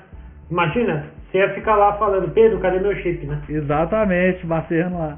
Imagina, 0.49 1.07
você 1.29 1.39
ia 1.39 1.53
ficar 1.53 1.75
lá 1.75 1.93
falando, 1.93 2.31
Pedro, 2.33 2.57
cadê 2.59 2.79
meu 2.79 2.95
chip, 2.95 3.27
né? 3.27 3.41
Exatamente, 3.49 4.47
Marcelo 4.47 4.97
lá. 4.97 5.17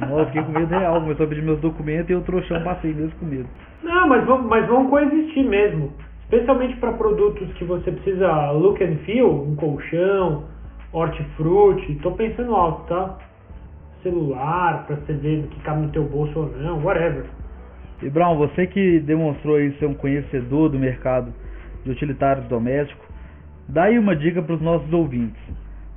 Nossa, 0.00 0.26
fiquei 0.26 0.42
com 0.42 0.52
medo 0.52 0.68
real. 0.68 1.00
Começou 1.00 1.26
a 1.26 1.28
pedir 1.28 1.42
meus 1.42 1.60
documentos 1.60 2.10
e 2.10 2.12
eu 2.12 2.22
trouxão 2.22 2.62
passei 2.62 2.92
mesmo 2.92 3.12
com 3.18 3.26
medo. 3.26 3.48
Não, 3.82 4.08
mas 4.08 4.24
vão, 4.26 4.42
mas 4.42 4.66
vão 4.66 4.88
coexistir 4.88 5.44
mesmo. 5.44 5.92
Especialmente 6.24 6.76
para 6.76 6.92
produtos 6.92 7.52
que 7.54 7.64
você 7.64 7.90
precisa 7.90 8.50
look 8.50 8.82
and 8.82 8.96
feel, 9.04 9.30
um 9.30 9.54
colchão, 9.54 10.44
hortifruti. 10.92 11.94
Tô 12.02 12.12
pensando 12.12 12.54
alto, 12.54 12.86
tá? 12.88 13.18
Celular, 14.02 14.86
para 14.86 14.96
você 14.96 15.12
ver 15.14 15.44
o 15.44 15.48
que 15.48 15.60
cabe 15.60 15.82
no 15.82 15.88
teu 15.90 16.04
bolso 16.04 16.38
ou 16.38 16.50
não, 16.58 16.84
whatever. 16.84 17.24
E 18.02 18.10
Brown, 18.10 18.36
você 18.36 18.66
que 18.66 19.00
demonstrou 19.00 19.56
aí 19.56 19.72
ser 19.78 19.86
um 19.86 19.94
conhecedor 19.94 20.68
do 20.68 20.78
mercado 20.78 21.32
de 21.84 21.90
utilitários 21.90 22.46
domésticos, 22.46 23.06
dá 23.68 23.84
aí 23.84 23.98
uma 23.98 24.14
dica 24.14 24.42
para 24.42 24.54
os 24.54 24.60
nossos 24.60 24.92
ouvintes. 24.92 25.40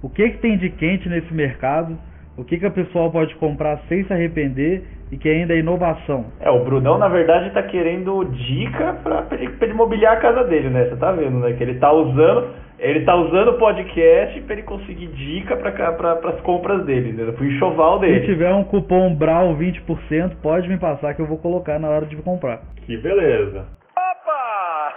O 0.01 0.09
que, 0.09 0.29
que 0.29 0.37
tem 0.37 0.57
de 0.57 0.69
quente 0.69 1.09
nesse 1.09 1.33
mercado 1.33 1.97
o 2.39 2.45
que, 2.45 2.57
que 2.57 2.65
a 2.65 2.71
pessoa 2.71 3.11
pode 3.11 3.35
comprar 3.35 3.79
sem 3.89 4.03
se 4.05 4.13
arrepender 4.13 4.83
e 5.11 5.17
que 5.17 5.27
ainda 5.27 5.53
é 5.53 5.57
inovação? 5.57 6.25
É, 6.39 6.49
o 6.49 6.63
Brunão, 6.63 6.97
na 6.97 7.09
verdade, 7.09 7.47
está 7.47 7.61
querendo 7.63 8.23
dica 8.25 8.93
para 9.03 9.27
ele, 9.31 9.53
ele 9.59 9.73
mobiliar 9.73 10.13
a 10.13 10.21
casa 10.21 10.45
dele, 10.45 10.69
né? 10.69 10.85
Você 10.85 10.95
tá 10.95 11.11
vendo, 11.11 11.39
né? 11.39 11.53
Que 11.53 11.63
ele 11.63 11.79
tá 11.79 11.91
usando, 11.91 12.47
ele 12.79 13.01
tá 13.01 13.15
usando 13.15 13.49
o 13.49 13.57
podcast 13.57 14.39
para 14.41 14.53
ele 14.53 14.63
conseguir 14.63 15.07
dica 15.07 15.57
para 15.57 15.71
pra, 15.91 16.29
as 16.29 16.39
compras 16.41 16.85
dele, 16.85 17.11
né? 17.11 17.29
Pro 17.31 17.45
enxoval 17.45 17.99
dele. 17.99 18.21
Se 18.21 18.27
tiver 18.27 18.53
um 18.53 18.63
cupom 18.63 19.13
BRAU 19.15 19.57
20%, 19.57 20.37
pode 20.41 20.69
me 20.69 20.77
passar 20.77 21.13
que 21.13 21.21
eu 21.21 21.27
vou 21.27 21.37
colocar 21.39 21.77
na 21.77 21.89
hora 21.89 22.05
de 22.05 22.15
comprar. 22.17 22.61
Que 22.85 22.95
beleza. 22.97 23.65
Opa! 23.97 24.93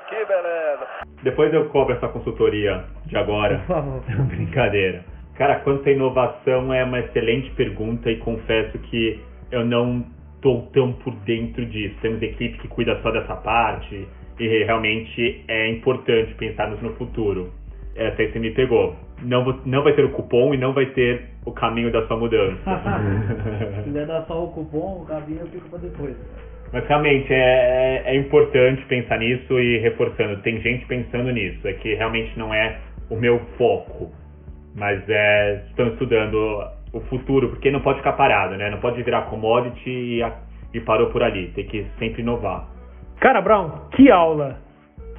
que 0.08 0.24
beleza! 0.24 0.86
Depois 1.22 1.54
eu 1.54 1.66
cobro 1.66 1.94
essa 1.94 2.08
consultoria 2.08 2.82
de 3.06 3.16
agora. 3.16 3.58
Por 3.58 3.76
favor. 3.76 4.02
Brincadeira. 4.26 5.13
Cara, 5.36 5.56
quanto 5.60 5.88
à 5.88 5.92
inovação 5.92 6.72
é 6.72 6.84
uma 6.84 7.00
excelente 7.00 7.50
pergunta 7.52 8.10
e 8.10 8.16
confesso 8.18 8.78
que 8.78 9.20
eu 9.50 9.64
não 9.64 10.04
estou 10.36 10.62
tão 10.72 10.92
por 10.92 11.12
dentro 11.24 11.66
disso. 11.66 11.96
Temos 12.00 12.22
equipe 12.22 12.58
que 12.58 12.68
cuida 12.68 13.00
só 13.02 13.10
dessa 13.10 13.34
parte 13.36 14.06
e 14.38 14.64
realmente 14.64 15.44
é 15.48 15.70
importante 15.70 16.34
pensarmos 16.34 16.80
no 16.82 16.94
futuro. 16.94 17.50
Essa 17.96 18.22
aí 18.22 18.30
você 18.30 18.38
me 18.38 18.50
pegou. 18.50 18.94
Não, 19.22 19.44
não 19.64 19.82
vai 19.82 19.94
ter 19.94 20.04
o 20.04 20.10
cupom 20.10 20.54
e 20.54 20.56
não 20.58 20.72
vai 20.72 20.86
ter 20.86 21.30
o 21.44 21.52
caminho 21.52 21.90
da 21.90 22.06
sua 22.06 22.16
mudança. 22.16 22.58
Se 23.78 23.82
quiser 23.84 24.06
dar 24.06 24.22
só 24.26 24.44
o 24.44 24.48
cupom, 24.52 25.02
o 25.02 25.06
caminho 25.06 25.46
fica 25.46 25.68
para 25.68 25.78
depois. 25.80 26.14
Mas 26.72 26.86
realmente 26.86 27.32
é, 27.32 28.02
é, 28.06 28.14
é 28.14 28.16
importante 28.16 28.84
pensar 28.86 29.18
nisso 29.18 29.58
e 29.58 29.78
reforçando, 29.78 30.40
tem 30.42 30.60
gente 30.60 30.84
pensando 30.86 31.30
nisso. 31.32 31.66
É 31.66 31.72
que 31.72 31.94
realmente 31.94 32.36
não 32.38 32.52
é 32.52 32.78
o 33.10 33.16
meu 33.16 33.40
foco 33.56 34.12
mas 34.74 35.02
é, 35.08 35.64
estão 35.68 35.88
estudando 35.88 36.36
o 36.92 37.00
futuro, 37.02 37.48
porque 37.50 37.70
não 37.70 37.80
pode 37.80 37.98
ficar 37.98 38.12
parado, 38.12 38.56
né? 38.56 38.70
Não 38.70 38.78
pode 38.78 39.02
virar 39.02 39.22
commodity 39.22 39.90
e, 39.90 40.24
e 40.72 40.80
parou 40.80 41.10
por 41.10 41.22
ali, 41.22 41.48
tem 41.48 41.66
que 41.66 41.86
sempre 41.98 42.22
inovar. 42.22 42.66
Cara, 43.20 43.40
Brown, 43.40 43.70
que 43.92 44.10
aula! 44.10 44.58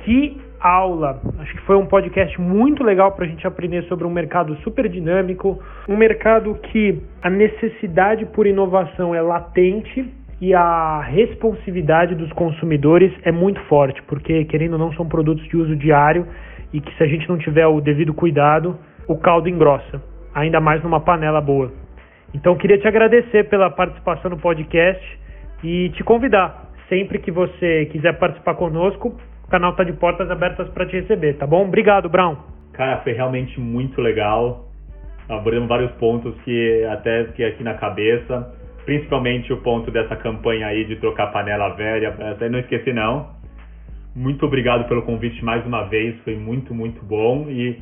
Que 0.03 0.37
aula! 0.59 1.19
Acho 1.39 1.53
que 1.53 1.61
foi 1.61 1.75
um 1.75 1.85
podcast 1.85 2.39
muito 2.39 2.83
legal 2.83 3.11
para 3.13 3.25
a 3.25 3.27
gente 3.27 3.45
aprender 3.47 3.83
sobre 3.83 4.05
um 4.05 4.09
mercado 4.09 4.55
super 4.57 4.87
dinâmico, 4.87 5.59
um 5.87 5.97
mercado 5.97 6.55
que 6.55 7.01
a 7.21 7.29
necessidade 7.29 8.25
por 8.27 8.45
inovação 8.45 9.15
é 9.15 9.21
latente 9.21 10.05
e 10.39 10.53
a 10.53 11.01
responsividade 11.01 12.13
dos 12.13 12.31
consumidores 12.33 13.11
é 13.23 13.31
muito 13.31 13.59
forte, 13.61 14.01
porque 14.03 14.45
querendo 14.45 14.73
ou 14.73 14.79
não 14.79 14.93
são 14.93 15.07
produtos 15.07 15.47
de 15.47 15.57
uso 15.57 15.75
diário 15.75 16.27
e 16.73 16.81
que 16.81 16.95
se 16.97 17.03
a 17.03 17.07
gente 17.07 17.27
não 17.27 17.37
tiver 17.37 17.65
o 17.65 17.79
devido 17.79 18.13
cuidado, 18.13 18.77
o 19.07 19.17
caldo 19.17 19.49
engrossa, 19.49 20.01
ainda 20.33 20.59
mais 20.59 20.83
numa 20.83 20.99
panela 20.99 21.41
boa. 21.41 21.71
Então 22.33 22.55
queria 22.55 22.77
te 22.77 22.87
agradecer 22.87 23.47
pela 23.49 23.69
participação 23.69 24.31
no 24.31 24.37
podcast 24.37 25.03
e 25.63 25.89
te 25.89 26.03
convidar, 26.03 26.69
sempre 26.89 27.19
que 27.19 27.31
você 27.31 27.85
quiser 27.91 28.17
participar 28.17 28.55
conosco, 28.55 29.15
o 29.43 29.47
canal 29.47 29.71
está 29.71 29.83
de 29.83 29.93
portas 29.93 30.29
abertas 30.29 30.67
para 30.69 30.85
te 30.85 30.99
receber, 30.99 31.37
tá 31.37 31.47
bom? 31.47 31.65
Obrigado, 31.65 32.09
Brown. 32.09 32.35
Cara, 32.73 32.97
foi 33.01 33.13
realmente 33.13 33.59
muito 33.59 34.01
legal. 34.01 34.65
Abordamos 35.29 35.69
vários 35.69 35.91
pontos 35.93 36.35
que 36.43 36.83
até 36.91 37.25
fiquei 37.25 37.45
aqui 37.45 37.63
na 37.63 37.75
cabeça, 37.75 38.53
principalmente 38.85 39.51
o 39.53 39.57
ponto 39.57 39.89
dessa 39.89 40.15
campanha 40.15 40.67
aí 40.67 40.85
de 40.85 40.97
trocar 40.97 41.27
panela 41.27 41.69
velha, 41.69 42.15
até 42.31 42.49
não 42.49 42.59
esqueci 42.59 42.91
não. 42.91 43.29
Muito 44.15 44.45
obrigado 44.45 44.87
pelo 44.87 45.01
convite 45.03 45.43
mais 45.43 45.65
uma 45.65 45.83
vez, 45.83 46.15
foi 46.23 46.35
muito, 46.35 46.73
muito 46.73 47.03
bom 47.03 47.45
e 47.49 47.81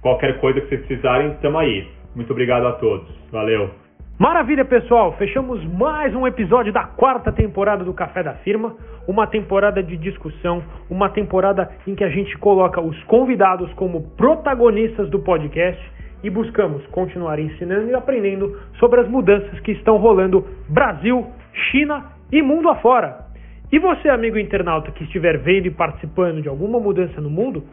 Qualquer 0.00 0.38
coisa 0.40 0.60
que 0.60 0.68
vocês 0.68 0.86
precisarem, 0.86 1.32
estamos 1.32 1.60
aí. 1.60 1.88
Muito 2.14 2.30
obrigado 2.30 2.66
a 2.66 2.72
todos. 2.72 3.06
Valeu. 3.30 3.70
Maravilha, 4.18 4.64
pessoal! 4.64 5.12
Fechamos 5.18 5.62
mais 5.74 6.14
um 6.14 6.26
episódio 6.26 6.72
da 6.72 6.84
quarta 6.84 7.30
temporada 7.30 7.84
do 7.84 7.92
Café 7.92 8.22
da 8.22 8.32
Firma. 8.36 8.74
Uma 9.06 9.26
temporada 9.26 9.82
de 9.82 9.94
discussão, 9.98 10.62
uma 10.88 11.10
temporada 11.10 11.70
em 11.86 11.94
que 11.94 12.02
a 12.02 12.08
gente 12.08 12.36
coloca 12.38 12.80
os 12.80 12.98
convidados 13.04 13.70
como 13.74 14.02
protagonistas 14.16 15.10
do 15.10 15.18
podcast 15.18 15.78
e 16.22 16.30
buscamos 16.30 16.84
continuar 16.86 17.38
ensinando 17.38 17.90
e 17.90 17.94
aprendendo 17.94 18.58
sobre 18.78 19.00
as 19.00 19.08
mudanças 19.08 19.60
que 19.60 19.72
estão 19.72 19.98
rolando 19.98 20.46
Brasil, 20.66 21.26
China 21.70 22.06
e 22.32 22.40
mundo 22.40 22.70
afora. 22.70 23.26
E 23.70 23.78
você, 23.78 24.08
amigo 24.08 24.38
internauta 24.38 24.92
que 24.92 25.04
estiver 25.04 25.38
vendo 25.38 25.66
e 25.66 25.70
participando 25.70 26.40
de 26.40 26.48
alguma 26.48 26.80
mudança 26.80 27.20
no 27.20 27.28
mundo, 27.28 27.64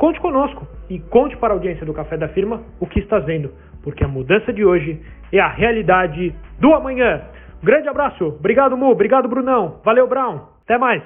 conte 0.00 0.18
conosco 0.18 0.66
e 0.88 0.98
conte 0.98 1.36
para 1.36 1.52
a 1.52 1.56
audiência 1.56 1.84
do 1.84 1.92
Café 1.92 2.16
da 2.16 2.28
Firma 2.28 2.62
o 2.80 2.86
que 2.86 3.00
está 3.00 3.18
vendo, 3.18 3.52
porque 3.82 4.02
a 4.02 4.08
mudança 4.08 4.50
de 4.50 4.64
hoje 4.64 4.98
é 5.30 5.38
a 5.38 5.48
realidade 5.48 6.34
do 6.58 6.72
amanhã. 6.72 7.20
grande 7.62 7.86
abraço, 7.86 8.24
obrigado 8.24 8.78
Mu, 8.78 8.86
obrigado 8.86 9.28
Brunão, 9.28 9.78
valeu 9.84 10.08
Brown, 10.08 10.40
até 10.64 10.78
mais. 10.78 11.02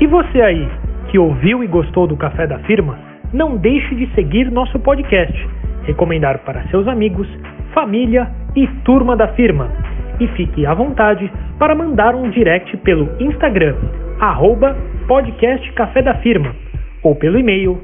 E 0.00 0.06
você 0.06 0.40
aí, 0.40 0.66
que 1.10 1.18
ouviu 1.18 1.62
e 1.62 1.66
gostou 1.66 2.06
do 2.06 2.16
Café 2.16 2.46
da 2.46 2.58
Firma, 2.60 2.98
não 3.34 3.58
deixe 3.58 3.94
de 3.94 4.12
seguir 4.14 4.50
nosso 4.50 4.80
podcast, 4.80 5.36
recomendar 5.84 6.38
para 6.38 6.66
seus 6.68 6.88
amigos, 6.88 7.28
família 7.72 8.30
e 8.54 8.66
turma 8.84 9.16
da 9.16 9.28
firma. 9.28 9.70
E 10.20 10.26
fique 10.28 10.66
à 10.66 10.74
vontade 10.74 11.32
para 11.58 11.74
mandar 11.74 12.14
um 12.14 12.28
direct 12.30 12.76
pelo 12.78 13.08
Instagram, 13.20 13.74
arroba 14.20 14.76
podcast 15.06 15.72
Café 15.72 16.00
da 16.02 16.14
Firma, 16.16 16.54
ou 17.02 17.16
pelo 17.16 17.38
e-mail 17.38 17.80